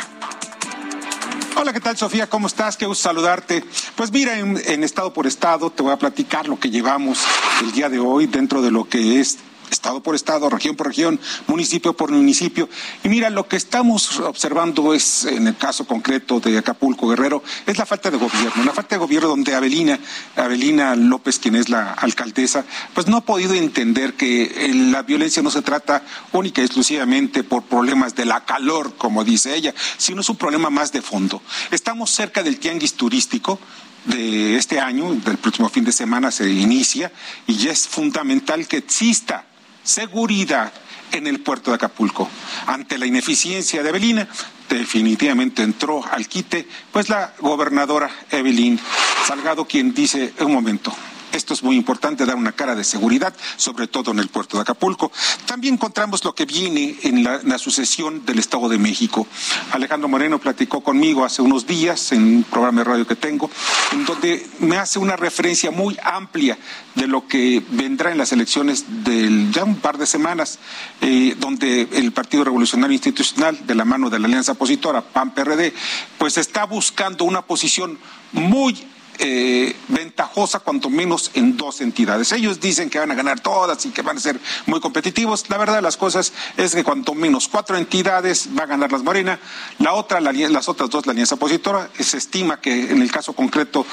Hola, 1.56 1.74
¿qué 1.74 1.82
tal, 1.82 1.98
Sofía? 1.98 2.30
¿Cómo 2.30 2.48
estás? 2.48 2.78
Qué 2.78 2.86
gusto 2.86 3.04
saludarte. 3.10 3.66
Pues 3.96 4.14
mira, 4.14 4.40
en, 4.40 4.84
estado 4.84 5.12
por 5.12 5.28
estado 5.28 5.70
te 5.70 5.84
voy 5.84 5.92
a 5.92 5.98
platicar 5.98 6.48
lo 6.48 6.58
que 6.58 6.70
llevamos 6.70 7.26
el 7.62 7.74
día 7.74 7.90
de 7.90 8.00
hoy 8.00 8.28
dentro 8.28 8.62
de 8.62 8.72
lo 8.72 8.88
que 8.88 9.20
es 9.20 9.40
estado 9.70 10.02
por 10.02 10.16
estado, 10.16 10.50
región 10.50 10.76
por 10.76 10.88
región, 10.88 11.20
municipio 11.48 11.94
por 11.94 12.12
municipio. 12.12 12.70
Y 13.04 13.10
mira, 13.10 13.30
lo 13.30 13.48
que 13.48 13.56
estamos 13.56 14.20
observando 14.20 14.94
es, 14.94 15.26
en 15.26 15.48
el 15.48 15.58
caso 15.58 15.86
concreto 15.86 16.40
de 16.40 16.58
Acapulco 16.58 17.08
Guerrero, 17.08 17.44
es 17.66 17.78
la 17.78 17.86
falta 17.86 18.12
de 18.12 18.18
gobierno. 18.18 18.64
La 18.64 18.74
falta 18.74 18.96
de 18.96 19.00
gobierno 19.00 19.30
donde 19.30 19.56
Avelina, 19.56 20.00
Avelina 20.36 20.96
López, 20.96 21.40
quien 21.40 21.56
es 21.56 21.70
la 21.70 21.94
alcaldesa, 21.94 22.66
pues 22.94 23.08
no 23.08 23.18
ha 23.18 23.22
podido 23.22 23.54
entender 23.54 24.14
que 24.14 24.72
la 24.92 25.04
violencia 25.04 25.42
no 25.42 25.52
se 25.52 25.62
trata 25.62 26.04
única 26.32 26.62
y 26.62 26.66
exclusivamente 26.66 27.44
por 27.44 27.64
problemas 27.64 28.16
de 28.16 28.26
la 28.26 28.46
calor, 28.46 28.96
como 28.98 29.24
dice 29.24 29.56
ella, 29.56 29.74
sino 29.98 30.22
es 30.22 30.30
un 30.30 30.38
problema 30.38 30.70
más 30.70 30.92
de 30.92 31.02
fondo. 31.02 31.42
Estamos 31.72 32.12
cerca 32.12 32.44
del 32.44 32.60
tianguis 32.60 32.94
turístico, 32.94 33.60
de 34.06 34.56
este 34.56 34.80
año, 34.80 35.14
del 35.14 35.38
próximo 35.38 35.70
fin 35.70 35.84
de 35.84 35.92
semana 35.92 36.32
se 36.32 36.50
inicia 36.50 37.12
y 37.48 37.56
ya 37.56 37.72
es 37.72 37.88
fundamental 37.88 38.68
que 38.68 38.78
exista 38.78 39.46
seguridad 39.90 40.72
en 41.12 41.26
el 41.26 41.40
puerto 41.40 41.72
de 41.72 41.76
Acapulco. 41.76 42.30
Ante 42.68 42.98
la 42.98 43.08
ineficiencia 43.08 43.82
de 43.82 43.90
Evelina, 43.90 44.28
definitivamente 44.70 45.64
entró 45.64 46.06
al 46.06 46.28
quite, 46.28 46.68
pues 46.92 47.10
la 47.10 47.34
gobernadora 47.40 48.10
Evelyn 48.30 48.80
Salgado, 49.26 49.66
quien 49.66 49.94
dice, 49.94 50.34
un 50.42 50.54
momento, 50.54 50.94
esto 51.32 51.54
es 51.54 51.64
muy 51.64 51.76
importante, 51.76 52.26
dar 52.26 52.36
una 52.36 52.52
cara 52.52 52.76
de 52.76 52.84
seguridad, 52.84 53.34
sobre 53.58 53.88
todo 53.88 54.12
en 54.12 54.20
el 54.20 54.30
puerto 54.30 54.58
de 54.58 54.62
Acapulco. 54.62 55.12
También 55.46 55.76
encontramos 55.76 56.24
lo 56.24 56.34
que 56.34 56.46
viene 56.46 56.96
en 57.04 57.24
la, 57.24 57.58
sucesión 57.60 58.26
del 58.26 58.40
Estado 58.40 58.70
de 58.70 58.78
México. 58.78 59.28
Alejandro 59.72 60.08
Moreno 60.08 60.40
platicó 60.40 60.82
conmigo 60.82 61.26
hace 61.26 61.42
unos 61.42 61.68
días 61.68 62.14
en 62.14 62.24
un 62.24 62.44
programa 62.44 62.80
de 62.80 62.86
radio 62.86 63.08
que 63.08 63.16
tengo, 63.16 63.50
en 63.92 64.06
donde 64.06 64.48
me 64.60 64.78
hace 64.78 64.98
una 64.98 65.18
referencia 65.18 65.72
muy 65.72 65.98
amplia 66.04 66.58
de 66.96 67.08
lo 67.08 67.28
que 67.28 67.62
vendrá 67.72 68.12
en 68.12 68.18
las 68.18 68.32
elecciones 68.32 68.86
del 69.04 69.52
ya 69.52 69.66
un 69.66 69.76
par 69.76 69.98
de 69.98 70.06
semanas, 70.06 70.60
eh, 71.02 71.36
donde 71.38 71.90
el 71.92 72.12
Partido 72.14 72.46
Revolucionario 72.46 72.94
Institucional, 72.94 73.68
de 73.68 73.76
la 73.76 73.86
mano 73.86 74.10
de 74.10 74.20
la 74.20 74.28
alianza 74.28 74.54
opositora 74.54 75.02
PAN-PRD, 75.02 75.74
pues 76.18 76.38
está 76.38 76.66
buscando 76.66 77.26
una 77.26 77.42
posición 77.42 78.00
muy 78.32 78.88
eh, 79.20 79.76
ventajosa 79.90 80.60
cuanto 80.60 80.90
menos 80.90 81.32
en 81.34 81.58
dos 81.58 81.82
entidades. 81.82 82.32
Ellos 82.32 82.60
dicen 82.60 82.90
que 82.90 83.00
van 83.00 83.12
a 83.12 83.16
ganar 83.16 83.42
todas 83.42 83.86
y 83.86 83.90
que 83.90 84.02
van 84.02 84.18
a 84.18 84.20
ser 84.22 84.40
muy 84.66 84.80
competitivos. 84.80 85.50
La 85.50 85.58
verdad 85.58 85.76
de 85.76 85.82
las 85.82 85.98
cosas 85.98 86.32
es 86.58 86.74
que 86.74 86.84
cuanto 86.84 87.14
menos 87.14 87.48
cuatro 87.50 87.78
entidades 87.78 88.50
va 88.58 88.64
a 88.64 88.68
ganar 88.68 88.92
las 88.92 89.04
Morena. 89.04 89.40
La 89.80 89.94
otra, 89.94 90.22
las 90.22 90.70
otras 90.70 90.90
dos, 90.90 91.06
la 91.06 91.12
alianza 91.12 91.36
opositora, 91.36 91.90
se 92.00 92.18
estima 92.18 92.62
que 92.62 92.92
en 92.92 93.02
el 93.02 93.12
caso 93.12 93.34
concreto 93.34 93.86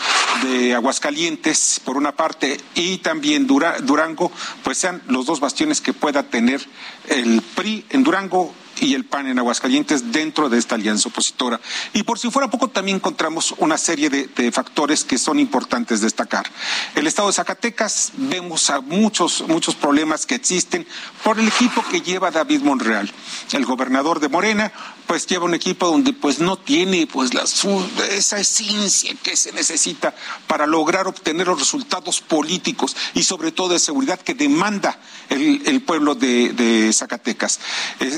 de 0.43 0.74
Aguascalientes, 0.74 1.81
por 1.85 1.97
una 1.97 2.12
parte, 2.12 2.61
y 2.74 2.99
también 2.99 3.47
Durango, 3.47 4.31
pues 4.62 4.79
sean 4.79 5.03
los 5.09 5.27
dos 5.27 5.41
bastiones 5.41 5.81
que 5.81 5.93
pueda 5.93 6.22
tener 6.22 6.66
el 7.09 7.43
PRI 7.43 7.85
en 7.91 8.05
Durango 8.05 8.55
y 8.81 8.95
el 8.95 9.05
PAN 9.05 9.27
en 9.27 9.39
Aguascalientes 9.39 10.12
dentro 10.12 10.49
de 10.49 10.59
esta 10.59 10.74
alianza 10.74 11.09
opositora. 11.09 11.61
Y 11.93 12.03
por 12.03 12.18
si 12.18 12.31
fuera 12.31 12.51
poco, 12.51 12.68
también 12.68 12.99
encontramos 12.99 13.55
una 13.59 13.79
serie 13.79 14.11
de, 14.11 14.53
factores 14.53 15.05
que 15.05 15.18
son 15.18 15.39
importantes 15.39 16.01
destacar. 16.01 16.47
El 16.95 17.07
estado 17.07 17.29
de 17.29 17.35
Zacatecas, 17.35 18.12
vemos 18.16 18.70
a 18.70 18.81
muchos, 18.81 19.45
muchos 19.49 19.74
problemas 19.74 20.24
que 20.24 20.35
existen 20.35 20.87
por 21.24 21.39
el 21.39 21.49
equipo 21.49 21.85
que 21.91 22.01
lleva 22.01 22.31
David 22.31 22.62
Monreal. 22.62 23.11
El 23.53 23.64
gobernador 23.64 24.20
de 24.20 24.29
Morena, 24.29 24.72
pues 25.07 25.27
lleva 25.27 25.45
un 25.45 25.55
equipo 25.55 25.87
donde 25.87 26.12
pues 26.12 26.39
no 26.39 26.57
tiene 26.57 27.07
pues 27.07 27.35
la, 27.35 27.45
esa 28.11 28.39
esencia 28.39 29.14
que 29.22 29.37
se 29.37 29.53
necesita 29.53 30.14
para 30.47 30.66
lograr 30.66 31.07
obtener 31.07 31.47
los 31.47 31.59
resultados 31.59 32.20
políticos 32.20 32.97
y 33.14 33.22
sobre 33.22 33.53
todo 33.53 33.70
de 33.70 33.79
seguridad 33.79 34.20
que 34.20 34.35
demanda 34.35 34.99
el, 35.29 35.81
pueblo 35.83 36.14
de, 36.14 36.91
Zacatecas. 36.93 37.61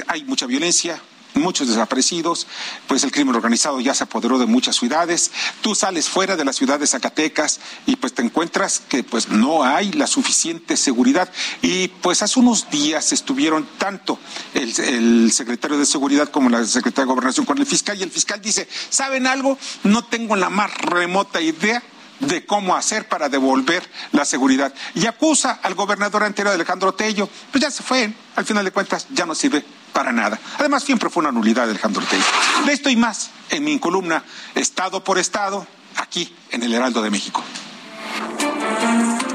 hay 0.06 0.24
mucha 0.24 0.46
violencia, 0.48 1.00
muchos 1.38 1.68
desaparecidos, 1.68 2.46
pues 2.86 3.04
el 3.04 3.12
crimen 3.12 3.34
organizado 3.34 3.80
ya 3.80 3.94
se 3.94 4.04
apoderó 4.04 4.38
de 4.38 4.46
muchas 4.46 4.76
ciudades. 4.76 5.30
Tú 5.60 5.74
sales 5.74 6.08
fuera 6.08 6.36
de 6.36 6.44
la 6.44 6.52
ciudad 6.52 6.78
de 6.78 6.86
Zacatecas 6.86 7.60
y 7.86 7.96
pues 7.96 8.12
te 8.12 8.22
encuentras 8.22 8.80
que 8.88 9.04
pues 9.04 9.28
no 9.28 9.64
hay 9.64 9.92
la 9.92 10.06
suficiente 10.06 10.76
seguridad. 10.76 11.30
Y 11.62 11.88
pues 11.88 12.22
hace 12.22 12.40
unos 12.40 12.70
días 12.70 13.12
estuvieron 13.12 13.68
tanto 13.78 14.18
el, 14.54 14.78
el 14.80 15.32
secretario 15.32 15.78
de 15.78 15.86
Seguridad 15.86 16.28
como 16.28 16.50
la 16.50 16.64
secretaria 16.64 17.06
de 17.06 17.14
Gobernación 17.14 17.46
con 17.46 17.58
el 17.58 17.66
fiscal 17.66 17.98
y 17.98 18.02
el 18.02 18.10
fiscal 18.10 18.40
dice, 18.40 18.68
¿saben 18.90 19.26
algo? 19.26 19.58
No 19.84 20.04
tengo 20.04 20.36
la 20.36 20.50
más 20.50 20.74
remota 20.78 21.40
idea 21.40 21.82
de 22.20 22.44
cómo 22.44 22.74
hacer 22.76 23.08
para 23.08 23.28
devolver 23.28 23.88
la 24.12 24.24
seguridad. 24.24 24.72
Y 24.94 25.06
acusa 25.06 25.60
al 25.62 25.74
gobernador 25.74 26.24
anterior 26.24 26.54
Alejandro 26.54 26.94
Tello, 26.94 27.28
pues 27.50 27.62
ya 27.62 27.70
se 27.70 27.82
fue, 27.82 28.12
al 28.36 28.44
final 28.44 28.64
de 28.64 28.70
cuentas 28.70 29.06
ya 29.10 29.26
no 29.26 29.34
sirve 29.34 29.64
para 29.92 30.12
nada. 30.12 30.38
Además, 30.58 30.84
siempre 30.84 31.10
fue 31.10 31.22
una 31.22 31.32
nulidad 31.32 31.68
Alejandro 31.68 32.04
Tello. 32.08 32.24
De 32.66 32.72
esto 32.72 32.88
y 32.88 32.96
más 32.96 33.30
en 33.50 33.64
mi 33.64 33.78
columna 33.78 34.22
Estado 34.54 35.02
por 35.02 35.18
Estado, 35.18 35.66
aquí 35.96 36.34
en 36.50 36.62
el 36.62 36.72
Heraldo 36.74 37.02
de 37.02 37.10
México. 37.10 37.42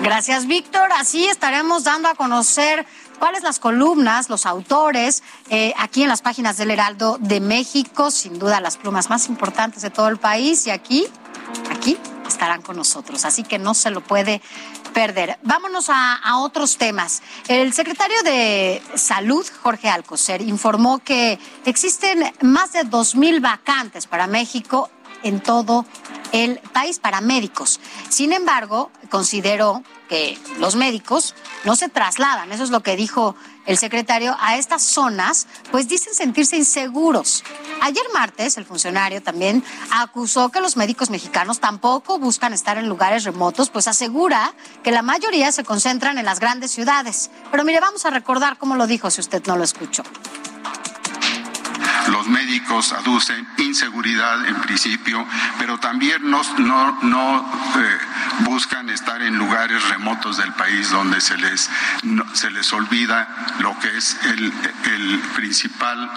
Gracias, 0.01 0.47
Víctor. 0.47 0.89
Así 0.93 1.25
estaremos 1.27 1.85
dando 1.85 2.09
a 2.09 2.15
conocer 2.15 2.85
cuáles 3.19 3.43
las 3.43 3.59
columnas, 3.59 4.29
los 4.29 4.45
autores, 4.45 5.23
eh, 5.49 5.73
aquí 5.77 6.03
en 6.03 6.09
las 6.09 6.21
páginas 6.21 6.57
del 6.57 6.71
Heraldo 6.71 7.17
de 7.21 7.39
México, 7.39 8.11
sin 8.11 8.37
duda 8.37 8.59
las 8.59 8.75
plumas 8.75 9.09
más 9.09 9.29
importantes 9.29 9.81
de 9.81 9.89
todo 9.89 10.09
el 10.09 10.17
país. 10.17 10.67
Y 10.67 10.71
aquí, 10.71 11.07
aquí 11.71 11.97
estarán 12.43 12.61
con 12.61 12.75
nosotros, 12.75 13.23
así 13.23 13.43
que 13.43 13.57
no 13.57 13.73
se 13.73 13.89
lo 13.89 14.01
puede 14.01 14.41
perder. 14.93 15.39
Vámonos 15.43 15.85
a, 15.87 16.39
otros 16.39 16.77
temas. 16.77 17.21
El 17.47 17.71
secretario 17.71 18.21
de 18.23 18.81
Salud, 18.95 19.45
Jorge 19.61 19.87
Alcocer, 19.87 20.41
informó 20.41 20.99
que 20.99 21.39
existen 21.63 22.33
más 22.41 22.73
de 22.73 22.83
dos 22.83 23.15
mil 23.15 23.39
vacantes 23.39 24.07
para 24.07 24.27
México 24.27 24.89
en 25.23 25.41
todo 25.41 25.85
el 26.31 26.59
país 26.73 26.99
para 26.99 27.21
médicos. 27.21 27.79
Sin 28.09 28.33
embargo, 28.33 28.91
consideró 29.09 29.83
que 30.09 30.37
los 30.59 30.75
médicos 30.75 31.35
no 31.63 31.75
se 31.75 31.89
trasladan, 31.89 32.51
eso 32.51 32.63
es 32.63 32.69
lo 32.69 32.83
que 32.83 32.95
dijo 32.95 33.35
el 33.65 33.77
secretario, 33.77 34.35
a 34.41 34.57
estas 34.57 34.83
zonas, 34.83 35.47
pues 35.71 35.87
dicen 35.87 36.13
sentirse 36.13 36.57
inseguros. 36.57 37.43
Ayer 37.81 38.03
martes, 38.13 38.57
el 38.57 38.65
funcionario 38.65 39.23
también 39.23 39.63
acusó 39.91 40.49
que 40.49 40.59
los 40.59 40.75
médicos 40.75 41.09
mexicanos 41.09 41.59
tampoco 41.59 42.19
buscan 42.19 42.51
estar 42.51 42.77
en 42.77 42.89
lugares 42.89 43.23
remotos, 43.23 43.69
pues 43.69 43.87
asegura 43.87 44.53
que 44.83 44.91
la 44.91 45.01
mayoría 45.01 45.51
se 45.51 45.63
concentran 45.63 46.17
en 46.17 46.25
las 46.25 46.39
grandes 46.41 46.71
ciudades. 46.71 47.31
Pero 47.51 47.63
mire, 47.63 47.79
vamos 47.79 48.05
a 48.05 48.09
recordar 48.09 48.57
cómo 48.57 48.75
lo 48.75 48.85
dijo 48.85 49.09
si 49.09 49.21
usted 49.21 49.41
no 49.47 49.55
lo 49.55 49.63
escuchó. 49.63 50.03
Los 52.07 52.27
médicos 52.27 52.91
aducen 52.93 53.47
inseguridad 53.57 54.45
en 54.45 54.55
principio, 54.61 55.25
pero 55.57 55.77
también 55.79 56.29
no, 56.29 56.41
eh, 56.41 57.97
buscan 58.39 58.89
estar 58.89 59.21
en 59.21 59.37
lugares 59.37 59.87
remotos 59.89 60.37
del 60.37 60.53
país 60.53 60.89
donde 60.91 61.21
se 61.21 61.37
les, 61.37 61.69
se 62.33 62.51
les 62.51 62.73
olvida 62.73 63.27
lo 63.59 63.77
que 63.79 63.97
es 63.97 64.17
el, 64.25 64.53
el 64.85 65.19
principal 65.35 66.09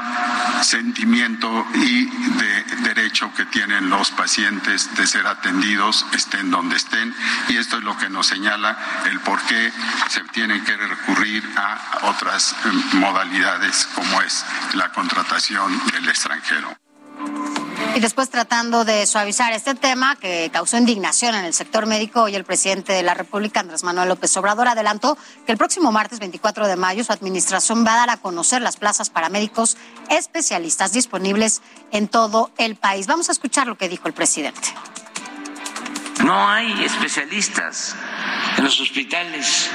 sentimiento 0.63 1.67
y 1.75 2.07
de 2.07 2.65
derecho 2.83 3.33
que 3.35 3.47
tienen 3.47 3.89
los 3.91 4.11
pacientes 4.11 4.95
de 4.97 5.07
ser 5.07 5.27
atendidos, 5.27 6.07
estén 6.13 6.51
donde 6.51 6.77
estén. 6.77 7.15
Y 7.49 7.57
esto 7.57 7.79
es 7.79 7.85
lo 7.85 7.97
que 7.97 8.09
nos 8.09 8.27
señala 8.27 8.77
el 9.11 9.21
por 9.21 9.41
qué 9.43 9.73
se 10.09 10.21
tienen 10.33 10.65
que 10.65 10.77
recurrir 10.77 11.45
a 11.57 12.07
otras 12.09 12.55
eh, 12.65 12.97
modalidades 12.97 13.89
como 13.95 14.21
es 14.23 14.45
la 14.75 14.91
contratación 14.93 15.76
del 15.93 16.09
extranjero. 16.09 16.77
Y 17.95 18.01
después 18.01 18.29
tratando 18.29 18.85
de 18.85 19.07
suavizar 19.07 19.55
este 19.55 19.75
tema 19.75 20.17
que 20.17 20.51
causó 20.53 20.77
indignación 20.77 21.35
en 21.35 21.47
el 21.47 21.55
sector 21.55 21.87
médico, 21.87 22.25
hoy 22.25 22.35
el 22.35 22.45
presidente 22.45 22.93
de 22.93 23.03
la 23.03 23.15
República, 23.15 23.61
Andrés 23.61 23.85
Manuel 23.85 24.11
López 24.11 24.37
Obrador, 24.37 24.69
adelantó 24.69 25.17
que 25.47 25.53
el 25.53 25.57
próximo 25.57 25.93
martes 25.93 26.19
24 26.19 26.67
de 26.67 26.77
mayo 26.77 27.05
su 27.05 27.13
administración 27.13 27.87
va 27.87 27.95
a 27.95 27.97
dar 27.97 28.11
a 28.11 28.17
conocer 28.19 28.61
las 28.61 28.77
plazas 28.77 29.09
para 29.09 29.31
médicos 29.31 29.79
especialistas 30.11 30.93
disponibles 30.93 31.63
en 31.91 32.09
todo 32.09 32.51
el 32.59 32.77
país. 32.77 33.07
Vamos 33.07 33.31
a 33.31 33.33
escuchar 33.33 33.67
lo 33.67 33.79
que 33.79 33.89
dijo 33.89 34.09
el 34.09 34.15
presidente. 34.15 34.75
No 36.23 36.49
hay 36.49 36.85
especialistas 36.85 37.97
en 38.59 38.65
los 38.65 38.79
hospitales 38.79 39.71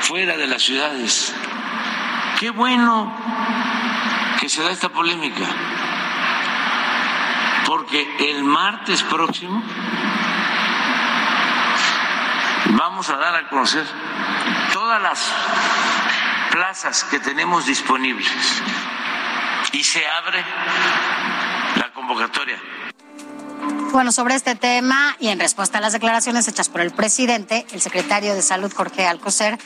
fuera 0.00 0.36
de 0.36 0.48
las 0.48 0.62
ciudades. 0.62 1.32
Qué 2.40 2.50
bueno 2.50 3.14
que 4.44 4.50
se 4.50 4.62
da 4.62 4.72
esta 4.72 4.90
polémica, 4.90 5.46
porque 7.64 8.06
el 8.28 8.44
martes 8.44 9.02
próximo 9.04 9.62
vamos 12.76 13.08
a 13.08 13.16
dar 13.16 13.36
a 13.36 13.48
conocer 13.48 13.86
todas 14.74 15.00
las 15.00 15.32
plazas 16.50 17.04
que 17.04 17.20
tenemos 17.20 17.64
disponibles. 17.64 18.30
Y 19.72 19.82
se 19.82 20.06
abre 20.06 20.44
la 21.76 21.90
convocatoria. 21.94 22.60
Bueno, 23.92 24.12
sobre 24.12 24.34
este 24.34 24.56
tema 24.56 25.16
y 25.20 25.28
en 25.28 25.40
respuesta 25.40 25.78
a 25.78 25.80
las 25.80 25.94
declaraciones 25.94 26.46
hechas 26.48 26.68
por 26.68 26.82
el 26.82 26.90
presidente, 26.90 27.64
el 27.72 27.80
secretario 27.80 28.34
de 28.34 28.42
Salud, 28.42 28.70
Jorge 28.76 29.06
Alcocer, 29.06 29.58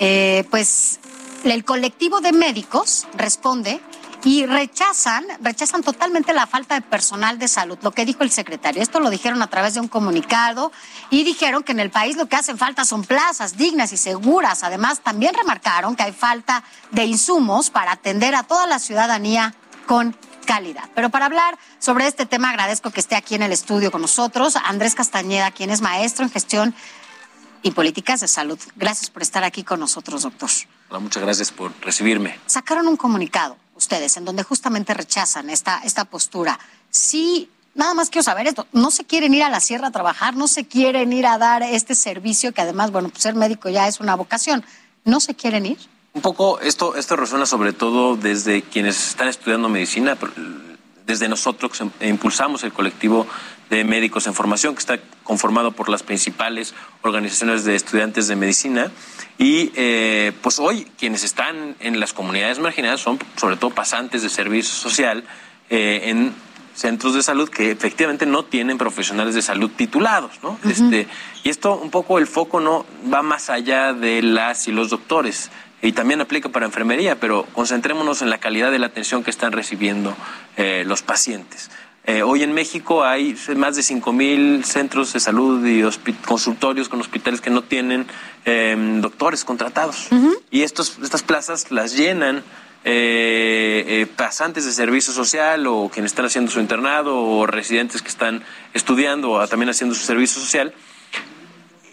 eh, 0.00 0.44
pues 0.50 1.00
el 1.44 1.64
colectivo 1.64 2.20
de 2.20 2.32
médicos 2.32 3.06
responde 3.14 3.80
y 4.24 4.46
rechazan, 4.46 5.24
rechazan 5.40 5.82
totalmente 5.82 6.32
la 6.32 6.46
falta 6.46 6.74
de 6.74 6.80
personal 6.80 7.38
de 7.38 7.48
salud, 7.48 7.78
lo 7.82 7.92
que 7.92 8.04
dijo 8.04 8.22
el 8.22 8.30
secretario. 8.30 8.82
Esto 8.82 9.00
lo 9.00 9.10
dijeron 9.10 9.42
a 9.42 9.46
través 9.46 9.74
de 9.74 9.80
un 9.80 9.88
comunicado 9.88 10.72
y 11.10 11.24
dijeron 11.24 11.62
que 11.62 11.72
en 11.72 11.80
el 11.80 11.90
país 11.90 12.16
lo 12.16 12.26
que 12.26 12.36
hacen 12.36 12.58
falta 12.58 12.84
son 12.84 13.04
plazas 13.04 13.56
dignas 13.56 13.92
y 13.92 13.96
seguras. 13.96 14.64
Además, 14.64 15.00
también 15.00 15.34
remarcaron 15.34 15.94
que 15.94 16.02
hay 16.02 16.12
falta 16.12 16.64
de 16.90 17.04
insumos 17.04 17.70
para 17.70 17.92
atender 17.92 18.34
a 18.34 18.42
toda 18.42 18.66
la 18.66 18.78
ciudadanía 18.78 19.54
con 19.86 20.16
calidad. 20.44 20.88
Pero 20.94 21.10
para 21.10 21.26
hablar 21.26 21.58
sobre 21.78 22.06
este 22.06 22.26
tema, 22.26 22.50
agradezco 22.50 22.90
que 22.90 23.00
esté 23.00 23.14
aquí 23.16 23.34
en 23.34 23.42
el 23.42 23.52
estudio 23.52 23.92
con 23.92 24.02
nosotros 24.02 24.56
Andrés 24.56 24.94
Castañeda, 24.94 25.50
quien 25.50 25.70
es 25.70 25.80
maestro 25.80 26.24
en 26.24 26.30
gestión 26.30 26.74
y 27.62 27.70
políticas 27.70 28.20
de 28.20 28.28
salud. 28.28 28.58
Gracias 28.76 29.10
por 29.10 29.22
estar 29.22 29.44
aquí 29.44 29.62
con 29.62 29.78
nosotros, 29.80 30.22
doctor. 30.22 30.50
muchas 31.00 31.22
gracias 31.22 31.52
por 31.52 31.72
recibirme. 31.82 32.38
Sacaron 32.46 32.88
un 32.88 32.96
comunicado 32.96 33.56
ustedes 33.78 34.16
en 34.16 34.24
donde 34.24 34.42
justamente 34.42 34.92
rechazan 34.92 35.48
esta, 35.48 35.80
esta 35.84 36.04
postura. 36.04 36.58
Sí, 36.90 37.48
nada 37.74 37.94
más 37.94 38.10
quiero 38.10 38.24
saber 38.24 38.46
esto, 38.46 38.66
no 38.72 38.90
se 38.90 39.04
quieren 39.04 39.32
ir 39.32 39.42
a 39.42 39.48
la 39.48 39.60
sierra 39.60 39.88
a 39.88 39.90
trabajar, 39.90 40.36
no 40.36 40.48
se 40.48 40.66
quieren 40.66 41.12
ir 41.12 41.26
a 41.26 41.38
dar 41.38 41.62
este 41.62 41.94
servicio 41.94 42.52
que 42.52 42.60
además, 42.60 42.90
bueno, 42.90 43.08
pues 43.08 43.22
ser 43.22 43.34
médico 43.34 43.70
ya 43.70 43.88
es 43.88 44.00
una 44.00 44.16
vocación, 44.16 44.64
no 45.04 45.20
se 45.20 45.34
quieren 45.34 45.64
ir. 45.64 45.78
Un 46.12 46.22
poco 46.22 46.60
esto, 46.60 46.96
esto 46.96 47.16
resuena 47.16 47.46
sobre 47.46 47.72
todo 47.72 48.16
desde 48.16 48.62
quienes 48.62 49.08
están 49.08 49.28
estudiando 49.28 49.68
medicina, 49.68 50.18
desde 51.06 51.28
nosotros 51.28 51.72
que 51.72 52.08
impulsamos 52.08 52.64
el 52.64 52.72
colectivo 52.72 53.26
de 53.70 53.84
médicos 53.84 54.26
en 54.26 54.34
formación, 54.34 54.74
que 54.74 54.80
está 54.80 54.98
conformado 55.22 55.72
por 55.72 55.88
las 55.88 56.02
principales 56.02 56.74
organizaciones 57.02 57.64
de 57.64 57.76
estudiantes 57.76 58.26
de 58.26 58.36
medicina. 58.36 58.90
Y 59.38 59.70
eh, 59.76 60.32
pues 60.42 60.58
hoy 60.58 60.86
quienes 60.98 61.22
están 61.22 61.76
en 61.78 62.00
las 62.00 62.12
comunidades 62.12 62.58
marginadas 62.58 63.00
son 63.00 63.18
sobre 63.36 63.56
todo 63.56 63.70
pasantes 63.70 64.22
de 64.22 64.28
servicio 64.28 64.74
social 64.74 65.24
eh, 65.70 66.02
en 66.06 66.34
centros 66.74 67.14
de 67.14 67.22
salud 67.22 67.48
que 67.48 67.70
efectivamente 67.70 68.26
no 68.26 68.44
tienen 68.44 68.78
profesionales 68.78 69.34
de 69.34 69.42
salud 69.42 69.70
titulados, 69.76 70.38
¿no? 70.44 70.58
este, 70.64 71.08
y 71.42 71.48
esto 71.48 71.76
un 71.76 71.90
poco 71.90 72.18
el 72.18 72.28
foco 72.28 72.60
no 72.60 72.86
va 73.12 73.22
más 73.22 73.50
allá 73.50 73.92
de 73.92 74.22
las 74.22 74.68
y 74.68 74.72
los 74.72 74.90
doctores 74.90 75.50
y 75.82 75.92
también 75.92 76.20
aplica 76.20 76.48
para 76.48 76.66
enfermería, 76.66 77.18
pero 77.20 77.46
concentrémonos 77.52 78.22
en 78.22 78.30
la 78.30 78.38
calidad 78.38 78.70
de 78.70 78.78
la 78.78 78.86
atención 78.86 79.22
que 79.22 79.30
están 79.30 79.52
recibiendo 79.52 80.16
eh, 80.56 80.84
los 80.86 81.02
pacientes. 81.02 81.70
Eh, 82.08 82.22
hoy 82.22 82.42
en 82.42 82.54
México 82.54 83.04
hay 83.04 83.36
más 83.54 83.76
de 83.76 83.82
5.000 83.82 84.62
centros 84.62 85.12
de 85.12 85.20
salud 85.20 85.62
y 85.66 85.82
consultorios 86.24 86.88
con 86.88 87.02
hospitales 87.02 87.42
que 87.42 87.50
no 87.50 87.60
tienen 87.60 88.06
em, 88.46 89.02
doctores 89.02 89.44
contratados. 89.44 90.08
Y 90.50 90.62
estos, 90.62 90.98
estas 91.02 91.22
plazas 91.22 91.70
las 91.70 91.94
llenan 91.98 92.38
eh, 92.84 93.84
eh, 93.86 94.06
pasantes 94.16 94.64
de 94.64 94.72
servicio 94.72 95.12
social 95.12 95.66
o 95.66 95.90
quienes 95.92 96.12
están 96.12 96.24
haciendo 96.24 96.50
su 96.50 96.60
internado 96.60 97.14
o 97.14 97.46
residentes 97.46 98.00
que 98.00 98.08
están 98.08 98.42
estudiando 98.72 99.32
o 99.32 99.46
también 99.46 99.68
haciendo 99.68 99.94
su 99.94 100.02
servicio 100.02 100.40
social 100.40 100.72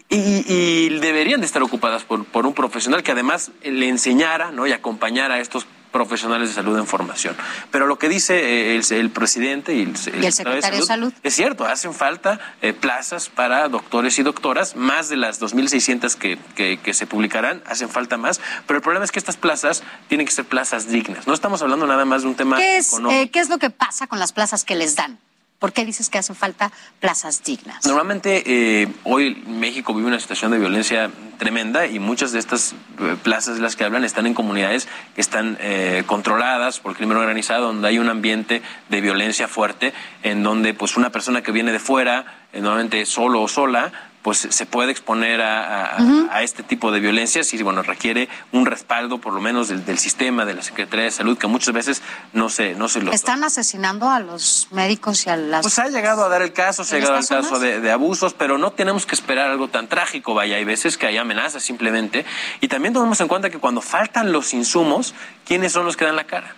y, 0.08 0.88
deberían 0.98 1.40
de 1.40 1.46
estar 1.46 1.62
ocupadas 1.62 2.04
por, 2.04 2.24
por, 2.24 2.46
un 2.46 2.54
profesional 2.54 3.02
que 3.02 3.12
además 3.12 3.50
le 3.62 3.88
enseñara 3.88 4.50
¿no? 4.50 4.66
y 4.66 4.72
acompañara 4.72 5.34
a 5.34 5.40
estos 5.40 5.66
profesionales 5.96 6.50
de 6.50 6.54
salud 6.54 6.76
en 6.78 6.86
formación. 6.86 7.34
Pero 7.70 7.86
lo 7.86 7.98
que 7.98 8.10
dice 8.10 8.76
eh, 8.76 8.82
el, 8.90 9.10
presidente 9.10 9.74
y 9.74 9.80
el, 9.80 9.96
secretario 9.96 10.80
de 10.80 10.82
salud, 10.82 11.10
es 11.22 11.34
cierto, 11.34 11.64
hacen 11.64 11.94
falta 11.94 12.38
eh, 12.60 12.74
plazas 12.74 13.30
para 13.30 13.66
doctores 13.70 14.18
y 14.18 14.22
doctoras, 14.22 14.76
más 14.76 15.08
de 15.08 15.16
las 15.16 15.40
2.600 15.40 16.16
que, 16.16 16.38
que, 16.54 16.78
que 16.78 16.92
se 16.92 17.06
publicarán, 17.06 17.62
hacen 17.64 17.88
falta 17.88 18.18
más, 18.18 18.42
pero 18.66 18.76
el 18.76 18.82
problema 18.82 19.06
es 19.06 19.10
que 19.10 19.18
estas 19.18 19.38
plazas 19.38 19.82
tienen 20.08 20.26
que 20.26 20.34
ser 20.34 20.44
plazas 20.44 20.88
dignas. 20.88 21.26
No 21.26 21.32
estamos 21.32 21.62
hablando 21.62 21.86
nada 21.86 22.04
más 22.04 22.20
de 22.22 22.28
un 22.28 22.34
tema 22.34 22.58
¿Qué 22.58 22.76
es, 22.76 22.92
eh, 23.10 23.30
¿Qué 23.32 23.40
es 23.40 23.48
lo 23.48 23.56
que 23.56 23.70
pasa 23.70 24.06
con 24.06 24.18
las 24.18 24.32
plazas 24.32 24.64
que 24.64 24.74
les 24.74 24.96
dan? 24.96 25.18
¿Por 25.58 25.72
qué 25.72 25.86
dices 25.86 26.10
que 26.10 26.18
hacen 26.18 26.36
falta 26.36 26.70
plazas 27.00 27.42
dignas? 27.42 27.86
Normalmente 27.86 28.42
eh, 28.44 28.88
hoy 29.04 29.42
México 29.46 29.94
vive 29.94 30.06
una 30.06 30.20
situación 30.20 30.50
de 30.50 30.58
violencia 30.58 31.10
tremenda 31.38 31.86
y 31.86 31.98
muchas 31.98 32.32
de 32.32 32.38
estas 32.38 32.74
eh, 33.00 33.16
plazas 33.22 33.56
de 33.56 33.62
las 33.62 33.74
que 33.74 33.84
hablan 33.84 34.04
están 34.04 34.26
en 34.26 34.34
comunidades 34.34 34.86
que 35.14 35.20
están 35.22 35.56
eh, 35.60 36.02
controladas 36.06 36.80
por 36.80 36.94
crimen 36.94 37.16
organizado, 37.16 37.68
donde 37.68 37.88
hay 37.88 37.98
un 37.98 38.10
ambiente 38.10 38.60
de 38.90 39.00
violencia 39.00 39.48
fuerte, 39.48 39.94
en 40.22 40.42
donde 40.42 40.74
pues 40.74 40.98
una 40.98 41.10
persona 41.10 41.42
que 41.42 41.52
viene 41.52 41.72
de 41.72 41.78
fuera, 41.78 42.46
normalmente 42.52 43.06
solo 43.06 43.40
o 43.40 43.48
sola, 43.48 43.92
pues 44.26 44.48
se 44.50 44.66
puede 44.66 44.90
exponer 44.90 45.40
a, 45.40 46.42
este 46.42 46.64
tipo 46.64 46.90
de 46.90 46.98
violencias 46.98 47.54
y 47.54 47.62
bueno 47.62 47.82
requiere 47.82 48.28
un 48.50 48.66
respaldo 48.66 49.18
por 49.18 49.32
lo 49.32 49.40
menos 49.40 49.68
del, 49.68 49.98
sistema 49.98 50.44
de 50.44 50.54
la 50.54 50.62
Secretaría 50.62 51.04
de 51.04 51.12
Salud 51.12 51.38
que 51.38 51.46
muchas 51.46 51.72
veces 51.72 52.02
no 52.32 52.48
se 52.48 52.74
no 52.74 52.88
se 52.88 53.02
lo 53.02 53.12
están 53.12 53.44
asesinando 53.44 54.10
a 54.10 54.18
los 54.18 54.66
médicos 54.72 55.26
y 55.26 55.30
a 55.30 55.36
las 55.36 55.62
pues 55.62 55.78
ha 55.78 55.86
llegado 55.88 56.24
a 56.24 56.28
dar 56.28 56.42
el 56.42 56.52
caso 56.52 56.82
se 56.82 56.96
ha 56.96 56.98
llegado 56.98 57.18
al 57.18 57.28
caso 57.28 57.60
de, 57.60 57.88
abusos 57.92 58.34
pero 58.34 58.58
no 58.58 58.72
tenemos 58.72 59.06
que 59.06 59.14
esperar 59.14 59.48
algo 59.48 59.68
tan 59.68 59.86
trágico 59.86 60.34
vaya 60.34 60.56
hay 60.56 60.64
veces 60.64 60.96
que 60.96 61.06
hay 61.06 61.18
amenazas 61.18 61.62
simplemente. 61.62 62.24
Y 62.60 62.68
también 62.68 62.94
tomemos 62.94 63.20
en 63.20 63.28
cuenta 63.28 63.48
que 63.50 63.58
cuando 63.58 63.80
faltan 63.80 64.32
los 64.32 64.54
insumos 64.54 65.14
quiénes 65.44 65.72
son 65.72 65.84
los 65.84 65.96
que 65.96 66.04
dan 66.04 66.16
la 66.16 66.24
cara 66.24 66.56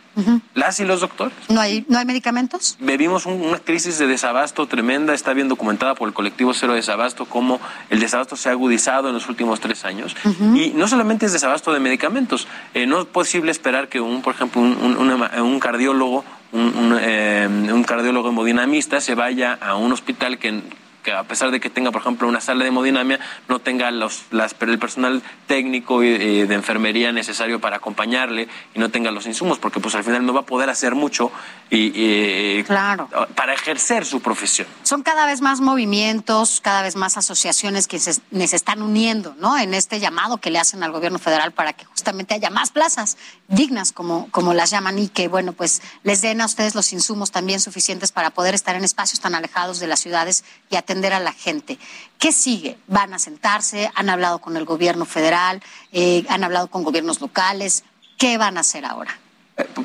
las 0.55 0.81
y 0.81 0.85
los 0.85 1.01
doctores. 1.01 1.35
¿No 1.49 1.61
hay, 1.61 1.85
¿No 1.89 1.99
hay 1.99 2.05
medicamentos? 2.05 2.77
Vivimos 2.81 3.27
una 3.27 3.59
crisis 3.59 3.99
de 3.99 4.07
desabasto 4.07 4.67
tremenda, 4.67 5.15
está 5.15 5.33
bien 5.33 5.49
documentada 5.49 5.95
por 5.95 6.09
el 6.09 6.15
colectivo 6.15 6.55
Cero 6.55 6.75
Desabasto, 6.75 7.27
cómo 7.27 7.61
el 7.91 8.01
desabasto 8.01 8.37
se 8.37 8.49
ha 8.49 8.53
agudizado 8.53 9.09
en 9.09 9.15
los 9.15 9.29
últimos 9.29 9.61
tres 9.61 9.85
años. 9.85 10.17
Y 10.55 10.73
no 10.75 10.89
solamente 10.89 11.27
es 11.27 11.33
desabasto 11.33 11.73
de 11.73 11.81
medicamentos, 11.81 12.47
eh, 12.75 12.87
no 12.87 13.01
es 13.01 13.07
posible 13.07 13.51
esperar 13.51 13.89
que 13.89 14.01
un, 14.01 14.23
por 14.23 14.35
ejemplo, 14.35 14.61
un, 14.61 14.73
un, 14.73 15.61
cardiólogo, 15.61 16.25
un, 16.53 16.97
eh, 17.01 17.49
un 17.49 17.85
cardiólogo 17.85 18.31
hemodinamista 18.31 19.01
se 19.01 19.15
vaya 19.15 19.59
a 19.61 19.77
un 19.77 19.93
hospital 19.93 20.39
que 20.39 20.63
que 21.09 21.15
a 21.15 21.25
pesar 21.25 21.51
de 21.51 21.59
que 21.59 21.71
tenga, 21.71 21.91
por 21.91 22.03
ejemplo, 22.03 22.29
una 22.29 22.43
sala 22.43 22.65
de 22.65 22.69
hemodinamia, 22.69 23.19
no 23.49 23.61
tenga 23.61 23.91
los, 23.91 24.25
las, 24.31 24.55
el 24.61 24.79
personal 24.79 25.23
técnico 25.47 26.03
y, 26.03 26.45
de 26.45 26.55
enfermería 26.55 27.13
necesario 27.13 27.61
para 27.61 27.77
acompañarle 27.77 28.47
y 28.75 28.79
no 28.79 28.91
tenga 28.91 29.11
los 29.11 29.27
insumos, 29.27 29.59
porque 29.59 29.81
pues 29.81 29.95
al 29.95 30.05
final 30.05 30.27
no 30.27 30.35
va 30.35 30.41
a 30.41 30.47
poder 30.47 30.69
hacer 30.69 30.95
mucho 30.95 31.33
y, 31.71 32.63
claro. 32.65 33.09
para 33.35 33.55
ejercer 33.55 34.05
su 34.05 34.21
profesión. 34.21 34.67
Son 34.83 35.03
cada 35.03 35.27
vez 35.27 35.41
más 35.41 35.61
movimientos, 35.61 36.61
cada 36.63 36.83
vez 36.83 36.97
más 36.97 37.17
asociaciones 37.17 37.87
que 37.87 37.99
se, 37.99 38.15
se 38.15 38.57
están 38.57 38.83
uniendo, 38.83 39.35
¿no? 39.39 39.59
En 39.59 39.75
este 39.75 40.01
llamado 40.01 40.39
que 40.39 40.51
le 40.51 40.59
hacen 40.59 40.83
al 40.83 40.93
gobierno 40.93 41.19
federal 41.19 41.53
para 41.53 41.73
que 41.73 41.85
justamente 41.85 42.35
haya 42.35 42.51
más 42.51 42.71
plazas 42.71 43.17
dignas, 43.49 43.93
como, 43.93 44.31
como 44.31 44.55
las 44.55 44.71
llaman, 44.71 44.99
y 44.99 45.09
que, 45.09 45.29
bueno, 45.29 45.53
pues 45.53 45.83
les 46.03 46.23
den 46.23 46.41
a 46.41 46.47
ustedes 46.47 46.75
los 46.75 46.93
insumos 46.93 47.31
también 47.31 47.61
suficientes 47.61 48.13
para 48.13 48.31
poder 48.31 48.55
estar 48.55 48.75
en 48.75 48.85
espacios 48.85 49.21
tan 49.21 49.35
alejados 49.35 49.79
de 49.79 49.87
las 49.87 50.01
ciudades 50.01 50.45
y 50.71 50.77
atender 50.77 51.13
a 51.13 51.21
la 51.21 51.33
gente. 51.33 51.79
¿Qué 52.19 52.33
sigue? 52.33 52.79
¿Van 52.87 53.13
a 53.15 53.19
sentarse? 53.19 53.91
¿Han 53.95 54.09
hablado 54.11 54.41
con 54.41 54.57
el 54.57 54.65
gobierno 54.65 55.05
federal? 55.05 55.63
Eh, 55.93 56.25
¿Han 56.29 56.45
hablado 56.45 56.69
con 56.69 56.83
gobiernos 56.83 57.21
locales? 57.21 57.85
¿Qué 58.17 58.39
van 58.39 58.57
a 58.57 58.61
hacer 58.61 58.85
ahora? 58.85 59.19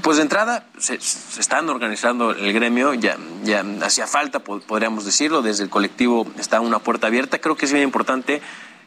Pues 0.01 0.17
de 0.17 0.24
entrada 0.24 0.67
se, 0.78 0.95
están 0.95 1.67
organizando 1.69 2.32
el 2.32 2.53
gremio, 2.53 2.93
ya, 2.93 3.17
ya 3.43 3.63
hacía 3.82 4.05
falta, 4.05 4.39
podríamos 4.39 5.05
decirlo, 5.05 5.41
desde 5.41 5.63
el 5.63 5.69
colectivo 5.69 6.28
está 6.38 6.61
una 6.61 6.80
puerta 6.80 7.07
abierta. 7.07 7.39
Creo 7.39 7.55
que 7.55 7.65
es 7.65 7.74
bien 7.74 7.84
importante 7.84 8.41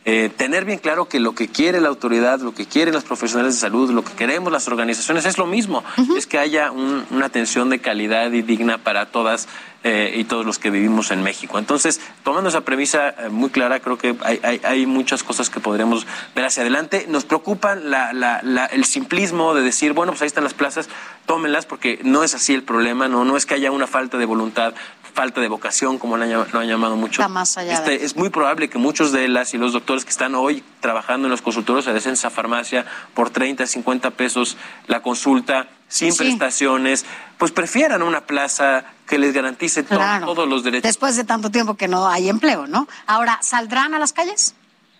eh, 0.09 0.31
tener 0.37 0.65
bien 0.65 0.79
claro 0.79 1.07
que 1.07 1.19
lo 1.19 1.35
que 1.35 1.49
quiere 1.49 1.81
la 1.81 1.89
autoridad, 1.89 2.39
lo 2.39 2.55
que 2.55 2.65
quieren 2.65 2.95
los 2.95 3.03
profesionales 3.03 3.55
de 3.55 3.61
salud, 3.61 3.91
lo 3.91 4.05
que 4.05 4.13
queremos 4.13 4.53
las 4.53 4.69
organizaciones 4.69 5.27
es 5.27 5.37
lo 5.37 5.47
mismo, 5.47 5.83
es 6.17 6.29
que 6.29 6.39
haya 6.39 6.71
una 6.71 7.27
atención 7.27 7.71
de 7.71 7.81
calidad 7.81 8.31
y 8.31 8.43
digna 8.43 8.79
para 8.79 9.07
todas 9.07 9.49
eh, 9.83 10.15
y 10.17 10.23
todos 10.23 10.47
los 10.47 10.61
que 10.61 10.71
vivimos 10.71 11.11
en 11.11 11.25
México. 11.25 11.59
Entonces, 11.59 12.01
tomando 12.23 12.51
esa 12.51 12.61
premisa 12.61 13.09
eh, 13.09 13.31
muy 13.31 13.51
clara, 13.51 13.81
creo 13.81 13.99
que 13.99 14.15
hay, 14.63 14.87
muchas 14.87 15.25
cosas 15.25 15.51
que 15.51 15.59
podremos 15.59 16.07
ver 16.37 16.45
hacia 16.45 16.63
adelante. 16.63 17.07
Nos 17.09 17.25
preocupa 17.25 17.73
el 17.75 18.85
simplismo 18.85 19.55
de 19.55 19.63
decir, 19.63 19.93
bueno, 19.93 20.13
pues 20.13 20.23
ahí 20.23 20.29
están 20.29 20.45
las 20.45 20.55
plazas, 20.55 20.89
tómenlas, 21.27 21.67
porque 21.67 21.99
no 22.05 22.23
es 22.23 22.33
así 22.33 22.55
el 22.55 22.63
problema, 22.63 23.09
no, 23.09 23.25
no 23.25 23.37
es 23.37 23.45
que 23.45 23.55
haya 23.55 23.73
una 23.73 23.89
falta 23.89 24.19
de 24.19 24.25
voluntad 24.25 24.73
falta 25.17 25.41
de 25.41 25.49
vocación, 25.49 25.99
como 25.99 26.19
lo 26.19 26.25
han, 26.25 26.69
llamado 26.69 26.95
mucho. 26.95 27.27
más 27.31 27.57
allá 27.57 27.73
este, 27.73 28.05
Es 28.05 28.17
muy 28.17 28.29
probable 28.29 28.69
que 28.69 28.77
muchos 28.77 29.13
de 29.13 29.27
las 29.29 29.55
y 29.55 29.59
los 29.59 29.73
doctores 29.73 30.05
que 30.05 30.11
están 30.11 30.35
hoy 30.35 30.63
trabajando 30.81 31.27
en 31.27 31.31
los 31.31 31.41
consultorios 31.41 31.87
de 31.87 31.97
esa 31.97 32.29
farmacia 32.29 32.85
por 33.15 33.31
30, 33.31 33.67
50 33.67 34.11
pesos 34.11 34.59
la 34.87 35.01
consulta, 35.01 35.69
sin 35.89 36.15
prestaciones, 36.15 37.07
pues 37.39 37.51
prefieran 37.51 38.03
una 38.03 38.27
plaza 38.27 38.85
que 39.09 39.19
les 39.19 39.33
garantice 39.33 39.83
todos 39.85 40.47
los 40.47 40.63
derechos. 40.63 40.83
Después 40.83 41.17
de 41.17 41.25
tanto 41.25 41.51
tiempo 41.51 41.75
que 41.75 41.89
no 41.89 42.07
hay 42.07 42.29
empleo, 42.29 42.67
¿no? 42.67 42.87
Ahora, 43.07 43.39
¿saldrán 43.41 43.95
a 43.95 43.99
las 43.99 44.13
calles? 44.13 44.55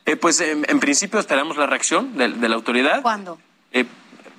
Eh, 0.07 0.17
pues 0.17 0.41
en, 0.41 0.81
principio 0.81 1.21
esperamos 1.21 1.59
la 1.59 1.67
reacción 1.67 2.17
de, 2.17 2.29
la 2.29 2.55
autoridad. 2.55 3.03
¿Cuándo? 3.03 3.39
Eh, 3.73 3.85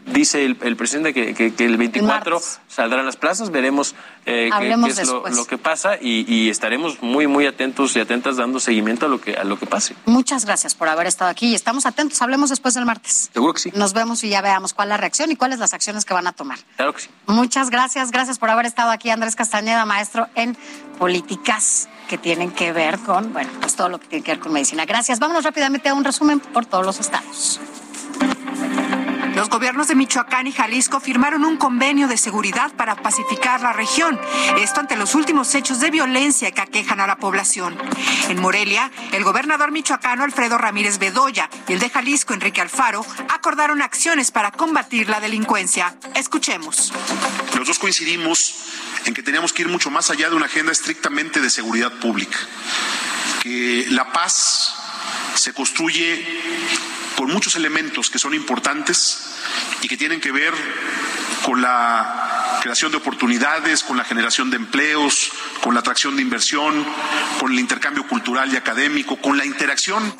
dice 0.07 0.43
el, 0.45 0.75
presidente 0.75 1.13
que, 1.13 1.53
el 1.57 1.77
24 1.77 2.41
saldrán 2.67 3.05
las 3.05 3.15
plazas, 3.15 3.51
veremos 3.51 3.95
eh, 4.25 4.49
qué, 4.59 4.71
es 5.01 5.07
lo, 5.07 5.45
que 5.45 5.57
pasa 5.57 5.97
y, 5.99 6.49
estaremos 6.49 7.01
muy, 7.01 7.27
muy 7.27 7.45
atentos 7.45 7.95
y 7.95 7.99
atentas 7.99 8.37
dando 8.37 8.59
seguimiento 8.59 9.05
a 9.05 9.09
lo 9.09 9.21
que, 9.21 9.35
a 9.35 9.43
lo 9.43 9.59
que 9.59 9.65
pase. 9.65 9.95
Muchas 10.05 10.45
gracias 10.45 10.75
por 10.75 10.89
haber 10.89 11.07
estado 11.07 11.29
aquí 11.29 11.47
y 11.47 11.55
estamos 11.55 11.85
atentos. 11.85 12.21
Hablemos 12.21 12.49
después 12.49 12.73
del 12.73 12.85
martes. 12.85 13.29
Seguro 13.33 13.53
que 13.53 13.59
sí. 13.59 13.71
Nos 13.75 13.93
vemos 13.93 14.23
y 14.23 14.29
ya 14.29 14.41
veamos 14.41 14.73
cuál 14.73 14.87
es 14.87 14.91
la 14.91 14.97
reacción 14.97 15.31
y 15.31 15.35
cuáles 15.35 15.59
las 15.59 15.73
acciones 15.73 16.05
que 16.05 16.13
van 16.13 16.27
a 16.27 16.33
tomar. 16.33 16.59
Claro 16.75 16.93
que 16.93 17.01
sí. 17.01 17.09
Muchas 17.27 17.69
gracias. 17.69 18.11
Gracias 18.11 18.39
por 18.39 18.49
haber 18.49 18.65
estado 18.65 18.91
aquí, 18.91 19.09
Andrés 19.09 19.35
Castañeda, 19.35 19.85
maestro 19.85 20.27
en 20.35 20.57
políticas 20.97 21.89
que 22.07 22.17
tienen 22.17 22.51
que 22.51 22.71
ver 22.71 22.99
con, 22.99 23.33
bueno, 23.33 23.49
pues 23.59 23.75
todo 23.75 23.89
lo 23.89 23.99
que 23.99 24.07
tiene 24.07 24.23
que 24.23 24.31
ver 24.31 24.39
con 24.39 24.53
medicina. 24.53 24.85
Gracias. 24.85 25.19
Vámonos 25.19 25.43
rápidamente 25.43 25.89
a 25.89 25.93
un 25.93 26.03
resumen 26.03 26.39
por 26.39 26.65
todos 26.65 26.85
los 26.85 26.99
estados. 26.99 27.59
Los 29.37 29.49
gobiernos 29.49 29.87
de 29.87 29.93
Michoacán 29.93 30.47
y 30.47 30.51
Jalisco 30.51 30.99
firmaron 30.99 31.45
un 31.45 31.57
convenio 31.57 32.07
de 32.07 32.17
seguridad 32.17 32.71
para 32.71 32.95
pacificar 32.95 33.61
la 33.61 33.71
región. 33.71 34.19
Esto 34.57 34.79
ante 34.79 34.95
los 34.95 35.13
últimos 35.13 35.53
hechos 35.53 35.79
de 35.79 35.91
violencia 35.91 36.49
que 36.49 36.61
aquejan 36.61 36.99
a 37.01 37.05
la 37.05 37.17
población. 37.17 37.77
En 38.29 38.41
Morelia, 38.41 38.89
el 39.11 39.23
gobernador 39.23 39.71
michoacano 39.71 40.23
Alfredo 40.23 40.57
Ramírez 40.57 40.97
Bedoya 40.97 41.51
y 41.67 41.73
el 41.73 41.79
de 41.79 41.91
Jalisco 41.91 42.33
Enrique 42.33 42.61
Alfaro 42.61 43.05
acordaron 43.29 43.83
acciones 43.83 44.31
para 44.31 44.49
combatir 44.49 45.07
la 45.07 45.19
delincuencia. 45.19 45.95
Escuchemos. 46.15 46.91
Los 47.55 47.67
dos 47.67 47.77
coincidimos 47.77 48.55
en 49.05 49.13
que 49.13 49.21
teníamos 49.21 49.53
que 49.53 49.61
ir 49.61 49.67
mucho 49.67 49.91
más 49.91 50.09
allá 50.09 50.31
de 50.31 50.35
una 50.35 50.47
agenda 50.47 50.71
estrictamente 50.71 51.41
de 51.41 51.51
seguridad 51.51 51.91
pública. 51.99 52.39
Que 53.43 53.85
la 53.89 54.11
paz 54.11 54.86
se 55.37 55.53
construye 55.53 56.25
con 57.15 57.31
muchos 57.31 57.55
elementos 57.55 58.09
que 58.09 58.19
son 58.19 58.33
importantes 58.33 59.35
y 59.81 59.87
que 59.87 59.97
tienen 59.97 60.21
que 60.21 60.31
ver 60.31 60.53
con 61.43 61.61
la 61.61 62.59
creación 62.61 62.91
de 62.91 62.97
oportunidades, 62.97 63.83
con 63.83 63.97
la 63.97 64.03
generación 64.03 64.49
de 64.49 64.57
empleos, 64.57 65.31
con 65.61 65.73
la 65.73 65.79
atracción 65.79 66.15
de 66.15 66.21
inversión, 66.21 66.85
con 67.39 67.51
el 67.51 67.59
intercambio 67.59 68.07
cultural 68.07 68.51
y 68.51 68.57
académico, 68.57 69.17
con 69.17 69.37
la 69.37 69.45
interacción. 69.45 70.13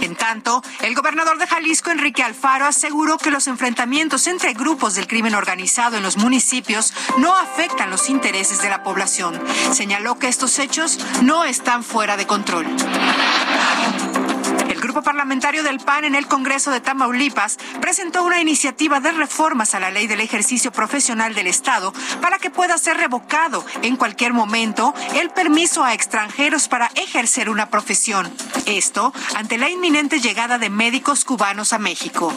En 0.00 0.16
tanto, 0.16 0.62
el 0.80 0.94
gobernador 0.94 1.38
de 1.38 1.46
Jalisco, 1.46 1.90
Enrique 1.90 2.22
Alfaro, 2.22 2.66
aseguró 2.66 3.18
que 3.18 3.30
los 3.30 3.46
enfrentamientos 3.46 4.26
entre 4.26 4.52
grupos 4.52 4.94
del 4.94 5.06
crimen 5.06 5.34
organizado 5.34 5.96
en 5.96 6.02
los 6.02 6.16
municipios 6.16 6.92
no 7.18 7.36
afectan 7.36 7.90
los 7.90 8.08
intereses 8.08 8.60
de 8.62 8.68
la 8.68 8.82
población. 8.82 9.40
Señaló 9.72 10.18
que 10.18 10.28
estos 10.28 10.58
hechos 10.58 10.98
no 11.22 11.44
están 11.44 11.84
fuera 11.84 12.16
de 12.16 12.26
control. 12.26 12.66
Grupo 14.92 15.04
parlamentario 15.06 15.62
del 15.62 15.80
PAN 15.80 16.04
en 16.04 16.14
el 16.14 16.26
Congreso 16.26 16.70
de 16.70 16.82
Tamaulipas 16.82 17.56
presentó 17.80 18.24
una 18.24 18.42
iniciativa 18.42 19.00
de 19.00 19.10
reformas 19.10 19.74
a 19.74 19.80
la 19.80 19.90
ley 19.90 20.06
del 20.06 20.20
ejercicio 20.20 20.70
profesional 20.70 21.34
del 21.34 21.46
Estado 21.46 21.94
para 22.20 22.38
que 22.38 22.50
pueda 22.50 22.76
ser 22.76 22.98
revocado 22.98 23.64
en 23.80 23.96
cualquier 23.96 24.34
momento 24.34 24.92
el 25.14 25.30
permiso 25.30 25.82
a 25.82 25.94
extranjeros 25.94 26.68
para 26.68 26.90
ejercer 26.94 27.48
una 27.48 27.70
profesión. 27.70 28.30
Esto 28.66 29.14
ante 29.34 29.56
la 29.56 29.70
inminente 29.70 30.20
llegada 30.20 30.58
de 30.58 30.68
médicos 30.68 31.24
cubanos 31.24 31.72
a 31.72 31.78
México. 31.78 32.30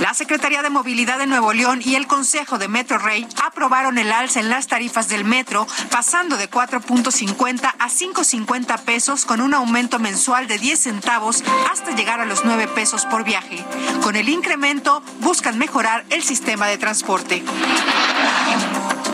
La 0.00 0.14
Secretaría 0.14 0.62
de 0.62 0.70
Movilidad 0.70 1.18
de 1.18 1.26
Nuevo 1.26 1.52
León 1.52 1.82
y 1.84 1.94
el 1.94 2.06
Consejo 2.06 2.56
de 2.56 2.68
Metro 2.68 2.96
Rey 2.96 3.28
aprobaron 3.44 3.98
el 3.98 4.10
alza 4.10 4.40
en 4.40 4.48
las 4.48 4.66
tarifas 4.66 5.10
del 5.10 5.26
metro, 5.26 5.66
pasando 5.90 6.38
de 6.38 6.50
4.50 6.50 7.74
a 7.78 7.88
5.50 7.88 8.80
pesos 8.80 9.26
con 9.26 9.42
un 9.42 9.52
aumento 9.52 9.98
mensual 9.98 10.48
de 10.48 10.56
10 10.56 10.80
centavos 10.80 11.44
hasta 11.70 11.94
llegar 11.94 12.18
a 12.18 12.24
los 12.24 12.46
9 12.46 12.68
pesos 12.68 13.04
por 13.04 13.24
viaje. 13.24 13.62
Con 14.02 14.16
el 14.16 14.30
incremento 14.30 15.02
buscan 15.20 15.58
mejorar 15.58 16.06
el 16.08 16.22
sistema 16.22 16.66
de 16.66 16.78
transporte. 16.78 17.44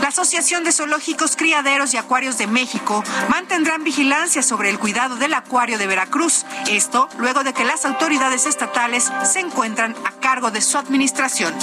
La 0.00 0.08
Asociación 0.08 0.64
de 0.64 0.72
Zoológicos, 0.72 1.36
Criaderos 1.36 1.92
y 1.94 1.96
Acuarios 1.96 2.38
de 2.38 2.46
México 2.46 3.02
mantendrán 3.28 3.84
vigilancia 3.84 4.42
sobre 4.42 4.70
el 4.70 4.78
cuidado 4.78 5.16
del 5.16 5.34
acuario 5.34 5.78
de 5.78 5.86
Veracruz. 5.86 6.44
Esto 6.68 7.08
luego 7.18 7.44
de 7.44 7.52
que 7.52 7.64
las 7.64 7.84
autoridades 7.84 8.46
estatales 8.46 9.10
se 9.24 9.40
encuentran 9.40 9.94
a 10.04 10.12
cargo 10.12 10.50
de 10.50 10.60
su 10.60 10.78
administración. 10.78 11.54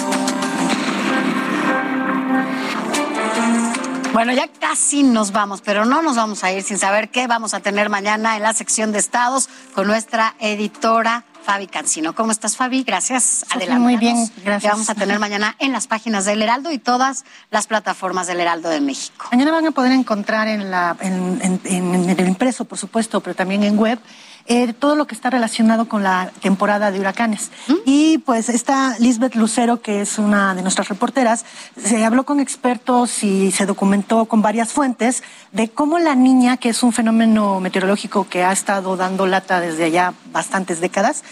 Bueno, 4.13 4.31
ya 4.31 4.47
casi 4.47 5.01
nos 5.01 5.31
vamos, 5.31 5.61
pero 5.61 5.85
no 5.85 6.03
nos 6.03 6.15
vamos 6.15 6.43
a 6.43 6.51
ir 6.51 6.61
sin 6.61 6.77
saber 6.77 7.09
qué 7.09 7.25
vamos 7.25 7.55
a 7.55 7.61
tener 7.61 7.89
mañana 7.89 8.35
en 8.37 8.43
la 8.43 8.53
sección 8.53 8.91
de 8.91 8.99
estados 8.99 9.49
con 9.73 9.87
nuestra 9.87 10.35
editora 10.39 11.23
Fabi 11.43 11.67
Cancino. 11.67 12.15
¿Cómo 12.15 12.31
estás, 12.31 12.55
Fabi? 12.57 12.83
Gracias. 12.83 13.45
Adelante. 13.49 13.81
Muy 13.81 13.97
bien, 13.97 14.15
gracias. 14.43 14.61
Que 14.61 14.67
vamos 14.69 14.89
a 14.89 14.95
tener 14.95 15.19
mañana 15.19 15.55
en 15.59 15.71
las 15.71 15.87
páginas 15.87 16.25
del 16.25 16.41
Heraldo 16.41 16.71
y 16.71 16.77
todas 16.77 17.25
las 17.51 17.67
plataformas 17.67 18.27
del 18.27 18.39
Heraldo 18.39 18.69
de 18.69 18.81
México. 18.81 19.27
Mañana 19.31 19.51
van 19.51 19.67
a 19.67 19.71
poder 19.71 19.91
encontrar 19.91 20.47
en, 20.47 20.71
la, 20.71 20.95
en 21.01 22.09
el 22.09 22.27
impreso, 22.27 22.65
por 22.65 22.77
supuesto, 22.77 23.21
pero 23.21 23.35
también 23.35 23.63
en 23.63 23.77
web 23.77 23.99
eh, 24.45 24.73
todo 24.73 24.95
lo 24.95 25.07
que 25.07 25.15
está 25.15 25.29
relacionado 25.29 25.87
con 25.87 26.03
la 26.03 26.31
temporada 26.41 26.91
de 26.91 26.99
huracanes. 26.99 27.49
¿Mm? 27.67 27.73
Y 27.85 28.17
pues 28.19 28.49
esta 28.49 28.97
Lisbeth 28.99 29.35
Lucero, 29.35 29.81
que 29.81 30.01
es 30.01 30.17
una 30.17 30.53
de 30.53 30.61
nuestras 30.61 30.89
reporteras, 30.89 31.45
se 31.81 32.03
habló 32.03 32.25
con 32.25 32.39
expertos 32.39 33.23
y 33.23 33.51
se 33.51 33.65
documentó 33.65 34.25
con 34.25 34.41
varias 34.41 34.71
fuentes 34.71 35.23
de 35.51 35.69
cómo 35.69 35.97
la 35.99 36.15
niña, 36.15 36.57
que 36.57 36.69
es 36.69 36.83
un 36.83 36.91
fenómeno 36.91 37.59
meteorológico 37.59 38.27
que 38.27 38.43
ha 38.43 38.51
estado 38.51 38.97
dando 38.97 39.27
lata 39.27 39.61
desde 39.61 39.85
allá 39.85 40.13
bastantes 40.31 40.81
décadas, 40.81 41.23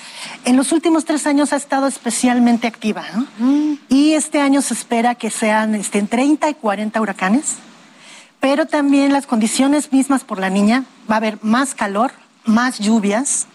en 0.46 0.56
los 0.56 0.72
últimos 0.72 1.04
tres 1.04 1.28
años 1.28 1.52
ha 1.54 1.58
estado 1.58 1.88
especialmente 1.88 2.68
activa. 2.68 3.04
¿Mm? 3.40 3.74
Y 3.90 4.14
este 4.14 4.40
año 4.40 4.62
se 4.62 4.74
espera 4.74 5.16
que 5.16 5.30
sean 5.30 5.76
este, 5.76 6.02
30 6.02 6.50
y 6.50 6.54
40 6.54 7.02
huracanes 7.02 7.58
pero 8.40 8.66
también 8.66 9.14
las 9.14 9.28
condiciones 9.28 9.94
mismas 9.94 10.24
por 10.24 10.40
la 10.40 10.50
niña, 10.50 10.84
va 11.10 11.14
a 11.14 11.18
haber 11.18 11.38
más 11.44 11.76
calor, 11.76 12.12
más 12.46 12.80
lluvias. 12.80 13.48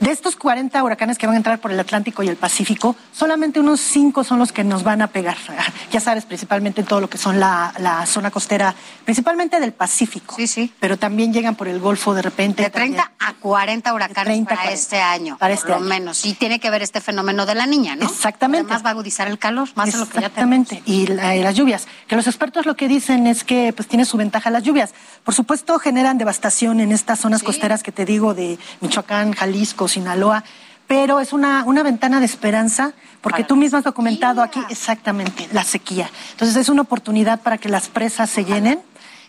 De 0.00 0.10
estos 0.10 0.36
40 0.36 0.82
huracanes 0.82 1.18
que 1.18 1.26
van 1.26 1.34
a 1.34 1.38
entrar 1.38 1.58
por 1.58 1.72
el 1.72 1.80
Atlántico 1.80 2.22
y 2.22 2.28
el 2.28 2.36
Pacífico, 2.36 2.94
solamente 3.12 3.60
unos 3.60 3.80
5 3.80 4.22
son 4.24 4.38
los 4.38 4.52
que 4.52 4.64
nos 4.64 4.82
van 4.82 5.02
a 5.02 5.08
pegar. 5.08 5.36
Ya 5.90 6.00
sabes, 6.00 6.26
principalmente 6.26 6.82
todo 6.82 7.00
lo 7.00 7.08
que 7.08 7.16
son 7.16 7.40
la, 7.40 8.04
zona 8.06 8.30
costera, 8.30 8.74
principalmente 9.04 9.58
del 9.58 9.72
Pacífico. 9.72 10.34
Sí, 10.36 10.46
sí. 10.46 10.72
Pero 10.78 10.98
también 10.98 11.32
llegan 11.32 11.54
por 11.54 11.66
el 11.66 11.80
Golfo 11.80 12.14
de 12.14 12.20
repente. 12.20 12.62
De 12.62 12.70
30 12.70 13.12
a 13.18 13.32
40 13.34 13.94
huracanes 13.94 14.46
para 14.46 14.70
este 14.70 15.00
año. 15.00 15.38
Para 15.38 15.54
este 15.54 15.68
por 15.72 15.80
lo 15.80 15.86
menos. 15.86 16.26
Y 16.26 16.34
tiene 16.34 16.60
que 16.60 16.68
ver 16.70 16.82
este 16.82 17.00
fenómeno 17.00 17.46
de 17.46 17.54
la 17.54 17.66
niña, 17.66 17.96
¿no? 17.96 18.04
Exactamente. 18.04 18.66
Además 18.66 18.84
va 18.84 18.90
a 18.90 18.92
agudizar 18.92 19.28
el 19.28 19.38
calor, 19.38 19.68
más 19.76 19.92
de 19.92 19.98
lo 19.98 20.06
que 20.06 20.20
ya 20.20 20.26
Exactamente. 20.26 20.82
Y, 20.84 21.06
las 21.06 21.54
lluvias. 21.54 21.86
Que 22.06 22.16
los 22.16 22.26
expertos 22.26 22.66
lo 22.66 22.76
que 22.76 22.86
dicen 22.86 23.26
es 23.26 23.44
que 23.44 23.72
pues 23.74 23.88
tiene 23.88 24.04
su 24.04 24.16
ventaja 24.16 24.50
las 24.50 24.62
lluvias. 24.62 24.94
Por 25.24 25.34
supuesto, 25.34 25.78
generan 25.78 26.18
devastación 26.18 26.80
en 26.80 26.92
estas 26.92 27.20
zonas 27.20 27.42
costeras 27.42 27.82
que 27.82 27.92
te 27.92 28.04
digo 28.04 28.34
de 28.34 28.58
Michoacán, 28.80 29.07
Jalisco, 29.08 29.88
Sinaloa, 29.88 30.44
pero 30.86 31.20
es 31.20 31.32
una, 31.32 31.64
una 31.64 31.82
ventana 31.82 32.20
de 32.20 32.26
esperanza, 32.26 32.92
porque 33.20 33.44
tú 33.44 33.56
mismo 33.56 33.78
has 33.78 33.84
documentado 33.84 34.42
aquí 34.42 34.60
exactamente 34.70 35.48
la 35.52 35.64
sequía. 35.64 36.10
Entonces 36.32 36.56
es 36.56 36.68
una 36.68 36.82
oportunidad 36.82 37.40
para 37.40 37.58
que 37.58 37.68
las 37.68 37.88
presas 37.88 38.30
se 38.30 38.44
llenen 38.44 38.80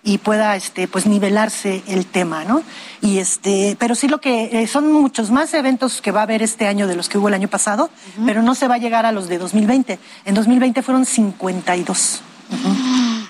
y 0.04 0.20
pueda 0.20 0.56
este 0.56 0.88
pues 0.88 1.06
nivelarse 1.06 1.84
el 1.88 2.06
tema, 2.06 2.46
¿no? 2.46 2.64
Y 3.02 3.18
este, 3.18 3.76
pero 3.80 3.96
sí 3.96 4.08
lo 4.08 4.22
que 4.22 4.62
eh, 4.62 4.68
son 4.68 4.92
muchos 4.92 5.32
más 5.32 5.54
eventos 5.54 6.02
que 6.02 6.12
va 6.12 6.22
a 6.22 6.24
haber 6.24 6.42
este 6.42 6.68
año 6.68 6.88
de 6.88 6.96
los 6.96 7.10
que 7.10 7.18
hubo 7.18 7.28
el 7.28 7.34
año 7.34 7.48
pasado, 7.48 7.90
pero 8.26 8.42
no 8.42 8.56
se 8.56 8.68
va 8.68 8.76
a 8.76 8.78
llegar 8.78 9.06
a 9.06 9.12
los 9.12 9.28
de 9.28 9.38
2020. 9.38 10.00
En 10.26 10.36
2020 10.36 10.82
fueron 10.82 11.06
52. 11.06 12.22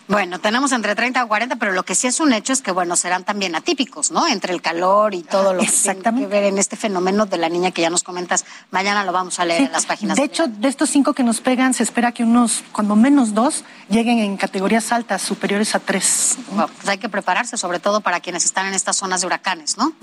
Bueno, 0.09 0.39
tenemos 0.39 0.71
entre 0.71 0.95
30 0.95 1.23
o 1.23 1.27
40, 1.27 1.57
pero 1.57 1.71
lo 1.71 1.83
que 1.83 1.93
sí 1.93 2.07
es 2.07 2.19
un 2.19 2.33
hecho 2.33 2.51
es 2.51 2.63
que, 2.63 2.71
bueno, 2.71 2.95
serán 2.95 3.23
también 3.23 3.53
atípicos, 3.53 4.09
¿no? 4.09 4.27
Entre 4.27 4.51
el 4.51 4.59
calor 4.59 5.13
y 5.13 5.21
todo 5.21 5.53
lo 5.53 5.61
que 5.61 5.67
tiene 5.67 6.01
que 6.01 6.25
ver 6.25 6.45
en 6.45 6.57
este 6.57 6.75
fenómeno 6.75 7.27
de 7.27 7.37
la 7.37 7.47
niña 7.47 7.69
que 7.69 7.83
ya 7.83 7.91
nos 7.91 8.01
comentas. 8.01 8.43
Mañana 8.71 9.03
lo 9.03 9.11
vamos 9.11 9.39
a 9.39 9.45
leer 9.45 9.61
en 9.61 9.71
las 9.71 9.85
páginas. 9.85 10.17
De 10.17 10.23
hecho, 10.23 10.47
de 10.47 10.67
estos 10.67 10.89
cinco 10.89 11.13
que 11.13 11.21
nos 11.21 11.41
pegan, 11.41 11.75
se 11.75 11.83
espera 11.83 12.11
que 12.11 12.23
unos, 12.23 12.63
cuando 12.71 12.95
menos 12.95 13.35
dos, 13.35 13.63
lleguen 13.87 14.17
en 14.17 14.35
categorías 14.35 14.91
altas, 14.91 15.21
superiores 15.21 15.75
a 15.75 15.79
tres. 15.79 16.39
pues 16.55 16.89
hay 16.89 16.97
que 16.97 17.07
prepararse, 17.07 17.55
sobre 17.55 17.79
todo 17.79 18.01
para 18.01 18.19
quienes 18.19 18.45
están 18.45 18.65
en 18.65 18.73
estas 18.73 18.95
zonas 18.95 19.21
de 19.21 19.27
huracanes, 19.27 19.77
¿no? 19.77 19.93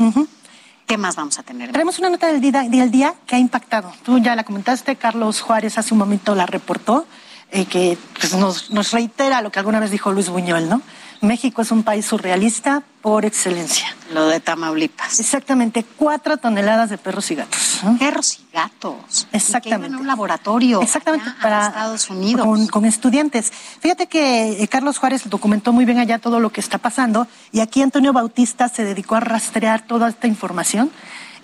¿Qué 0.87 0.99
más 0.99 1.17
vamos 1.17 1.41
a 1.41 1.43
tener? 1.43 1.73
Tenemos 1.73 1.99
una 1.99 2.11
nota 2.11 2.29
del 2.29 2.41
día, 2.41 2.63
del 2.63 2.93
día 2.93 3.15
que 3.27 3.35
ha 3.35 3.39
impactado. 3.41 3.93
Tú 4.05 4.21
ya 4.21 4.37
la 4.37 4.45
comentaste, 4.45 4.95
Carlos 4.95 5.41
Juárez 5.41 5.79
hace 5.79 5.95
un 5.95 5.99
momento 5.99 6.37
la 6.37 6.47
reportó 6.47 7.09
eh, 7.51 7.65
que 7.67 7.97
pues, 8.19 8.35
nos, 8.35 8.71
nos 8.71 8.91
reitera 8.93 9.41
lo 9.43 9.51
que 9.51 9.59
alguna 9.59 9.81
vez 9.81 9.91
dijo 9.91 10.13
Luis 10.13 10.29
Buñuel, 10.29 10.69
¿no? 10.69 10.83
México 11.21 11.63
es 11.63 11.71
un 11.71 11.83
país 11.83 12.07
surrealista 12.07 12.83
por 13.01 13.25
excelencia. 13.25 13.87
Lo 14.13 14.27
de 14.29 14.41
Tamaulipas. 14.41 15.19
Exactamente, 15.21 15.85
cuatro 15.97 16.37
toneladas 16.37 16.91
de 16.91 16.99
perros 16.99 17.31
y 17.31 17.37
gatos. 17.37 17.81
Perros 17.99 18.39
y 18.39 18.47
gatos. 18.53 19.27
Exactamente. 19.33 19.95
en 19.95 19.97
un 19.97 20.07
laboratorio. 20.07 20.83
Exactamente, 20.83 21.31
para 21.41 21.69
Estados 21.69 22.11
Unidos. 22.11 22.47
Con, 22.47 22.67
con, 22.67 22.85
estudiantes. 22.85 23.53
Fíjate 23.81 24.07
que 24.07 24.63
eh, 24.63 24.69
Carlos 24.69 24.99
Juárez 24.99 25.29
documentó 25.29 25.73
muy 25.73 25.85
bien 25.85 25.99
allá 25.99 26.19
todo 26.19 26.41
lo 26.41 26.51
que 26.51 26.61
está 26.61 26.79
pasando 26.79 27.27
y 27.53 27.61
aquí 27.61 27.83
Antonio 27.83 28.13
Bautista 28.13 28.69
se 28.69 28.85
dedicó 28.85 29.17
a 29.17 29.21
rastrear 29.21 29.87
toda 29.87 30.09
esta 30.09 30.27
información 30.27 30.91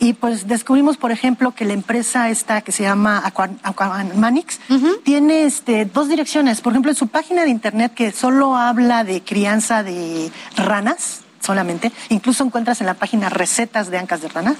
Y 0.03 0.15
pues 0.15 0.49
descubrimos, 0.49 0.97
por 0.97 1.13
ejemplo, 1.13 1.53
que 1.53 1.65
la 1.65 1.75
empresa 1.75 2.29
esta 2.29 2.63
que 2.63 2.73
se 2.73 2.83
llama 2.83 3.23
Aquamanix 3.63 4.59
tiene 5.05 5.45
este, 5.45 5.85
dos 5.85 6.09
direcciones. 6.09 6.61
Por 6.61 6.73
ejemplo, 6.73 6.91
en 6.91 6.97
su 6.97 7.07
página 7.07 7.45
de 7.45 7.51
internet 7.51 7.95
que 7.95 8.11
solo 8.11 8.57
habla 8.57 9.05
de 9.05 9.23
crianza 9.23 9.85
de 9.85 10.33
ranas 10.57 11.21
solamente, 11.39 11.93
incluso 12.09 12.43
encuentras 12.43 12.81
en 12.81 12.89
la 12.89 12.95
página 12.95 13.29
recetas 13.29 13.93
de 13.93 13.99
ancas 13.99 14.23
de 14.23 14.29
ranas, 14.29 14.57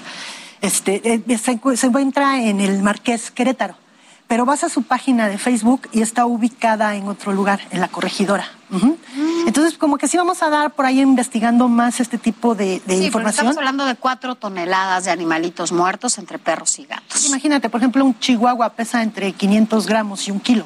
este, 0.61 1.01
eh, 1.13 1.37
se, 1.37 1.59
se 1.75 1.87
encuentra 1.87 2.41
en 2.41 2.61
el 2.61 2.81
Marqués 2.81 3.29
Querétaro 3.29 3.82
pero 4.33 4.47
vas 4.47 4.63
a 4.63 4.69
su 4.69 4.81
página 4.81 5.29
de 5.29 5.37
Facebook 5.37 5.87
y 5.91 6.01
está 6.01 6.25
ubicada 6.25 6.95
en 6.95 7.07
otro 7.07 7.33
lugar, 7.33 7.59
en 7.69 7.79
la 7.79 7.87
corregidora. 7.87 8.47
Mm. 8.71 8.93
Entonces, 9.45 9.77
como 9.77 9.99
que 9.99 10.07
sí 10.07 10.17
vamos 10.17 10.41
a 10.41 10.49
dar 10.49 10.71
por 10.71 10.87
ahí 10.87 11.01
investigando 11.01 11.67
más 11.67 11.99
este 11.99 12.17
tipo 12.17 12.55
de, 12.55 12.81
de 12.87 12.97
sí, 12.97 13.05
información. 13.05 13.45
Estamos 13.45 13.57
hablando 13.57 13.85
de 13.85 13.93
cuatro 13.93 14.33
toneladas 14.33 15.05
de 15.05 15.11
animalitos 15.11 15.71
muertos 15.71 16.17
entre 16.17 16.39
perros 16.39 16.79
y 16.79 16.85
gatos. 16.85 17.27
Imagínate, 17.27 17.69
por 17.69 17.79
ejemplo, 17.79 18.03
un 18.03 18.17
chihuahua 18.17 18.69
pesa 18.69 19.03
entre 19.03 19.33
500 19.33 19.85
gramos 19.85 20.27
y 20.27 20.31
un 20.31 20.39
kilo. 20.39 20.65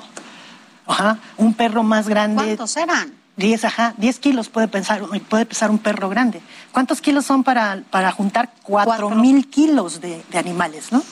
Ajá. 0.85 1.17
Un 1.35 1.53
perro 1.53 1.83
más 1.83 2.07
grande. 2.07 2.41
¿Cuántos 2.41 2.77
eran? 2.77 3.15
10, 3.35 3.65
ajá, 3.65 3.93
10 3.97 4.19
kilos 4.19 4.47
puede, 4.47 4.69
pensar, 4.69 5.03
puede 5.27 5.45
pesar 5.45 5.71
un 5.71 5.79
perro 5.79 6.07
grande. 6.07 6.41
¿Cuántos 6.71 7.01
kilos 7.01 7.25
son 7.25 7.43
para, 7.43 7.83
para 7.91 8.13
juntar 8.13 8.49
4 8.63 9.09
mil 9.09 9.49
kilos 9.49 9.99
de, 9.99 10.23
de 10.31 10.37
animales, 10.37 10.93
no? 10.93 11.03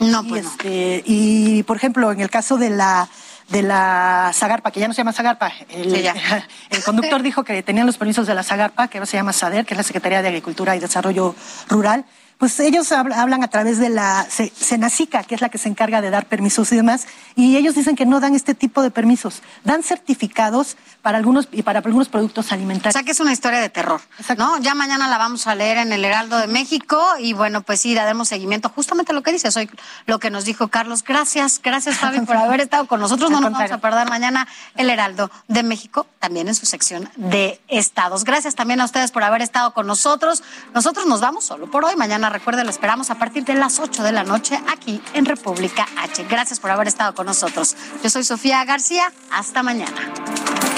No, 0.00 0.22
y, 0.24 0.28
pues 0.28 0.46
este, 0.46 1.02
y 1.06 1.62
por 1.62 1.76
ejemplo, 1.76 2.10
en 2.10 2.20
el 2.20 2.30
caso 2.30 2.56
de 2.56 2.70
la 2.70 3.08
de 3.50 3.62
la 3.62 4.30
Zagarpa, 4.32 4.70
que 4.70 4.80
ya 4.80 4.88
no 4.88 4.94
se 4.94 4.98
llama 4.98 5.12
Zagarpa, 5.12 5.52
el, 5.70 5.90
Sí, 5.90 6.06
el 6.70 6.84
conductor 6.84 7.22
dijo 7.22 7.44
que 7.44 7.62
tenían 7.62 7.86
los 7.86 7.98
permisos 7.98 8.26
de 8.26 8.34
la 8.34 8.42
Zagarpa, 8.42 8.88
que 8.88 8.98
ahora 8.98 9.06
se 9.06 9.16
llama 9.16 9.32
SADER, 9.32 9.66
que 9.66 9.74
es 9.74 9.78
la 9.78 9.82
Secretaría 9.82 10.22
de 10.22 10.28
Agricultura 10.28 10.76
y 10.76 10.78
Desarrollo 10.78 11.34
Rural, 11.68 12.04
pues 12.40 12.58
ellos 12.58 12.90
habl- 12.90 13.14
hablan 13.14 13.44
a 13.44 13.48
través 13.48 13.78
de 13.78 13.90
la 13.90 14.26
Senacica, 14.56 15.22
que 15.22 15.34
es 15.36 15.40
la 15.42 15.48
que 15.50 15.58
se 15.58 15.68
encarga 15.68 16.00
de 16.00 16.10
dar 16.10 16.26
permisos 16.26 16.72
y 16.72 16.76
demás, 16.76 17.06
y 17.36 17.56
ellos 17.56 17.74
dicen 17.74 17.94
que 17.94 18.06
no 18.06 18.18
dan 18.18 18.34
este 18.34 18.54
tipo 18.54 18.82
de 18.82 18.90
permisos, 18.90 19.42
dan 19.62 19.82
certificados 19.84 20.76
para 21.02 21.18
algunos 21.18 21.48
y 21.52 21.62
para 21.62 21.80
algunos 21.80 22.08
productos 22.08 22.50
O 22.50 22.54
alimentarios. 22.54 22.94
sea 22.94 23.02
que 23.02 23.10
es 23.12 23.20
una 23.20 23.32
historia 23.32 23.60
de 23.60 23.68
terror, 23.68 24.00
¿no? 24.38 24.58
Ya 24.58 24.74
mañana 24.74 25.06
la 25.08 25.18
vamos 25.18 25.46
a 25.46 25.54
leer 25.54 25.76
en 25.78 25.92
el 25.92 26.04
Heraldo 26.04 26.38
de 26.38 26.46
México 26.46 27.00
y 27.20 27.34
bueno, 27.34 27.60
pues 27.62 27.80
sí, 27.82 27.94
daremos 27.94 28.28
seguimiento 28.28 28.70
justamente 28.70 29.12
lo 29.12 29.22
que 29.22 29.32
dices 29.32 29.54
hoy, 29.56 29.68
lo 30.06 30.18
que 30.18 30.30
nos 30.30 30.44
dijo 30.46 30.68
Carlos. 30.68 31.04
Gracias, 31.04 31.60
gracias 31.62 31.98
Fabi 32.00 32.20
por 32.20 32.36
haber 32.36 32.60
estado 32.60 32.86
con 32.86 33.00
nosotros. 33.00 33.30
No 33.30 33.36
Al 33.36 33.42
nos 33.44 33.52
vamos 33.52 33.70
a 33.70 33.78
perder 33.78 34.08
mañana 34.08 34.48
el 34.76 34.88
Heraldo 34.88 35.30
de 35.48 35.62
México, 35.62 36.06
también 36.18 36.48
en 36.48 36.54
su 36.54 36.64
sección 36.64 37.10
de 37.16 37.60
estados. 37.68 38.24
Gracias 38.24 38.54
también 38.54 38.80
a 38.80 38.86
ustedes 38.86 39.10
por 39.10 39.24
haber 39.24 39.42
estado 39.42 39.74
con 39.74 39.86
nosotros. 39.86 40.42
Nosotros 40.74 41.06
nos 41.06 41.20
vamos 41.20 41.44
solo 41.44 41.70
por 41.70 41.84
hoy. 41.84 41.96
Mañana, 41.96 42.29
recuerden, 42.30 42.64
lo 42.64 42.70
esperamos 42.70 43.10
a 43.10 43.16
partir 43.16 43.44
de 43.44 43.54
las 43.54 43.78
8 43.78 44.02
de 44.02 44.12
la 44.12 44.24
noche 44.24 44.58
aquí 44.72 45.02
en 45.14 45.24
República 45.26 45.86
H. 45.98 46.24
Gracias 46.28 46.60
por 46.60 46.70
haber 46.70 46.88
estado 46.88 47.14
con 47.14 47.26
nosotros. 47.26 47.76
Yo 48.02 48.10
soy 48.10 48.24
Sofía 48.24 48.64
García. 48.64 49.12
Hasta 49.30 49.62
mañana. 49.62 50.69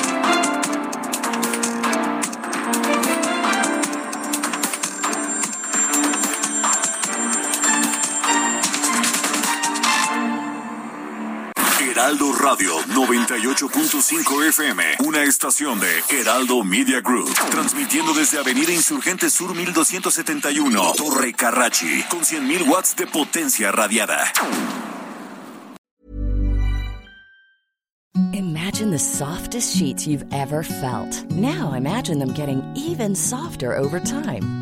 Heraldo 12.02 12.32
Radio 12.32 12.78
98.5 12.88 14.48
FM, 14.48 14.82
una 15.06 15.22
estación 15.22 15.78
de 15.78 15.86
Heraldo 16.10 16.64
Media 16.64 17.00
Group, 17.00 17.32
transmitiendo 17.48 18.12
desde 18.12 18.40
Avenida 18.40 18.72
Insurgente 18.72 19.30
Sur 19.30 19.54
1271, 19.54 20.94
Torre 20.96 21.32
Carrachi, 21.32 22.02
con 22.10 22.22
100.000 22.22 22.68
watts 22.68 22.96
de 22.96 23.06
potencia 23.06 23.70
radiada. 23.70 24.32
Imagine 28.32 28.90
the 28.90 28.98
softest 28.98 29.76
sheets 29.76 30.04
you've 30.04 30.26
ever 30.32 30.64
felt. 30.64 31.24
Now 31.30 31.74
imagine 31.74 32.18
them 32.18 32.32
getting 32.32 32.64
even 32.74 33.14
softer 33.14 33.76
over 33.78 34.00
time. 34.00 34.61